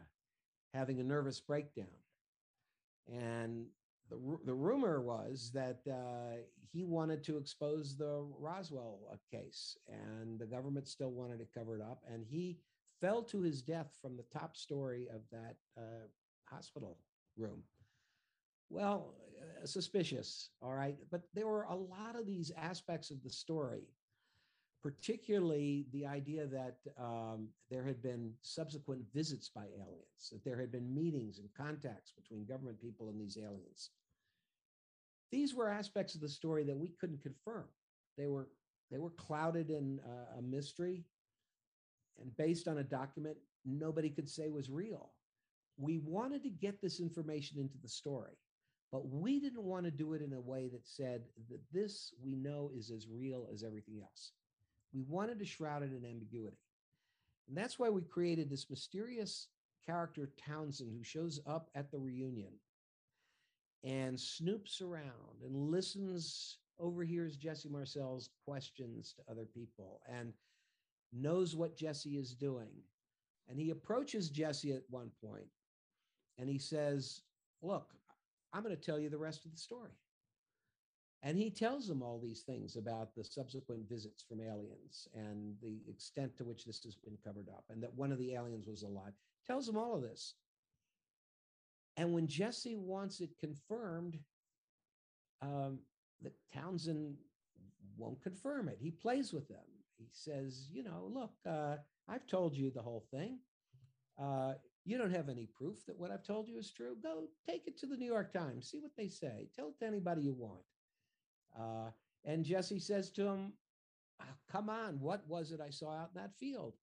having 0.73 0.99
a 0.99 1.03
nervous 1.03 1.39
breakdown. 1.39 1.87
And 3.07 3.65
the, 4.09 4.17
the 4.45 4.53
rumor 4.53 5.01
was 5.01 5.51
that 5.53 5.81
uh, 5.89 6.37
he 6.71 6.83
wanted 6.83 7.23
to 7.23 7.37
expose 7.37 7.97
the 7.97 8.25
Roswell 8.39 8.99
uh, 9.11 9.15
case, 9.31 9.77
and 9.87 10.39
the 10.39 10.45
government 10.45 10.87
still 10.87 11.11
wanted 11.11 11.41
it 11.41 11.49
up. 11.81 12.03
And 12.11 12.25
he 12.27 12.59
fell 13.01 13.23
to 13.23 13.41
his 13.41 13.61
death 13.61 13.97
from 14.01 14.17
the 14.17 14.25
top 14.37 14.55
story 14.55 15.07
of 15.13 15.21
that 15.31 15.55
uh, 15.77 16.07
hospital 16.45 16.97
room. 17.37 17.63
Well, 18.69 19.15
uh, 19.41 19.65
suspicious, 19.65 20.49
all 20.61 20.73
right. 20.73 20.97
But 21.09 21.23
there 21.33 21.47
were 21.47 21.63
a 21.63 21.75
lot 21.75 22.15
of 22.15 22.27
these 22.27 22.51
aspects 22.57 23.09
of 23.09 23.23
the 23.23 23.29
story, 23.29 23.87
particularly 24.81 25.85
the 25.91 26.05
idea 26.05 26.45
that 26.47 26.77
um, 26.97 27.49
there 27.69 27.83
had 27.83 28.01
been 28.01 28.33
subsequent 28.41 29.01
visits 29.13 29.49
by 29.49 29.65
aliens, 29.75 30.29
that 30.31 30.43
there 30.43 30.59
had 30.59 30.71
been 30.71 30.93
meetings 30.93 31.39
and 31.39 31.49
contacts 31.55 32.11
between 32.11 32.45
government 32.45 32.79
people 32.81 33.09
and 33.09 33.19
these 33.19 33.37
aliens. 33.37 33.89
These 35.31 35.53
were 35.53 35.69
aspects 35.69 36.15
of 36.15 36.21
the 36.21 36.29
story 36.29 36.63
that 36.63 36.77
we 36.77 36.89
couldn't 36.99 37.21
confirm. 37.21 37.65
They 38.17 38.27
were 38.27 38.47
they 38.91 38.97
were 38.97 39.11
clouded 39.11 39.69
in 39.69 39.99
uh, 40.03 40.39
a 40.39 40.41
mystery 40.41 41.03
and 42.19 42.35
based 42.37 42.67
on 42.67 42.79
a 42.79 42.83
document 42.83 43.37
nobody 43.63 44.09
could 44.09 44.27
say 44.27 44.49
was 44.49 44.69
real 44.69 45.11
we 45.79 45.97
wanted 45.99 46.43
to 46.43 46.49
get 46.49 46.81
this 46.81 46.99
information 46.99 47.57
into 47.57 47.77
the 47.81 47.87
story, 47.87 48.37
but 48.91 49.07
we 49.07 49.39
didn't 49.39 49.63
want 49.63 49.85
to 49.85 49.91
do 49.91 50.13
it 50.13 50.21
in 50.21 50.33
a 50.33 50.41
way 50.41 50.67
that 50.67 50.85
said 50.85 51.21
that 51.49 51.61
this 51.71 52.13
we 52.21 52.35
know 52.35 52.69
is 52.77 52.91
as 52.91 53.07
real 53.07 53.47
as 53.53 53.63
everything 53.63 54.01
else. 54.01 54.33
We 54.93 55.01
wanted 55.07 55.39
to 55.39 55.45
shroud 55.45 55.83
it 55.83 55.91
in 55.91 56.05
ambiguity. 56.05 56.57
And 57.47 57.57
that's 57.57 57.79
why 57.79 57.89
we 57.89 58.01
created 58.01 58.49
this 58.49 58.69
mysterious 58.69 59.47
character, 59.85 60.31
Townsend, 60.37 60.91
who 60.95 61.03
shows 61.03 61.39
up 61.47 61.69
at 61.75 61.91
the 61.91 61.99
reunion 61.99 62.53
and 63.83 64.17
snoops 64.17 64.81
around 64.81 65.41
and 65.43 65.55
listens, 65.55 66.57
overhears 66.79 67.35
Jesse 67.35 67.69
Marcel's 67.69 68.29
questions 68.45 69.13
to 69.13 69.31
other 69.31 69.45
people 69.45 70.01
and 70.09 70.33
knows 71.11 71.55
what 71.55 71.77
Jesse 71.77 72.17
is 72.17 72.33
doing. 72.33 72.69
And 73.49 73.59
he 73.59 73.71
approaches 73.71 74.29
Jesse 74.29 74.73
at 74.73 74.83
one 74.89 75.11
point 75.23 75.47
and 76.37 76.49
he 76.49 76.59
says, 76.59 77.21
Look, 77.61 77.93
I'm 78.53 78.63
going 78.63 78.75
to 78.75 78.81
tell 78.81 78.99
you 78.99 79.09
the 79.09 79.17
rest 79.17 79.45
of 79.45 79.51
the 79.51 79.57
story. 79.57 79.91
And 81.21 81.37
he 81.37 81.49
tells 81.49 81.87
them 81.87 82.01
all 82.01 82.17
these 82.17 82.41
things 82.41 82.77
about 82.77 83.13
the 83.13 83.23
subsequent 83.25 83.89
visits 83.89 84.23
from 84.23 84.39
aliens 84.39 85.07
and 85.13 85.55
the 85.61 85.81
extent 85.89 86.37
to 86.37 86.45
which 86.45 86.63
this 86.63 86.81
has 86.83 86.95
been 86.95 87.17
covered 87.25 87.49
up, 87.49 87.65
and 87.69 87.83
that 87.83 87.93
one 87.93 88.11
of 88.11 88.17
the 88.17 88.33
aliens 88.33 88.67
was 88.67 88.83
alive. 88.83 89.11
Tells 89.45 89.65
them 89.65 89.77
all 89.77 89.95
of 89.95 90.01
this. 90.01 90.35
And 91.97 92.13
when 92.13 92.27
Jesse 92.27 92.77
wants 92.77 93.19
it 93.19 93.31
confirmed, 93.37 94.17
um, 95.41 95.79
that 96.21 96.33
Townsend 96.53 97.15
won't 97.97 98.21
confirm 98.21 98.69
it. 98.69 98.77
He 98.79 98.91
plays 98.91 99.33
with 99.33 99.47
them. 99.49 99.57
He 99.97 100.07
says, 100.13 100.69
you 100.71 100.83
know, 100.83 101.11
look, 101.13 101.31
uh, 101.45 101.75
I've 102.07 102.25
told 102.27 102.55
you 102.55 102.71
the 102.71 102.81
whole 102.81 103.05
thing. 103.11 103.39
Uh, 104.17 104.53
you 104.85 104.97
don't 104.97 105.13
have 105.13 105.27
any 105.29 105.45
proof 105.45 105.85
that 105.85 105.99
what 105.99 106.11
I've 106.11 106.23
told 106.23 106.47
you 106.47 106.57
is 106.57 106.71
true. 106.71 106.95
Go 107.03 107.23
take 107.45 107.67
it 107.67 107.77
to 107.79 107.85
the 107.85 107.97
New 107.97 108.05
York 108.07 108.31
Times, 108.31 108.69
see 108.69 108.79
what 108.79 108.95
they 108.97 109.09
say. 109.09 109.49
Tell 109.55 109.67
it 109.67 109.79
to 109.79 109.85
anybody 109.85 110.21
you 110.21 110.33
want. 110.33 110.61
Uh, 111.57 111.91
and 112.25 112.43
Jesse 112.43 112.79
says 112.79 113.09
to 113.11 113.27
him, 113.27 113.53
oh, 114.21 114.25
Come 114.51 114.69
on, 114.69 114.99
what 114.99 115.27
was 115.27 115.51
it 115.51 115.61
I 115.61 115.69
saw 115.69 115.91
out 115.91 116.11
in 116.15 116.21
that 116.21 116.37
field? 116.39 116.73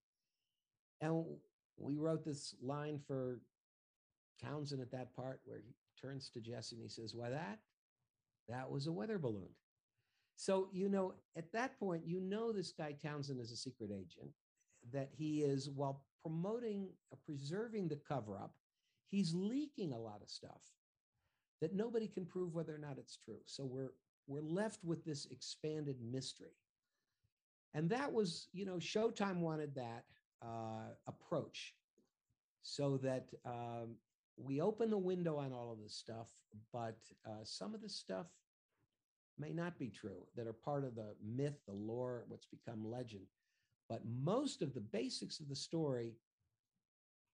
And 1.01 1.23
we 1.77 1.95
wrote 1.95 2.25
this 2.25 2.55
line 2.61 2.99
for 3.05 3.39
Townsend 4.43 4.81
at 4.81 4.91
that 4.91 5.15
part 5.15 5.41
where 5.45 5.59
he 5.59 5.73
turns 5.99 6.29
to 6.29 6.41
Jesse 6.41 6.75
and 6.75 6.83
he 6.83 6.89
says, 6.89 7.13
Why, 7.15 7.29
that? 7.29 7.59
That 8.49 8.71
was 8.71 8.87
a 8.87 8.91
weather 8.91 9.17
balloon. 9.17 9.49
So, 10.35 10.69
you 10.71 10.87
know, 10.87 11.15
at 11.35 11.51
that 11.53 11.79
point, 11.79 12.03
you 12.05 12.21
know 12.21 12.51
this 12.51 12.71
guy 12.71 12.93
Townsend 12.93 13.39
is 13.39 13.51
a 13.51 13.57
secret 13.57 13.89
agent, 13.91 14.31
that 14.93 15.09
he 15.11 15.41
is, 15.41 15.69
while 15.69 16.03
promoting, 16.21 16.89
uh, 17.11 17.17
preserving 17.25 17.87
the 17.87 17.99
cover 18.07 18.37
up, 18.37 18.53
he's 19.09 19.33
leaking 19.33 19.93
a 19.93 19.99
lot 19.99 20.21
of 20.21 20.29
stuff 20.29 20.61
that 21.59 21.73
nobody 21.73 22.07
can 22.07 22.25
prove 22.25 22.53
whether 22.53 22.73
or 22.73 22.79
not 22.79 22.97
it's 22.99 23.17
true. 23.17 23.39
So 23.45 23.65
we're 23.65 23.93
we're 24.27 24.41
left 24.41 24.83
with 24.83 25.03
this 25.05 25.25
expanded 25.31 25.97
mystery. 26.01 26.55
And 27.73 27.89
that 27.89 28.11
was, 28.11 28.47
you 28.53 28.65
know, 28.65 28.75
Showtime 28.75 29.39
wanted 29.39 29.75
that 29.75 30.05
uh, 30.41 30.93
approach 31.07 31.73
so 32.61 32.97
that 32.97 33.27
um, 33.45 33.95
we 34.35 34.61
open 34.61 34.89
the 34.89 34.97
window 34.97 35.37
on 35.37 35.53
all 35.53 35.71
of 35.71 35.81
this 35.81 35.95
stuff, 35.95 36.27
but 36.73 36.97
uh, 37.25 37.43
some 37.43 37.73
of 37.73 37.81
the 37.81 37.89
stuff 37.89 38.27
may 39.39 39.51
not 39.51 39.77
be 39.77 39.89
true 39.89 40.25
that 40.35 40.47
are 40.47 40.53
part 40.53 40.83
of 40.83 40.95
the 40.95 41.15
myth, 41.23 41.59
the 41.67 41.73
lore, 41.73 42.25
what's 42.27 42.45
become 42.45 42.89
legend. 42.89 43.25
But 43.89 44.01
most 44.05 44.61
of 44.61 44.73
the 44.73 44.81
basics 44.81 45.39
of 45.39 45.47
the 45.47 45.55
story, 45.55 46.15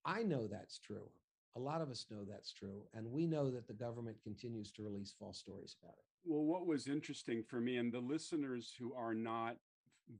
I 0.05 0.23
know 0.23 0.47
that's 0.47 0.77
true. 0.77 1.09
A 1.55 1.59
lot 1.59 1.81
of 1.81 1.89
us 1.89 2.05
know 2.11 2.23
that's 2.29 2.51
true. 2.51 2.83
And 2.93 3.11
we 3.11 3.25
know 3.25 3.49
that 3.51 3.67
the 3.67 3.73
government 3.73 4.17
continues 4.23 4.71
to 4.71 4.83
release 4.83 5.13
false 5.17 5.39
stories 5.39 5.75
about 5.81 5.95
it. 5.97 6.12
Well, 6.26 6.43
what 6.43 6.65
was 6.65 6.88
interesting 6.88 7.43
for 7.43 7.59
me 7.59 7.78
and 7.78 7.91
the 7.91 7.99
listeners 7.99 8.74
who 8.80 8.93
are 8.93 9.13
not 9.13 9.57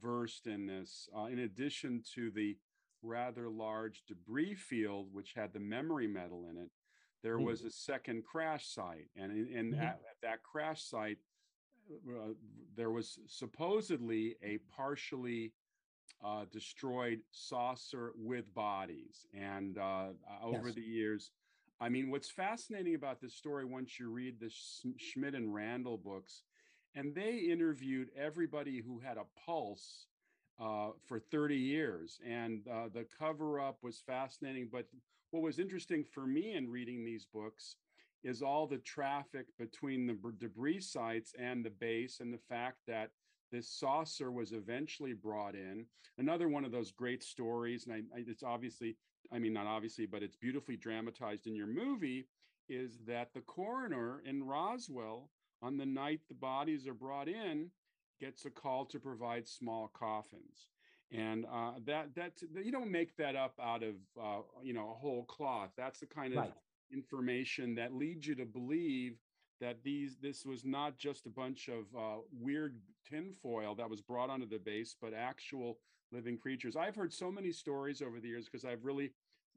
versed 0.02 0.48
in 0.48 0.66
this, 0.66 1.08
uh, 1.18 1.26
in 1.26 1.40
addition 1.40 2.04
to 2.16 2.32
the 2.32 2.58
rather 3.02 3.50
large 3.50 4.04
debris 4.08 4.56
field, 4.56 5.08
which 5.12 5.34
had 5.34 5.54
the 5.54 5.60
memory 5.60 6.08
metal 6.08 6.48
in 6.50 6.58
it, 6.58 6.70
there 7.22 7.38
mm-hmm. 7.38 7.46
was 7.46 7.64
a 7.64 7.70
second 7.70 8.24
crash 8.26 8.68
site. 8.68 9.10
And, 9.16 9.32
in, 9.32 9.72
mm-hmm. 9.72 9.82
at, 9.82 10.02
at, 10.10 10.22
that 10.22 10.44
crash 10.44 10.84
site, 10.84 11.18
uh, 12.10 12.34
there 12.76 12.92
was 12.92 13.20
supposedly 13.28 14.36
a 14.44 14.60
partially 14.76 15.54
uh, 16.24 16.46
destroyed 16.52 17.20
saucer 17.32 18.14
with 18.16 18.54
bodies. 18.54 19.26
And 19.34 19.78
uh, 19.78 20.10
over 20.42 20.68
Yes. 20.68 20.76
the 20.76 20.82
years, 20.82 21.32
I 21.84 21.90
mean, 21.90 22.10
what's 22.10 22.30
fascinating 22.30 22.96
about 22.96 23.20
this 23.20 23.34
story, 23.34 23.66
once 23.66 24.00
you 24.00 24.10
read 24.10 24.40
the 24.40 24.50
Schmitt 24.96 25.36
and 25.36 25.54
Randle 25.54 25.98
books, 25.98 26.44
and 26.96 27.14
they 27.14 27.36
interviewed 27.36 28.08
everybody 28.18 28.80
who 28.80 29.00
had 29.00 29.18
a 29.18 29.26
pulse 29.46 30.08
uh, 30.62 30.92
for 31.06 31.20
30 31.20 31.58
years. 31.58 32.22
And 32.26 32.62
uh, 32.72 32.88
the 32.94 33.06
cover 33.20 33.60
up 33.60 33.80
was 33.82 34.02
fascinating. 34.08 34.70
But 34.72 34.86
what 35.32 35.44
was 35.44 35.60
interesting 35.60 36.06
for 36.06 36.26
me 36.26 36.54
in 36.54 36.70
reading 36.70 37.04
these 37.04 37.26
books 37.26 37.76
is 38.24 38.42
all 38.42 38.66
the 38.66 38.78
traffic 38.78 39.48
between 39.60 40.08
the 40.08 40.18
debris 40.40 40.80
sites 40.80 41.34
and 41.38 41.66
the 41.66 41.70
base, 41.70 42.22
and 42.22 42.34
the 42.34 42.40
fact 42.48 42.78
that 42.88 43.10
this 43.54 43.70
saucer 43.70 44.32
was 44.32 44.52
eventually 44.52 45.14
brought 45.14 45.56
in. 45.56 45.86
Another 46.18 46.50
one 46.50 46.66
of 46.66 46.72
those 46.72 46.92
great 46.92 47.24
stories, 47.24 47.86
and 47.86 47.94
I, 47.96 48.18
I, 48.18 48.24
it's 48.28 48.44
obviously, 48.44 48.98
I 49.32 49.40
mean, 49.40 49.54
not 49.54 49.68
obviously, 49.68 50.06
but 50.08 50.24
it's 50.24 50.36
beautifully 50.36 50.76
dramatized 50.78 51.48
in 51.48 51.56
your 51.56 51.68
movie, 51.68 52.28
is 52.70 53.00
that 53.08 53.34
the 53.34 53.42
coroner 53.42 54.22
in 54.26 54.44
Roswell, 54.44 55.30
on 55.62 55.78
the 55.78 55.86
night 55.86 56.22
the 56.28 56.36
bodies 56.36 56.88
are 56.88 56.94
brought 56.94 57.30
in, 57.30 57.72
gets 58.20 58.46
a 58.46 58.52
call 58.52 58.86
to 58.86 59.00
provide 59.00 59.48
small 59.48 59.90
coffins. 59.94 60.70
And 61.12 61.46
uh, 61.46 61.74
that 61.86 62.16
that 62.16 62.34
you 62.64 62.72
don't 62.72 62.92
make 62.92 63.16
that 63.18 63.36
up 63.36 63.60
out 63.62 63.84
of 63.84 63.96
uh, 64.20 64.42
you 64.64 64.74
know 64.74 64.90
a 64.92 64.96
whole 64.96 65.26
cloth. 65.26 65.70
That's 65.78 66.00
the 66.00 66.08
kind 66.08 66.34
of 66.34 66.40
Right. 66.40 66.54
information 66.92 67.76
that 67.76 67.94
leads 67.94 68.26
you 68.28 68.36
to 68.36 68.46
believe 68.46 69.20
that 69.62 69.84
these 69.84 70.18
this 70.22 70.46
was 70.46 70.66
not 70.66 70.98
just 70.98 71.28
a 71.28 71.30
bunch 71.30 71.70
of 71.70 71.86
uh, 71.98 72.22
weird 72.32 72.80
tinfoil 73.10 73.76
that 73.76 73.90
was 73.90 74.02
brought 74.02 74.30
onto 74.30 74.48
the 74.48 74.60
base, 74.60 74.96
but 75.00 75.14
actual 75.14 75.78
living 76.12 76.38
creatures. 76.38 76.76
I've 76.76 76.96
heard 76.96 77.14
so 77.14 77.32
many 77.32 77.52
stories 77.52 78.02
over 78.02 78.20
the 78.20 78.28
years 78.28 78.46
because 78.46 78.66
I've 78.66 78.86
really 78.86 79.12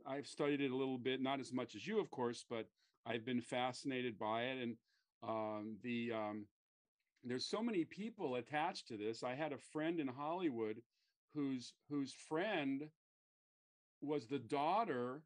I've 0.07 0.27
studied 0.27 0.61
it 0.61 0.71
a 0.71 0.77
little 0.77 0.99
bit, 0.99 1.21
not 1.21 1.41
as 1.41 1.53
much 1.53 1.75
as 1.75 1.87
you, 1.87 1.99
of 2.01 2.11
course, 2.11 2.45
but 2.49 2.67
I've 3.07 3.25
been 3.25 3.41
fascinated 3.41 4.19
by 4.19 4.43
it. 4.43 4.63
And 4.63 4.77
um, 5.23 5.77
the 5.83 6.13
um, 6.13 6.47
there's 7.25 7.47
so 7.47 7.63
many 7.63 7.85
people 7.85 8.37
attached 8.37 8.89
to 8.89 8.97
this. 8.97 9.23
I 9.23 9.35
had 9.35 9.53
a 9.53 9.59
friend 9.59 10.01
in 10.01 10.09
Hollywood 10.09 10.83
whose 11.35 11.75
whose 11.91 12.13
friend 12.13 12.89
was 14.01 14.27
the 14.27 14.39
daughter 14.39 15.23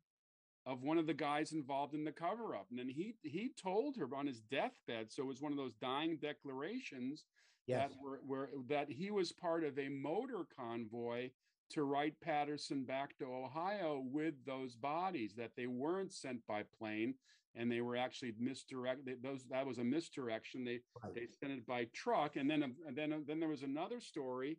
of 0.67 0.83
one 0.83 0.99
of 0.99 1.07
the 1.07 1.15
guys 1.15 1.53
involved 1.53 1.95
in 1.95 2.05
the 2.05 2.13
cover 2.13 2.55
up 2.55 2.67
and 2.71 2.79
then 2.79 2.89
he 2.89 3.15
he 3.23 3.51
told 3.61 3.97
her 3.97 4.09
on 4.15 4.27
his 4.27 4.41
deathbed 4.41 5.11
so 5.11 5.23
it 5.23 5.27
was 5.27 5.41
one 5.41 5.53
of 5.53 5.59
those 5.59 5.75
dying 5.81 6.19
declarations 6.21 7.25
Yes. 7.71 7.91
that 7.91 7.97
were, 8.03 8.21
were 8.27 8.51
that 8.69 8.91
he 8.91 9.11
was 9.11 9.33
part 9.33 9.65
of 9.65 9.79
a 9.79 9.89
motor 9.89 10.47
convoy 10.57 11.31
to 11.71 11.85
Wright 11.85 12.15
Patterson 12.21 12.85
back 12.85 13.17
to 13.19 13.25
Ohio 13.27 14.03
with 14.11 14.35
those 14.45 14.75
bodies 14.75 15.35
that 15.37 15.53
they 15.57 15.67
weren't 15.67 16.13
sent 16.13 16.47
by 16.47 16.65
plane 16.79 17.15
and 17.55 17.71
they 17.71 17.81
were 17.81 17.97
actually 17.97 18.35
misdirected 18.39 19.23
those 19.23 19.45
that 19.51 19.67
was 19.67 19.79
a 19.79 19.85
misdirection 19.85 20.65
they 20.65 20.81
Right. 21.03 21.15
they 21.15 21.27
sent 21.41 21.53
it 21.53 21.67
by 21.67 21.87
truck 21.93 22.37
and 22.37 22.49
then 22.51 22.63
and 22.87 22.97
then 22.97 23.25
then 23.27 23.41
there 23.41 23.49
was 23.49 23.63
another 23.63 24.01
story 24.01 24.59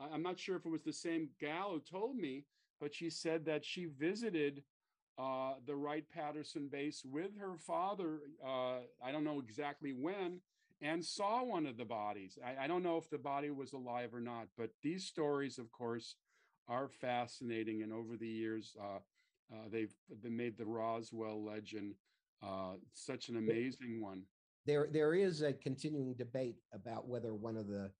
i'm 0.00 0.22
not 0.22 0.38
sure 0.38 0.56
if 0.56 0.64
it 0.66 0.70
was 0.70 0.84
the 0.84 0.92
same 0.92 1.30
gal 1.40 1.72
who 1.72 1.80
told 1.80 2.16
me 2.16 2.44
but 2.80 2.94
she 2.94 3.10
said 3.10 3.44
that 3.46 3.64
she 3.64 3.86
visited 3.86 4.62
uh, 5.18 5.54
the 5.66 5.74
Wright 5.74 6.04
Patterson 6.14 6.68
base 6.70 7.02
with 7.04 7.36
her 7.40 7.56
father. 7.56 8.20
Uh, 8.40 8.82
I 9.04 9.10
don't 9.10 9.24
know 9.24 9.40
exactly 9.40 9.92
when, 9.92 10.40
and 10.80 11.04
saw 11.04 11.42
one 11.42 11.66
of 11.66 11.76
the 11.76 11.84
bodies. 11.84 12.38
I, 12.44 12.64
I 12.64 12.66
don't 12.66 12.82
know 12.82 12.96
if 12.96 13.10
the 13.10 13.18
body 13.18 13.50
was 13.50 13.72
alive 13.72 14.14
or 14.14 14.20
not, 14.20 14.48
but 14.56 14.70
these 14.82 15.04
stories, 15.04 15.58
of 15.58 15.70
course, 15.72 16.16
are 16.68 16.88
fascinating. 16.88 17.82
And 17.82 17.92
over 17.92 18.16
the 18.16 18.28
years, 18.28 18.76
uh, 18.80 18.98
uh, 19.52 19.68
they've 19.70 19.94
been 20.22 20.36
made 20.36 20.56
the 20.56 20.66
Roswell 20.66 21.44
legend 21.44 21.94
uh, 22.42 22.74
such 22.92 23.28
an 23.28 23.36
amazing 23.36 24.00
one. 24.00 24.22
there 24.66 24.88
there 24.92 25.14
is 25.14 25.42
a 25.42 25.52
continuing 25.52 26.14
debate 26.14 26.56
about 26.72 27.08
whether 27.08 27.34
one 27.34 27.56
of 27.56 27.66
the 27.66 27.90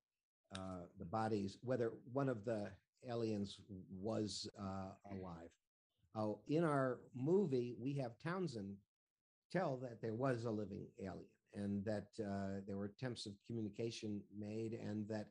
uh, 0.57 0.83
the 0.99 1.05
bodies, 1.05 1.59
whether 1.63 1.93
one 2.13 2.29
of 2.29 2.45
the 2.45 2.71
aliens 3.09 3.59
was 4.01 4.49
uh, 4.59 4.91
alive. 5.11 5.51
Oh, 6.15 6.39
in 6.49 6.65
our 6.65 7.01
movie, 7.15 7.75
we 7.79 7.95
have 7.95 8.13
Townsend 8.23 8.77
tell 9.53 9.77
that 9.79 10.01
there 10.01 10.15
was 10.15 10.45
a 10.45 10.51
living 10.51 10.87
alien 11.01 11.27
and 11.55 11.85
that 11.85 12.09
uh, 12.21 12.61
there 12.67 12.77
were 12.77 12.85
attempts 12.87 13.27
of 13.27 13.33
communication 13.47 14.21
made, 14.39 14.75
and 14.75 15.09
that 15.09 15.29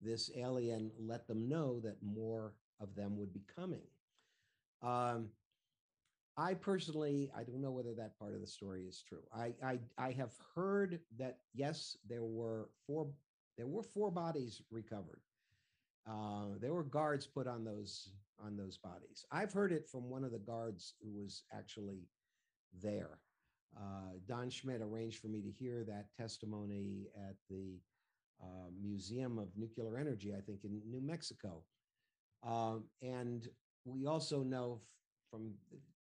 this 0.00 0.30
alien 0.36 0.90
let 0.98 1.26
them 1.26 1.48
know 1.48 1.80
that 1.80 1.96
more 2.02 2.54
of 2.80 2.94
them 2.94 3.16
would 3.16 3.32
be 3.32 3.44
coming. 3.54 3.82
Um, 4.82 5.28
I 6.36 6.54
personally, 6.54 7.30
I 7.36 7.44
don't 7.44 7.60
know 7.60 7.70
whether 7.70 7.94
that 7.94 8.18
part 8.18 8.34
of 8.34 8.40
the 8.40 8.46
story 8.46 8.82
is 8.82 9.02
true. 9.08 9.22
I, 9.32 9.54
I, 9.64 9.78
I 9.96 10.10
have 10.12 10.32
heard 10.54 11.00
that 11.18 11.38
yes, 11.54 11.96
there 12.08 12.24
were 12.24 12.68
four, 12.86 13.06
there 13.56 13.68
were 13.68 13.84
four 13.84 14.10
bodies 14.10 14.60
recovered. 14.70 15.20
Uh, 16.08 16.58
there 16.60 16.74
were 16.74 16.82
guards 16.82 17.26
put 17.26 17.46
on 17.46 17.64
those 17.64 18.10
on 18.44 18.56
those 18.56 18.76
bodies. 18.76 19.24
I've 19.30 19.52
heard 19.52 19.72
it 19.72 19.88
from 19.88 20.10
one 20.10 20.24
of 20.24 20.32
the 20.32 20.38
guards 20.40 20.94
who 21.00 21.12
was 21.12 21.44
actually 21.52 22.08
there. 22.82 23.20
Uh, 23.76 24.18
Don 24.26 24.50
Schmitt 24.50 24.80
arranged 24.80 25.18
for 25.20 25.28
me 25.28 25.40
to 25.42 25.50
hear 25.50 25.84
that 25.84 26.06
testimony 26.16 27.08
at 27.28 27.34
the 27.50 27.80
uh, 28.42 28.70
Museum 28.80 29.38
of 29.38 29.48
Nuclear 29.56 29.96
Energy, 29.98 30.34
I 30.36 30.40
think 30.40 30.64
in 30.64 30.80
New 30.90 31.00
Mexico. 31.00 31.62
Um, 32.46 32.84
and 33.02 33.48
we 33.84 34.06
also 34.06 34.42
know 34.42 34.78
f- 34.80 34.86
from 35.30 35.54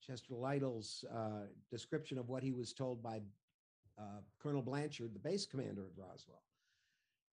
Chester 0.05 0.35
Lytle's 0.35 1.05
uh, 1.13 1.47
description 1.71 2.17
of 2.17 2.29
what 2.29 2.43
he 2.43 2.51
was 2.51 2.73
told 2.73 3.01
by 3.01 3.21
uh, 3.99 4.21
Colonel 4.41 4.61
Blanchard, 4.61 5.13
the 5.13 5.19
base 5.19 5.45
commander 5.45 5.83
at 5.85 5.97
Roswell, 5.97 6.43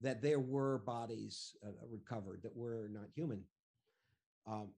that 0.00 0.22
there 0.22 0.40
were 0.40 0.78
bodies 0.78 1.56
uh, 1.66 1.70
recovered 1.90 2.40
that 2.42 2.56
were 2.56 2.88
not 2.92 3.08
human. 3.14 3.42
Um, 4.46 4.68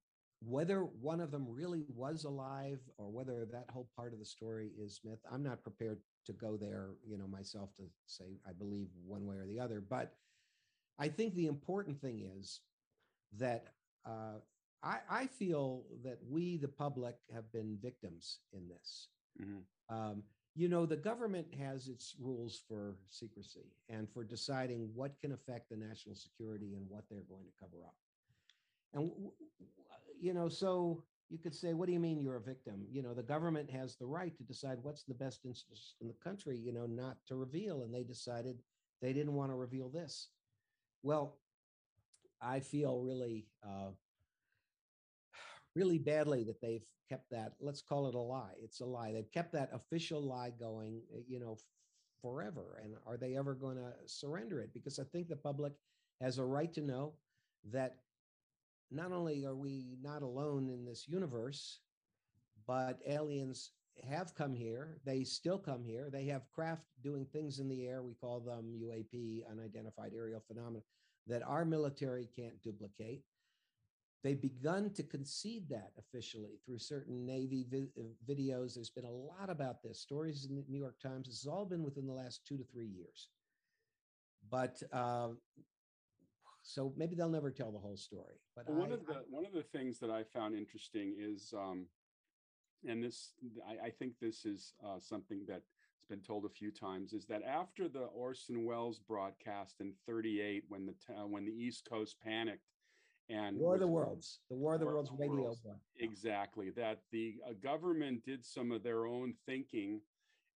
whether 0.45 0.81
one 0.81 1.21
of 1.21 1.31
them 1.31 1.47
really 1.49 1.85
was 1.95 2.25
alive 2.25 2.81
or 2.99 3.09
whether 3.09 3.47
that 3.53 3.67
whole 3.71 3.89
part 3.97 4.13
of 4.13 4.19
the 4.19 4.25
story 4.25 4.71
is 4.79 5.01
myth, 5.05 5.21
I'm 5.31 5.43
not 5.43 5.63
prepared 5.63 6.01
to 6.27 6.33
go 6.33 6.57
there, 6.57 6.91
you 7.07 7.17
know, 7.17 7.27
myself 7.27 7.75
to 7.77 7.83
say 8.07 8.25
I 8.49 8.53
believe 8.53 8.89
one 9.07 9.27
way 9.27 9.37
or 9.37 9.47
the 9.47 9.61
other. 9.61 9.81
But 9.81 10.15
I 10.99 11.09
think 11.09 11.35
the 11.35 11.47
important 11.47 12.01
thing 12.01 12.29
is 12.39 12.61
that 13.39 13.69
uh, 14.05 14.41
I, 14.83 14.99
I 15.09 15.27
feel 15.27 15.85
that 16.05 16.19
we, 16.29 16.57
the 16.57 16.69
public, 16.69 17.17
have 17.33 17.51
been 17.53 17.79
victims 17.81 18.39
in 18.53 18.69
this. 18.69 19.09
Mhm. 19.41 19.63
Um, 19.89 20.23
you 20.55 20.69
know, 20.69 20.85
the 20.85 20.97
government 20.97 21.47
has 21.55 21.89
its 21.89 22.15
rules 22.21 22.63
for 22.69 22.97
secrecy 23.09 23.73
and 23.89 24.09
for 24.13 24.23
deciding 24.23 24.91
what 24.95 25.19
can 25.19 25.33
affect 25.33 25.71
the 25.71 25.77
national 25.77 26.15
security 26.15 26.75
and 26.75 26.89
what 26.91 27.05
they're 27.09 27.23
going 27.29 27.47
to 27.47 27.53
cover 27.59 27.85
up. 27.85 27.95
And, 28.95 29.11
w- 29.11 29.33
you 30.21 30.35
know, 30.35 30.49
so 30.49 31.05
you 31.31 31.39
could 31.39 31.55
say, 31.55 31.73
what 31.73 31.87
do 31.87 31.93
you 31.93 32.01
mean 32.01 32.21
you're 32.21 32.37
a 32.37 32.41
victim? 32.41 32.85
You 32.91 33.03
know, 33.03 33.15
the 33.15 33.23
government 33.23 33.71
has 33.71 33.97
the 33.97 34.07
right 34.07 34.37
to 34.37 34.43
decide 34.45 34.79
what's 34.83 35.05
the 35.05 35.15
best 35.15 35.45
interest 35.45 35.97
in 36.01 36.09
the 36.09 36.15
country, 36.23 36.59
you 36.59 36.73
know, 36.73 36.87
not 36.87 37.17
to 37.29 37.37
reveal. 37.37 37.83
And 37.83 37.95
they 37.95 38.03
decided 38.03 38.59
they 39.01 39.13
didn't 39.13 39.35
want 39.35 39.51
to 39.51 39.57
reveal 39.57 39.89
this. 39.89 40.29
Well, 41.03 41.39
I 42.41 42.61
feel 42.61 43.01
really, 43.01 43.47
uh, 43.67 43.91
really 45.75 45.99
badly 45.99 46.45
that 46.45 46.61
they've 46.61 46.85
kept 47.09 47.31
that. 47.31 47.55
Let's 47.61 47.83
call 47.83 48.09
it 48.09 48.15
a 48.15 48.21
lie. 48.21 48.55
It's 48.63 48.81
a 48.81 48.85
lie. 48.85 49.13
They've 49.13 49.33
kept 49.33 49.53
that 49.53 49.71
official 49.73 50.21
lie 50.21 50.51
going, 50.51 51.01
uh, 51.15 51.21
you 51.27 51.41
know, 51.41 51.57
forever. 52.21 52.79
And 52.83 52.95
are 53.07 53.17
they 53.17 53.37
ever 53.37 53.55
going 53.55 53.77
to 53.77 53.93
surrender 54.07 54.61
it? 54.61 54.73
Because 54.75 54.99
I 54.99 55.05
think 55.05 55.29
the 55.29 55.37
public 55.37 55.73
has 56.21 56.39
a 56.39 56.45
right 56.45 56.73
to 56.75 56.81
know 56.81 57.15
that 57.73 57.97
not 58.93 59.13
only 59.13 59.45
are 59.45 59.55
we 59.55 59.97
not 60.03 60.23
alone 60.23 60.69
in 60.69 60.85
this 60.85 61.09
universe, 61.09 61.81
but 62.67 63.01
aliens 63.07 63.73
have 64.09 64.35
come 64.35 64.55
here. 64.55 64.99
They 65.05 65.25
still 65.25 65.59
come 65.59 65.85
here. 65.85 66.09
They 66.11 66.27
have 66.27 66.51
craft 66.55 66.85
doing 67.03 67.27
things 67.27 67.59
in 67.59 67.69
the 67.69 67.87
air. 67.87 68.03
We 68.03 68.15
call 68.15 68.41
them 68.41 68.75
UAP, 68.81 69.43
unidentified 69.51 70.13
aerial 70.15 70.43
phenomena, 70.47 70.83
that 71.27 71.43
our 71.43 71.65
military 71.65 72.29
can't 72.35 72.61
duplicate. 72.63 73.23
They've 74.23 74.41
begun 74.41 74.91
to 74.91 75.03
concede 75.03 75.69
that 75.71 75.91
officially 75.99 76.61
through 76.65 76.79
certain 76.79 77.27
Navy 77.27 77.67
vi- 77.69 77.91
uh, 77.99 78.05
videos. 78.29 78.75
There's 78.75 78.91
been 78.91 79.05
a 79.05 79.11
lot 79.11 79.51
about 79.51 79.83
this, 79.83 80.01
stories 80.01 80.47
in 80.49 80.55
the 80.55 80.65
New 80.69 80.79
York 80.79 81.01
Times. 81.01 81.27
This 81.27 81.43
has 81.43 81.49
all 81.49 81.67
been 81.67 81.83
within 81.83 82.07
the 82.07 82.13
last 82.13 82.47
two 82.47 82.57
to 82.57 82.65
three 82.65 82.87
years. 82.87 83.29
But 84.49 84.81
uh, 84.93 85.31
so 86.63 86.93
maybe 86.97 87.15
they'll 87.15 87.29
never 87.29 87.51
tell 87.51 87.73
the 87.73 87.79
whole 87.79 87.97
story. 87.97 88.37
But 88.57 88.69
Well, 88.69 88.79
one 88.79 88.91
I- 88.93 88.95
of 88.95 89.07
the 89.07 89.25
one 89.29 89.45
of 89.45 89.53
the 89.53 89.63
things 89.63 89.99
that 90.01 90.11
I 90.11 90.23
found 90.25 90.55
interesting 90.55 91.15
is, 91.19 91.53
um, 91.57 91.87
and 92.87 93.03
this 93.03 93.35
I, 93.67 93.87
I 93.87 93.91
think 93.91 94.19
this 94.19 94.45
is 94.45 94.75
uh, 94.85 94.99
something 94.99 95.45
that's 95.47 95.75
been 96.09 96.21
told 96.21 96.45
a 96.45 96.49
few 96.49 96.71
times, 96.71 97.13
is 97.13 97.27
that 97.27 97.43
after 97.43 97.89
the 97.89 98.05
Orson 98.07 98.65
Welles 98.65 98.99
broadcast 98.99 99.81
in 99.81 99.93
'38, 100.07 100.65
when 100.69 100.87
the 100.87 100.93
t- 100.93 101.13
uh, 101.15 101.27
when 101.27 101.45
the 101.45 101.53
East 101.53 101.85
Coast 101.89 102.19
panicked, 102.21 102.69
and 103.29 103.57
War 103.59 103.75
of 103.75 103.81
the 103.81 103.87
Worlds, 103.87 104.41
the 104.51 104.57
War 104.57 104.75
of 104.75 104.81
the 104.81 104.87
War 104.87 104.93
of 104.93 104.97
Worlds 104.97 105.11
the 105.11 105.17
radio 105.17 105.43
Worlds. 105.45 105.61
Exactly, 105.99 106.71
that 106.71 107.03
the 107.11 107.37
uh, 107.49 107.53
government 107.55 108.25
did 108.25 108.45
some 108.45 108.73
of 108.73 108.83
their 108.83 109.07
own 109.07 109.35
thinking 109.47 110.01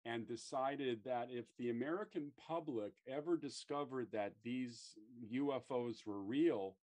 and 0.07 0.27
decided 0.27 1.01
that 1.05 1.29
if 1.31 1.47
the 1.59 1.71
American 1.71 2.31
public 2.39 2.93
ever 3.09 3.37
discovered 3.37 4.09
that 4.13 4.33
these 4.45 4.93
UFOs 5.35 6.07
were 6.07 6.23
real, 6.23 6.77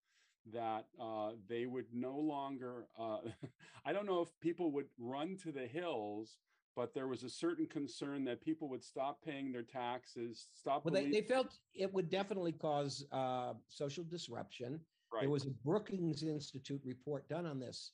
that 0.53 0.87
uh, 1.01 1.31
they 1.49 1.66
would 1.66 1.87
no 1.93 2.18
longer, 2.18 2.87
uh, 2.99 3.18
I 3.87 3.93
don't 3.93 4.07
know 4.07 4.20
if 4.20 4.29
people 4.41 4.73
would 4.73 4.89
run 4.99 5.37
to 5.45 5.53
the 5.53 5.66
hills, 5.66 6.39
but 6.75 6.95
there 6.95 7.07
was 7.07 7.23
a 7.23 7.31
certain 7.31 7.66
concern 7.66 8.25
that 8.25 8.43
people 8.43 8.68
would 8.70 8.83
stop 8.83 9.23
paying 9.25 9.53
their 9.53 9.62
taxes, 9.62 10.49
stop. 10.53 10.85
Well, 10.85 10.95
they, 10.95 11.11
they 11.11 11.20
felt 11.20 11.59
it 11.75 11.93
would 11.93 12.11
definitely 12.11 12.53
cause 12.53 13.05
uh, 13.12 13.53
social 13.68 14.05
disruption. 14.05 14.81
right. 15.12 15.20
There 15.20 15.31
was 15.31 15.47
a 15.47 15.51
Brookings 15.64 16.23
Institute 16.25 16.81
report 16.85 17.29
done 17.29 17.47
on 17.47 17.61
this 17.61 17.93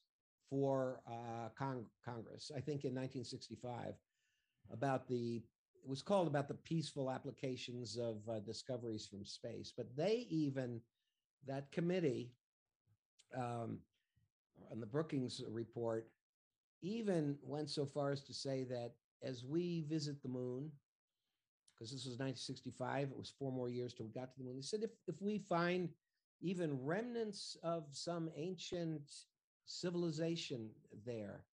for 0.48 1.00
uh, 1.06 1.48
Cong- 1.58 1.90
Congress, 2.04 2.50
I 2.56 2.60
think 2.60 2.84
in 2.84 2.94
1965, 2.94 3.94
about 4.72 5.08
the, 5.08 5.42
it 5.82 5.88
was 5.88 6.02
called 6.02 6.26
about 6.26 6.48
the 6.48 6.54
peaceful 6.54 7.10
applications 7.10 7.96
of 7.96 8.16
uh, 8.28 8.40
discoveries 8.40 9.06
from 9.06 9.24
space. 9.24 9.72
But 9.76 9.94
they 9.96 10.26
even, 10.30 10.80
that 11.46 11.70
committee 11.72 12.32
um, 13.36 13.78
on 14.70 14.80
the 14.80 14.86
Brookings 14.86 15.42
report, 15.48 16.08
even 16.82 17.36
went 17.42 17.70
so 17.70 17.84
far 17.84 18.10
as 18.10 18.22
to 18.22 18.34
say 18.34 18.64
that 18.64 18.92
as 19.22 19.44
we 19.44 19.84
visit 19.88 20.22
the 20.22 20.28
moon, 20.28 20.70
because 21.74 21.90
this 21.92 22.04
was 22.04 22.18
1965, 22.18 23.10
it 23.10 23.16
was 23.16 23.32
four 23.38 23.52
more 23.52 23.68
years 23.68 23.94
till 23.94 24.06
we 24.06 24.12
got 24.12 24.32
to 24.32 24.38
the 24.38 24.44
moon. 24.44 24.56
They 24.56 24.62
said 24.62 24.82
if, 24.82 24.90
if 25.06 25.20
we 25.20 25.38
find 25.38 25.88
even 26.40 26.84
remnants 26.84 27.56
of 27.62 27.84
some 27.92 28.30
ancient 28.36 29.02
civilization 29.64 30.70
there, 31.06 31.44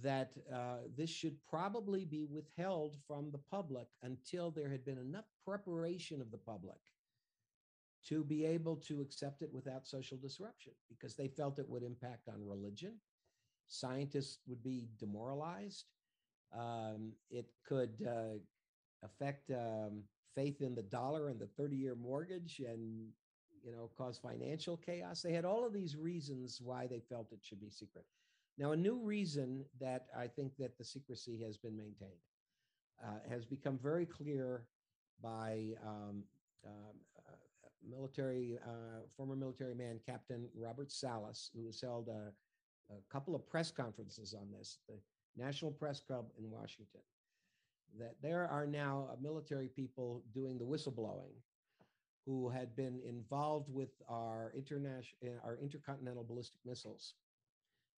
that 0.00 0.32
uh, 0.52 0.78
this 0.96 1.10
should 1.10 1.36
probably 1.48 2.04
be 2.04 2.24
withheld 2.24 2.96
from 3.06 3.30
the 3.30 3.40
public 3.50 3.88
until 4.02 4.50
there 4.50 4.70
had 4.70 4.84
been 4.84 4.98
enough 4.98 5.26
preparation 5.44 6.20
of 6.20 6.30
the 6.30 6.38
public 6.38 6.78
to 8.08 8.24
be 8.24 8.44
able 8.44 8.76
to 8.76 9.00
accept 9.00 9.42
it 9.42 9.52
without 9.52 9.86
social 9.86 10.16
disruption, 10.16 10.72
because 10.88 11.14
they 11.14 11.28
felt 11.28 11.58
it 11.58 11.68
would 11.68 11.82
impact 11.82 12.28
on 12.28 12.44
religion. 12.44 12.94
Scientists 13.68 14.38
would 14.46 14.62
be 14.62 14.88
demoralized. 14.98 15.84
Um, 16.56 17.12
it 17.30 17.46
could 17.66 18.04
uh, 18.06 18.38
affect 19.04 19.50
um, 19.50 20.02
faith 20.34 20.60
in 20.60 20.74
the 20.74 20.82
dollar 20.82 21.28
and 21.28 21.40
the 21.40 21.46
30 21.46 21.76
year 21.76 21.94
mortgage 21.94 22.60
and 22.66 23.08
you 23.64 23.72
know 23.72 23.90
cause 23.96 24.18
financial 24.18 24.76
chaos 24.76 25.22
they 25.22 25.32
had 25.32 25.44
all 25.44 25.66
of 25.66 25.72
these 25.72 25.96
reasons 25.96 26.60
why 26.62 26.86
they 26.86 27.00
felt 27.00 27.32
it 27.32 27.38
should 27.42 27.60
be 27.60 27.70
secret 27.70 28.04
now 28.58 28.72
a 28.72 28.76
new 28.76 28.98
reason 29.02 29.64
that 29.80 30.06
i 30.16 30.26
think 30.26 30.52
that 30.58 30.76
the 30.78 30.84
secrecy 30.84 31.38
has 31.42 31.56
been 31.56 31.76
maintained 31.76 32.20
uh, 33.04 33.18
has 33.28 33.44
become 33.44 33.78
very 33.82 34.06
clear 34.06 34.64
by 35.22 35.70
um, 35.84 36.22
um, 36.66 36.94
uh, 37.28 37.32
military 37.88 38.58
uh, 38.64 39.00
former 39.16 39.36
military 39.36 39.74
man 39.74 39.98
captain 40.04 40.48
robert 40.56 40.90
salas 40.90 41.50
who 41.54 41.66
has 41.66 41.80
held 41.80 42.08
a, 42.08 42.32
a 42.92 42.96
couple 43.10 43.34
of 43.34 43.48
press 43.48 43.70
conferences 43.70 44.34
on 44.34 44.48
this 44.56 44.78
the 44.88 44.94
national 45.36 45.70
press 45.70 46.00
club 46.00 46.26
in 46.38 46.50
washington 46.50 47.00
that 47.98 48.14
there 48.22 48.48
are 48.48 48.66
now 48.66 49.08
uh, 49.10 49.16
military 49.20 49.68
people 49.68 50.22
doing 50.34 50.58
the 50.58 50.64
whistleblowing 50.64 51.34
who 52.24 52.48
had 52.48 52.76
been 52.76 53.00
involved 53.04 53.68
with 53.68 53.90
our 54.08 54.52
international 54.56 55.18
our 55.44 55.58
intercontinental 55.60 56.24
ballistic 56.24 56.60
missiles 56.64 57.14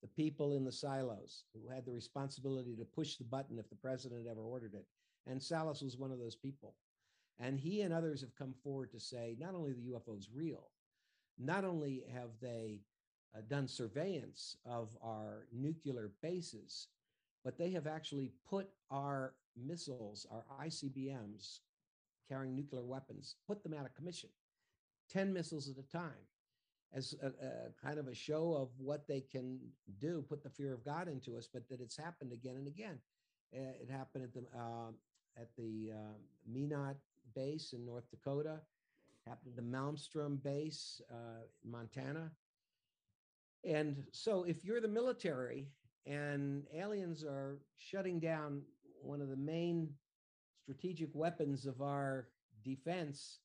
the 0.05 0.23
people 0.23 0.53
in 0.53 0.67
the 0.67 0.71
silos 0.71 1.45
who 1.55 1.73
had 1.75 1.87
the 1.87 1.93
responsibility 1.93 2.77
to 2.77 2.85
push 2.85 3.17
the 3.17 3.25
button 3.25 3.59
if 3.59 3.71
the 3.71 3.77
president 3.77 4.27
ever 4.31 4.43
ordered 4.43 4.75
it. 4.75 4.85
And 5.27 5.43
salas 5.43 5.81
was 5.81 5.97
one 5.97 6.13
of 6.13 6.19
those 6.19 6.37
people. 6.37 6.75
And 7.39 7.59
he 7.59 7.81
and 7.81 7.95
others 7.95 8.21
have 8.21 8.37
come 8.37 8.53
forward 8.63 8.93
to 8.93 9.01
say 9.01 9.35
not 9.41 9.55
only 9.55 9.73
the 9.73 9.93
UFOs 9.93 10.27
real 10.35 10.69
not 11.39 11.65
only 11.65 12.05
have 12.13 12.31
they 12.41 12.83
uh, 13.37 13.41
done 13.49 13.67
surveillance 13.67 14.57
of 14.67 14.97
our 15.03 15.47
nuclear 15.53 16.13
bases 16.23 16.89
but 17.45 17.59
they 17.59 17.71
have 17.71 17.87
actually 17.87 18.31
put 18.49 18.69
our 18.91 19.35
missiles, 19.57 20.27
our 20.31 20.45
ICBMs 20.67 21.61
carrying 22.29 22.55
nuclear 22.55 22.85
weapons, 22.85 23.37
put 23.47 23.63
them 23.63 23.75
out 23.75 23.85
of 23.85 23.95
commission, 23.95 24.31
10 25.13 25.33
missiles 25.33 25.69
at 25.69 25.77
a 25.77 25.87
time, 25.97 26.13
as 26.95 27.14
a, 27.22 27.26
a 27.26 27.84
kind 27.84 27.99
of 27.99 28.07
a 28.07 28.14
show 28.14 28.55
of 28.55 28.68
what 28.78 29.07
they 29.09 29.20
can 29.20 29.59
do, 30.01 30.24
put 30.28 30.42
the 30.42 30.51
fear 30.51 30.72
of 30.72 30.84
God 30.84 31.09
into 31.09 31.36
us, 31.36 31.49
but 31.53 31.68
that 31.68 31.80
it's 31.80 31.97
happened 31.97 32.32
again 32.32 32.57
and 32.57 32.66
again. 32.66 32.99
Uh, 33.55 33.72
it 33.80 33.90
happened 33.90 34.24
at 34.24 34.32
the, 34.32 34.45
uh, 34.57 34.90
at 35.36 35.49
the 35.57 35.92
uh, 35.92 36.14
Minot 36.51 36.97
base 37.34 37.72
in 37.72 37.84
North 37.84 38.09
Dakota, 38.11 38.61
happened 39.26 39.55
at 39.57 39.57
the 39.57 39.76
Malmstrom 39.76 40.42
base 40.42 41.01
uh, 41.11 41.42
in 41.64 41.70
Montana. 41.70 42.30
And 43.64 44.05
so 44.12 44.45
if 44.45 44.64
you're 44.64 44.80
the 44.80 44.88
military 44.88 45.68
and 46.07 46.64
aliens 46.74 47.24
are 47.24 47.59
shutting 47.78 48.20
down 48.20 48.62
one 49.01 49.20
of 49.20 49.30
the 49.30 49.36
main 49.36 49.88
strategic 50.62 51.09
weapons 51.14 51.66
of 51.66 51.80
our 51.80 52.28
defense 52.62 53.38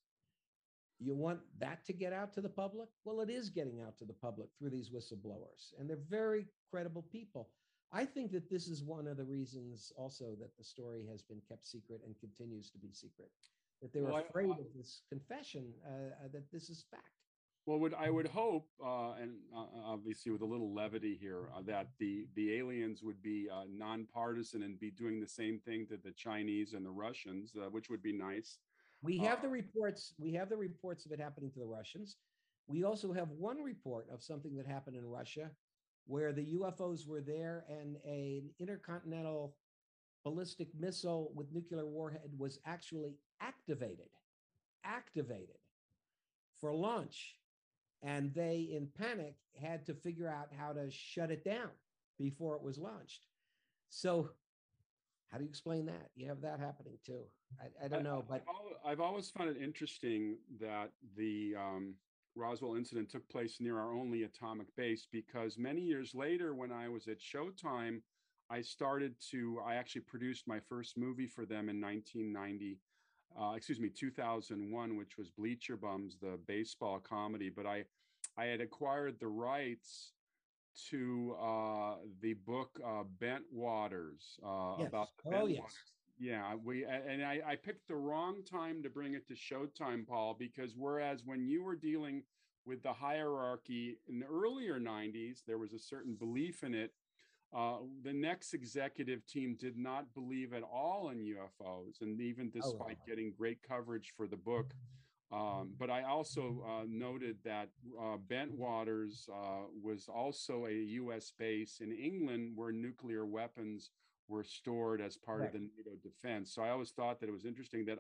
you 0.99 1.15
want 1.15 1.39
that 1.59 1.85
to 1.85 1.93
get 1.93 2.13
out 2.13 2.33
to 2.33 2.41
the 2.41 2.49
public? 2.49 2.89
Well 3.05 3.21
it 3.21 3.29
is 3.29 3.49
getting 3.49 3.81
out 3.81 3.97
to 3.99 4.05
the 4.05 4.13
public 4.13 4.49
through 4.57 4.71
these 4.71 4.89
whistleblowers 4.89 5.73
and 5.79 5.89
they're 5.89 5.97
very 6.09 6.45
credible 6.71 7.05
people. 7.11 7.49
I 7.91 8.05
think 8.05 8.31
that 8.33 8.49
this 8.49 8.67
is 8.67 8.83
one 8.83 9.07
of 9.07 9.17
the 9.17 9.23
reasons 9.23 9.91
also 9.97 10.35
that 10.39 10.55
the 10.57 10.63
story 10.63 11.05
has 11.09 11.23
been 11.23 11.41
kept 11.47 11.65
secret 11.65 12.01
and 12.05 12.15
continues 12.19 12.69
to 12.71 12.77
be 12.77 12.91
secret 12.91 13.31
that 13.81 13.93
they 13.93 14.01
were 14.01 14.11
Well, 14.11 14.23
afraid 14.29 14.51
I- 14.51 14.59
of 14.59 14.67
this 14.75 15.01
confession 15.09 15.73
uh, 15.85 15.89
uh, 15.89 16.27
that 16.33 16.51
this 16.51 16.69
is 16.69 16.85
fact. 16.91 17.03
Well, 17.65 17.79
would 17.79 17.93
I 17.93 18.09
would 18.09 18.27
hope, 18.27 18.67
uh, 18.83 19.11
and 19.21 19.31
uh, 19.55 19.65
obviously 19.85 20.31
with 20.31 20.41
a 20.41 20.45
little 20.45 20.73
levity 20.73 21.15
here, 21.19 21.49
uh, 21.55 21.61
that 21.67 21.87
the 21.99 22.25
the 22.35 22.55
aliens 22.55 23.03
would 23.03 23.21
be 23.21 23.47
uh, 23.51 23.63
nonpartisan 23.71 24.63
and 24.63 24.79
be 24.79 24.89
doing 24.91 25.19
the 25.19 25.27
same 25.27 25.59
thing 25.59 25.85
to 25.87 25.97
the 25.97 26.11
Chinese 26.11 26.73
and 26.73 26.83
the 26.85 26.89
Russians, 26.91 27.53
uh, 27.55 27.69
which 27.69 27.89
would 27.89 28.01
be 28.01 28.13
nice. 28.13 28.57
We 29.01 29.17
have 29.19 29.41
the 29.41 29.47
Uh, 29.47 29.51
reports. 29.51 30.13
We 30.17 30.33
have 30.33 30.49
the 30.49 30.57
reports 30.57 31.05
of 31.05 31.11
it 31.11 31.19
happening 31.19 31.51
to 31.51 31.59
the 31.59 31.65
Russians. 31.65 32.17
We 32.67 32.83
also 32.83 33.13
have 33.13 33.29
one 33.31 33.63
report 33.63 34.09
of 34.09 34.21
something 34.21 34.55
that 34.55 34.67
happened 34.67 34.95
in 34.97 35.05
Russia 35.05 35.51
where 36.05 36.33
the 36.33 36.53
UFOs 36.53 37.07
were 37.07 37.21
there 37.21 37.65
and 37.69 37.97
an 38.03 38.49
intercontinental 38.59 39.55
ballistic 40.23 40.67
missile 40.77 41.31
with 41.33 41.51
nuclear 41.51 41.85
warhead 41.85 42.31
was 42.37 42.59
actually 42.65 43.17
activated, 43.39 44.09
activated 44.83 45.57
for 46.59 46.73
launch. 46.73 47.35
And 48.01 48.33
they, 48.33 48.69
in 48.71 48.87
panic, 48.97 49.35
had 49.59 49.85
to 49.85 49.93
figure 49.93 50.27
out 50.27 50.53
how 50.53 50.73
to 50.73 50.89
shut 50.89 51.31
it 51.31 51.43
down 51.43 51.69
before 52.17 52.55
it 52.55 52.61
was 52.61 52.77
launched. 52.77 53.27
So, 53.89 54.31
how 55.32 55.38
do 55.38 55.43
you 55.43 55.49
explain 55.49 55.86
that? 55.86 56.09
You 56.15 56.27
have 56.27 56.41
that 56.41 56.59
happening 56.59 56.97
too. 57.05 57.21
I, 57.59 57.86
I 57.86 57.88
don't 57.88 58.03
know, 58.03 58.23
but 58.27 58.43
I've, 58.86 58.99
always 58.99 59.30
found 59.30 59.49
it 59.49 59.57
interesting 59.61 60.38
that 60.59 60.91
the 61.15 61.55
um, 61.57 61.95
Roswell 62.36 62.75
incident 62.75 63.09
took 63.09 63.27
place 63.30 63.57
near 63.59 63.80
our 63.80 63.93
only 63.93 64.23
atomic 64.23 64.75
base 64.75 65.07
because 65.11 65.57
many 65.57 65.82
years 65.82 66.15
later, 66.15 66.55
when 66.55 66.71
I 66.71 66.89
was 66.89 67.07
at 67.07 67.19
Showtime, 67.19 68.01
I 68.49 68.61
started 68.61 69.13
to, 69.32 69.59
I 69.65 69.75
actually 69.75 70.01
produced 70.01 70.47
my 70.47 70.59
first 70.59 70.97
movie 70.97 71.27
for 71.27 71.45
them 71.45 71.69
in 71.69 71.80
1990. 71.80 72.80
Uh, 73.39 73.53
excuse 73.55 73.80
me, 73.80 73.89
2001, 73.89 74.97
which 74.97 75.17
was 75.17 75.30
Bleacher 75.30 75.77
Bums, 75.77 76.17
the 76.19 76.39
baseball 76.47 76.99
comedy. 76.99 77.51
But 77.55 77.67
I, 77.67 77.84
I 78.36 78.45
had 78.45 78.61
acquired 78.61 79.19
the 79.19 79.27
rights 79.27 80.13
to 80.89 81.36
uh, 81.41 81.95
the 82.22 82.34
book 82.34 82.80
uh, 82.86 83.03
Bentwaters 83.22 84.38
uh, 84.43 84.80
Yes. 84.80 84.88
about 84.89 85.09
the 85.24 85.30
Oh, 85.36 85.47
yes. 85.47 85.59
Waters. 85.59 85.93
Yeah, 86.22 86.55
we 86.55 86.84
and 86.84 87.24
I, 87.24 87.39
I 87.47 87.55
picked 87.55 87.88
the 87.88 87.95
wrong 87.95 88.43
time 88.43 88.84
to 88.84 88.89
bring 88.89 89.13
it 89.13 89.26
to 89.30 89.34
Showtime, 89.36 90.05
Paul, 90.05 90.36
because 90.38 90.74
whereas 90.76 91.24
when 91.26 91.47
you 91.47 91.63
were 91.63 91.76
dealing 91.78 92.24
with 92.65 92.84
the 92.84 92.91
hierarchy 92.91 93.97
in 94.09 94.20
the 94.20 94.26
earlier 94.26 94.80
90s, 94.80 95.43
there 95.47 95.57
was 95.57 95.72
a 95.72 95.80
certain 95.80 96.15
belief 96.15 96.63
in 96.63 96.74
it. 96.74 96.91
Uh, 97.55 97.78
the 98.03 98.13
next 98.13 98.53
executive 98.53 99.26
team 99.26 99.55
did 99.59 99.78
not 99.78 100.13
believe 100.13 100.53
at 100.53 100.61
all 100.61 101.09
in 101.09 101.20
UFOs, 101.20 102.01
and 102.01 102.20
even 102.20 102.49
Oh, 102.49 102.61
despite 102.61 102.97
getting 103.07 103.32
great 103.32 103.63
coverage 103.63 104.13
for 104.15 104.28
the 104.28 104.36
book. 104.36 104.74
Um, 105.32 105.73
but 105.77 105.91
I 105.91 106.03
also 106.03 106.63
uh, 106.67 106.86
noted 106.88 107.38
that 107.45 107.69
uh, 107.99 108.17
Bentwaters 108.27 109.30
uh, 109.30 109.67
was 109.82 110.07
also 110.07 110.65
a 110.65 110.71
U.S. 110.73 111.32
base 111.38 111.82
in 111.82 111.91
England 111.91 112.53
where 112.55 112.71
nuclear 112.71 113.25
weapons 113.27 113.91
were 114.27 114.43
stored 114.43 115.01
as 115.01 115.17
part 115.17 115.39
Right. 115.41 115.47
of 115.47 115.53
the 115.53 115.59
NATO 115.59 115.91
defense. 116.01 116.51
So 116.53 116.63
I 116.63 116.69
always 116.69 116.91
thought 116.91 117.19
that 117.19 117.30
it 117.30 117.32
was 117.32 117.45
interesting 117.45 117.86
that 117.86 117.99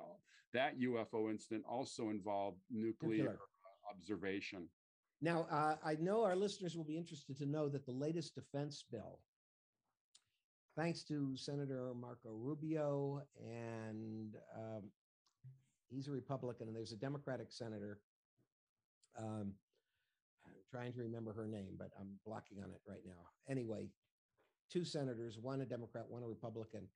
that 0.53 0.79
UFO 0.79 1.29
incident 1.29 1.63
also 1.69 2.09
involved 2.09 2.57
nuclear, 2.71 3.17
Nuclear. 3.17 3.39
observation. 3.91 4.67
Now, 5.21 5.45
uh, 5.51 5.75
I 5.83 5.95
know 5.99 6.23
our 6.23 6.35
listeners 6.35 6.75
will 6.77 6.83
be 6.85 6.97
interested 6.97 7.37
to 7.37 7.45
know 7.45 7.69
that 7.69 7.85
the 7.85 7.91
latest 7.91 8.33
defense 8.35 8.83
bill, 8.91 9.19
thanks 10.75 11.03
to 11.03 11.35
Senator 11.35 11.93
Marco 11.93 12.29
Rubio, 12.31 13.21
and 13.45 14.35
um, 14.57 14.83
he's 15.89 16.07
a 16.07 16.11
Republican, 16.11 16.67
and 16.67 16.75
there's 16.75 16.91
a 16.91 16.97
Democratic 16.97 17.51
senator. 17.51 17.99
Um, 19.17 19.53
I'm 20.45 20.53
trying 20.69 20.93
to 20.93 21.01
remember 21.01 21.33
her 21.33 21.47
name, 21.47 21.75
but 21.77 21.91
I'm 21.99 22.19
blocking 22.25 22.59
on 22.63 22.69
it 22.71 22.81
right 22.87 23.03
now. 23.05 23.29
Anyway, 23.49 23.89
two 24.71 24.85
senators, 24.85 25.37
one 25.41 25.61
a 25.61 25.65
Democrat, 25.65 26.05
one 26.07 26.23
a 26.23 26.27
Republican, 26.27 26.87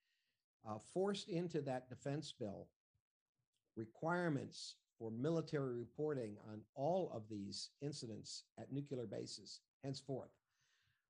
uh, 0.67 0.77
forced 0.93 1.29
into 1.29 1.61
that 1.61 1.89
defense 1.89 2.33
bill 2.37 2.67
requirements 3.75 4.75
for 4.99 5.11
military 5.11 5.75
reporting 5.75 6.35
on 6.51 6.61
all 6.75 7.11
of 7.13 7.23
these 7.29 7.71
incidents 7.81 8.43
at 8.59 8.71
nuclear 8.71 9.05
bases 9.05 9.61
henceforth. 9.83 10.29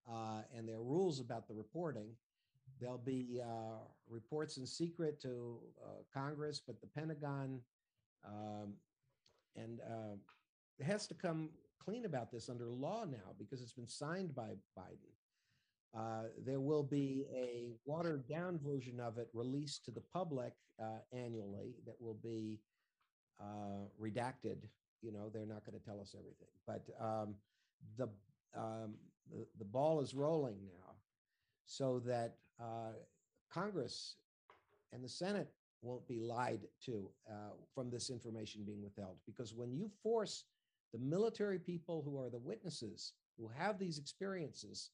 Uh, 0.09 0.41
and 0.57 0.67
there 0.67 0.77
are 0.77 0.83
rules 0.83 1.19
about 1.19 1.47
the 1.47 1.53
reporting. 1.53 2.09
There'll 2.79 2.97
be 2.97 3.41
uh, 3.43 3.79
reports 4.09 4.57
in 4.57 4.65
secret 4.65 5.21
to 5.21 5.59
uh, 5.83 5.87
Congress, 6.13 6.61
but 6.65 6.81
the 6.81 6.87
Pentagon 6.87 7.59
um, 8.25 8.73
and 9.55 9.79
uh, 9.81 10.15
it 10.79 10.85
has 10.85 11.07
to 11.07 11.13
come 11.13 11.49
clean 11.83 12.05
about 12.05 12.31
this 12.31 12.49
under 12.49 12.69
law 12.69 13.05
now 13.05 13.33
because 13.37 13.61
it's 13.61 13.73
been 13.73 13.87
signed 13.87 14.33
by 14.33 14.51
Biden. 14.77 15.13
Uh, 15.95 16.23
there 16.43 16.59
will 16.59 16.83
be 16.83 17.25
a 17.35 17.73
watered 17.85 18.27
down 18.27 18.59
version 18.63 18.99
of 18.99 19.17
it 19.17 19.27
released 19.33 19.85
to 19.85 19.91
the 19.91 20.01
public 20.01 20.53
uh, 20.81 20.97
annually 21.11 21.75
that 21.85 21.95
will 21.99 22.17
be 22.23 22.59
uh, 23.39 23.85
redacted. 24.01 24.57
You 25.01 25.11
know, 25.11 25.29
they're 25.31 25.45
not 25.45 25.65
going 25.65 25.77
to 25.77 25.85
tell 25.85 25.99
us 25.99 26.15
everything, 26.17 26.47
but 26.65 26.83
um, 26.99 27.35
the, 27.97 28.07
um, 28.57 28.95
the, 29.31 29.45
the 29.59 29.65
ball 29.65 30.01
is 30.01 30.15
rolling 30.15 30.57
now, 30.63 30.93
so 31.65 32.01
that 32.05 32.37
uh, 32.59 32.93
Congress 33.51 34.15
and 34.93 35.03
the 35.03 35.09
Senate 35.09 35.49
won't 35.83 36.07
be 36.07 36.19
lied 36.19 36.61
to 36.85 37.09
uh, 37.29 37.51
from 37.75 37.89
this 37.89 38.09
information 38.09 38.63
being 38.65 38.81
withheld. 38.81 39.17
Because 39.25 39.53
when 39.53 39.73
you 39.73 39.89
force 40.01 40.45
the 40.93 40.99
military 40.99 41.59
people 41.59 42.01
who 42.03 42.19
are 42.19 42.29
the 42.29 42.39
witnesses 42.39 43.13
who 43.37 43.49
have 43.57 43.79
these 43.79 43.97
experiences 43.97 44.91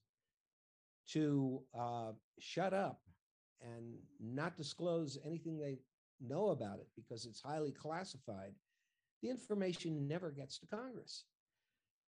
to 1.07 1.61
uh, 1.77 2.11
shut 2.39 2.73
up 2.73 3.01
and 3.61 3.95
not 4.19 4.57
disclose 4.57 5.17
anything 5.25 5.57
they 5.57 5.77
know 6.21 6.49
about 6.49 6.79
it 6.79 6.87
because 6.95 7.25
it's 7.25 7.41
highly 7.41 7.71
classified, 7.71 8.53
the 9.21 9.29
information 9.29 10.07
never 10.07 10.31
gets 10.31 10.57
to 10.59 10.67
Congress. 10.67 11.25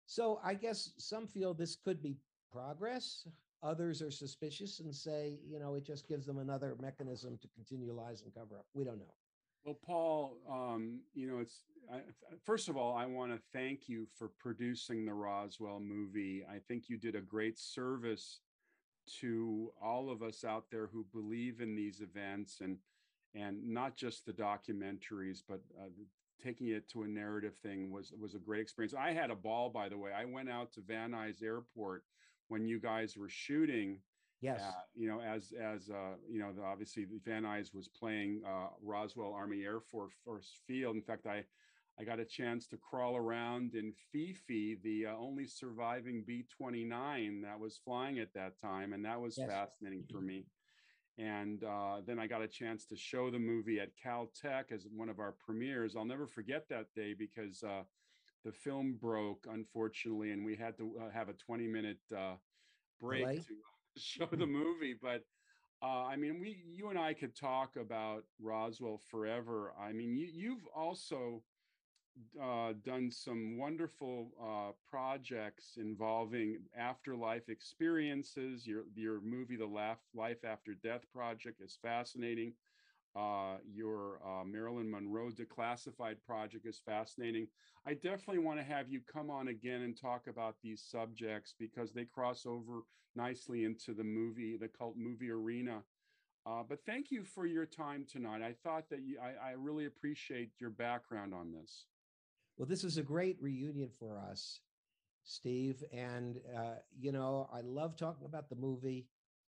So 0.05 0.39
I 0.43 0.53
guess 0.53 0.91
some 0.97 1.27
feel 1.27 1.53
this 1.53 1.75
could 1.75 2.01
be 2.01 2.17
progress. 2.51 3.27
Others 3.63 4.01
are 4.01 4.11
suspicious 4.11 4.79
and 4.79 4.93
say, 4.93 5.39
you 5.47 5.59
know, 5.59 5.75
it 5.75 5.85
just 5.85 6.07
gives 6.07 6.25
them 6.25 6.39
another 6.39 6.75
mechanism 6.81 7.37
to 7.41 7.47
continue 7.49 7.93
lies 7.93 8.23
and 8.23 8.33
cover 8.33 8.57
up. 8.57 8.65
We 8.73 8.83
don't 8.83 8.97
know. 8.97 9.13
Well, 9.63 9.77
Paul, 9.85 10.37
um, 10.49 11.01
you 11.13 11.27
know, 11.27 11.39
it's 11.39 11.65
I, 11.91 11.99
first 12.45 12.69
of 12.69 12.77
all, 12.77 12.95
I 12.95 13.05
want 13.05 13.31
to 13.31 13.39
thank 13.53 13.87
you 13.87 14.07
for 14.17 14.29
producing 14.39 15.05
the 15.05 15.13
Roswell 15.13 15.79
movie. 15.79 16.43
I 16.49 16.57
think 16.67 16.89
you 16.89 16.97
did 16.97 17.15
a 17.15 17.21
great 17.21 17.59
service 17.59 18.39
to 19.19 19.71
all 19.81 20.09
of 20.09 20.23
us 20.23 20.43
out 20.43 20.65
there 20.71 20.87
who 20.87 21.05
believe 21.11 21.61
in 21.61 21.75
these 21.75 22.01
events 22.01 22.61
and 22.61 22.77
and 23.33 23.63
not 23.63 23.95
just 23.95 24.25
the 24.25 24.33
documentaries, 24.33 25.41
but 25.47 25.61
uh, 25.79 25.87
taking 26.43 26.67
it 26.67 26.89
to 26.89 27.03
a 27.03 27.07
narrative 27.07 27.55
thing 27.61 27.91
was 27.91 28.13
was 28.19 28.33
a 28.33 28.39
great 28.39 28.61
experience. 28.61 28.93
I 28.93 29.11
had 29.11 29.29
a 29.29 29.35
ball, 29.35 29.69
by 29.69 29.89
the 29.89 29.97
way. 29.97 30.11
I 30.11 30.25
went 30.25 30.49
out 30.49 30.71
to 30.73 30.81
Van 30.81 31.11
Nuys 31.11 31.43
Airport 31.43 32.03
when 32.51 32.65
you 32.65 32.79
guys 32.79 33.15
were 33.15 33.29
shooting. 33.29 33.97
Yes. 34.41 34.59
Uh, 34.61 34.71
you 34.95 35.07
know, 35.07 35.21
as 35.21 35.53
as 35.59 35.89
uh, 35.89 36.15
you 36.29 36.39
know, 36.39 36.51
the, 36.51 36.63
obviously 36.63 37.05
Van 37.25 37.43
Nuys 37.43 37.73
was 37.73 37.87
playing 37.87 38.41
uh, 38.45 38.67
Roswell 38.83 39.33
Army 39.33 39.63
Air 39.63 39.79
Force 39.79 40.59
Field. 40.67 40.95
In 40.95 41.01
fact, 41.01 41.27
I 41.27 41.45
I 41.99 42.03
got 42.03 42.19
a 42.19 42.25
chance 42.25 42.67
to 42.67 42.77
crawl 42.77 43.15
around 43.15 43.75
in 43.75 43.93
Phi, 44.11 44.77
the 44.83 45.05
uh, 45.07 45.15
only 45.17 45.45
surviving 45.45 46.23
B 46.25 46.45
29 46.57 47.41
that 47.41 47.59
was 47.59 47.77
flying 47.77 48.19
at 48.19 48.33
that 48.33 48.59
time. 48.59 48.93
And 48.93 49.05
that 49.05 49.21
was 49.21 49.37
yes. 49.37 49.47
fascinating 49.47 50.03
for 50.11 50.19
me. 50.19 50.45
And 51.17 51.63
uh, 51.63 51.97
then 52.05 52.17
I 52.17 52.25
got 52.25 52.41
a 52.41 52.47
chance 52.47 52.85
to 52.87 52.95
show 52.95 53.29
the 53.29 53.37
movie 53.37 53.79
at 53.79 53.89
Caltech 54.03 54.71
as 54.71 54.87
one 54.91 55.09
of 55.09 55.19
our 55.19 55.33
premieres. 55.33 55.95
I'll 55.95 56.05
never 56.05 56.25
forget 56.25 56.67
that 56.69 56.87
day 56.95 57.13
because 57.13 57.63
uh, 57.63 57.83
the 58.43 58.51
film 58.51 58.97
broke, 58.99 59.45
unfortunately, 59.49 60.31
and 60.31 60.45
we 60.45 60.55
had 60.55 60.77
to 60.77 60.97
uh, 61.01 61.09
have 61.11 61.29
a 61.29 61.33
20 61.33 61.67
minute 61.67 61.99
uh, 62.15 62.35
break 62.99 63.45
to 63.47 63.53
show 63.97 64.27
the 64.31 64.45
movie. 64.45 64.95
But 64.99 65.23
uh, 65.83 66.05
I 66.05 66.15
mean, 66.15 66.39
we, 66.39 66.63
you 66.65 66.89
and 66.89 66.99
I 66.99 67.13
could 67.13 67.35
talk 67.35 67.75
about 67.75 68.23
Roswell 68.39 69.01
forever. 69.09 69.73
I 69.79 69.91
mean, 69.91 70.15
you, 70.15 70.27
you've 70.31 70.67
also 70.75 71.43
uh, 72.41 72.73
done 72.85 73.09
some 73.09 73.57
wonderful 73.57 74.31
uh, 74.41 74.71
projects 74.89 75.77
involving 75.77 76.57
afterlife 76.77 77.49
experiences. 77.49 78.67
Your 78.67 78.83
your 78.95 79.21
movie, 79.21 79.55
The 79.55 79.65
Life 80.13 80.43
After 80.43 80.73
Death 80.73 81.05
Project, 81.13 81.61
is 81.61 81.77
fascinating. 81.81 82.53
Uh, 83.13 83.57
your 83.69 84.19
uh, 84.25 84.45
Marilyn 84.45 84.89
Monroe 84.89 85.31
Declassified 85.31 86.15
project 86.25 86.65
is 86.65 86.81
fascinating. 86.85 87.47
I 87.85 87.93
definitely 87.93 88.39
want 88.39 88.59
to 88.59 88.63
have 88.63 88.87
you 88.89 89.01
come 89.11 89.29
on 89.29 89.49
again 89.49 89.81
and 89.81 89.99
talk 89.99 90.27
about 90.27 90.55
these 90.63 90.81
subjects 90.89 91.53
because 91.59 91.91
they 91.91 92.05
cross 92.05 92.45
over 92.45 92.83
nicely 93.15 93.65
into 93.65 93.93
the 93.93 94.03
movie, 94.03 94.55
the 94.55 94.69
cult 94.69 94.95
movie 94.95 95.29
arena. 95.29 95.83
Uh, 96.45 96.63
but 96.67 96.79
thank 96.85 97.11
you 97.11 97.23
for 97.23 97.45
your 97.45 97.65
time 97.65 98.05
tonight. 98.09 98.41
I 98.41 98.55
thought 98.63 98.89
that 98.89 99.01
you, 99.01 99.19
I, 99.21 99.49
I 99.49 99.51
really 99.51 99.85
appreciate 99.85 100.51
your 100.59 100.69
background 100.69 101.33
on 101.33 101.51
this. 101.51 101.85
Well, 102.57 102.67
this 102.67 102.83
is 102.83 102.97
a 102.97 103.03
great 103.03 103.37
reunion 103.41 103.89
for 103.99 104.17
us, 104.17 104.61
Steve. 105.23 105.83
And, 105.93 106.39
uh, 106.55 106.75
you 106.97 107.11
know, 107.11 107.49
I 107.53 107.61
love 107.61 107.95
talking 107.97 108.25
about 108.25 108.49
the 108.49 108.55
movie. 108.55 109.07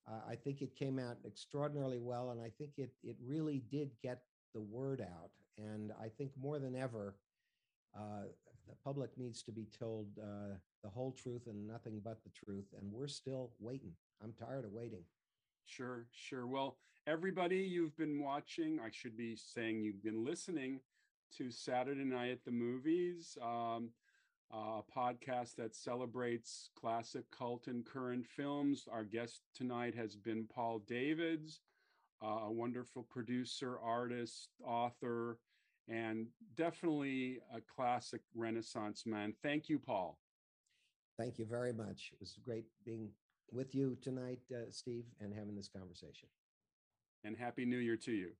Uh, 0.07 0.19
I 0.29 0.35
think 0.35 0.61
it 0.61 0.75
came 0.75 0.99
out 0.99 1.17
extraordinarily 1.25 1.99
well. 1.99 2.31
And 2.31 2.41
I 2.41 2.51
think 2.57 2.71
it, 2.77 2.91
it 3.03 3.15
really 3.25 3.63
did 3.71 3.91
get 4.01 4.21
the 4.53 4.61
word 4.61 5.01
out. 5.01 5.31
And 5.57 5.91
I 6.01 6.09
think 6.09 6.31
more 6.39 6.59
than 6.59 6.75
ever, 6.75 7.15
uh, 7.95 8.23
the 8.67 8.75
public 8.83 9.17
needs 9.17 9.43
to 9.43 9.51
be 9.51 9.67
told 9.77 10.07
uh, 10.21 10.55
the 10.83 10.89
whole 10.89 11.11
truth 11.11 11.47
and 11.47 11.67
nothing 11.67 12.01
but 12.03 12.23
the 12.23 12.31
truth. 12.31 12.65
And 12.79 12.91
we're 12.91 13.07
still 13.07 13.51
waiting. 13.59 13.93
I'm 14.23 14.33
tired 14.33 14.65
of 14.65 14.71
waiting. 14.71 15.03
Sure, 15.65 16.07
sure. 16.11 16.47
Well, 16.47 16.77
everybody, 17.07 17.57
you've 17.57 17.97
been 17.97 18.21
watching, 18.21 18.79
I 18.83 18.89
should 18.91 19.17
be 19.17 19.35
saying 19.35 19.81
you've 19.81 20.03
been 20.03 20.25
listening 20.25 20.79
to 21.37 21.51
Saturday 21.51 22.03
Night 22.03 22.31
at 22.31 22.45
the 22.45 22.51
Movies, 22.51 23.37
um, 23.41 23.89
a 24.53 24.81
podcast 24.95 25.55
that 25.55 25.75
celebrates 25.75 26.69
classic 26.79 27.23
cult 27.31 27.67
and 27.67 27.85
current 27.85 28.25
films. 28.27 28.87
Our 28.91 29.03
guest 29.03 29.41
tonight 29.55 29.95
has 29.95 30.15
been 30.15 30.45
Paul 30.53 30.83
Davids, 30.87 31.61
uh, 32.23 32.45
a 32.45 32.51
wonderful 32.51 33.03
producer, 33.03 33.79
artist, 33.83 34.49
author, 34.63 35.39
and 35.89 36.27
definitely 36.55 37.39
a 37.53 37.61
classic 37.61 38.21
Renaissance 38.35 39.05
man. 39.05 39.33
Thank 39.41 39.69
you, 39.69 39.79
Paul. 39.79 40.19
Thank 41.17 41.39
you 41.39 41.45
very 41.45 41.73
much. 41.73 42.11
It 42.13 42.19
was 42.19 42.37
great 42.43 42.65
being 42.85 43.09
with 43.51 43.73
you 43.73 43.97
tonight, 44.01 44.39
uh, 44.51 44.69
Steve, 44.69 45.05
and 45.19 45.33
having 45.33 45.55
this 45.55 45.67
conversation. 45.67 46.29
And 47.23 47.35
Happy 47.35 47.65
New 47.65 47.77
Year 47.77 47.97
to 47.97 48.11
you. 48.11 48.31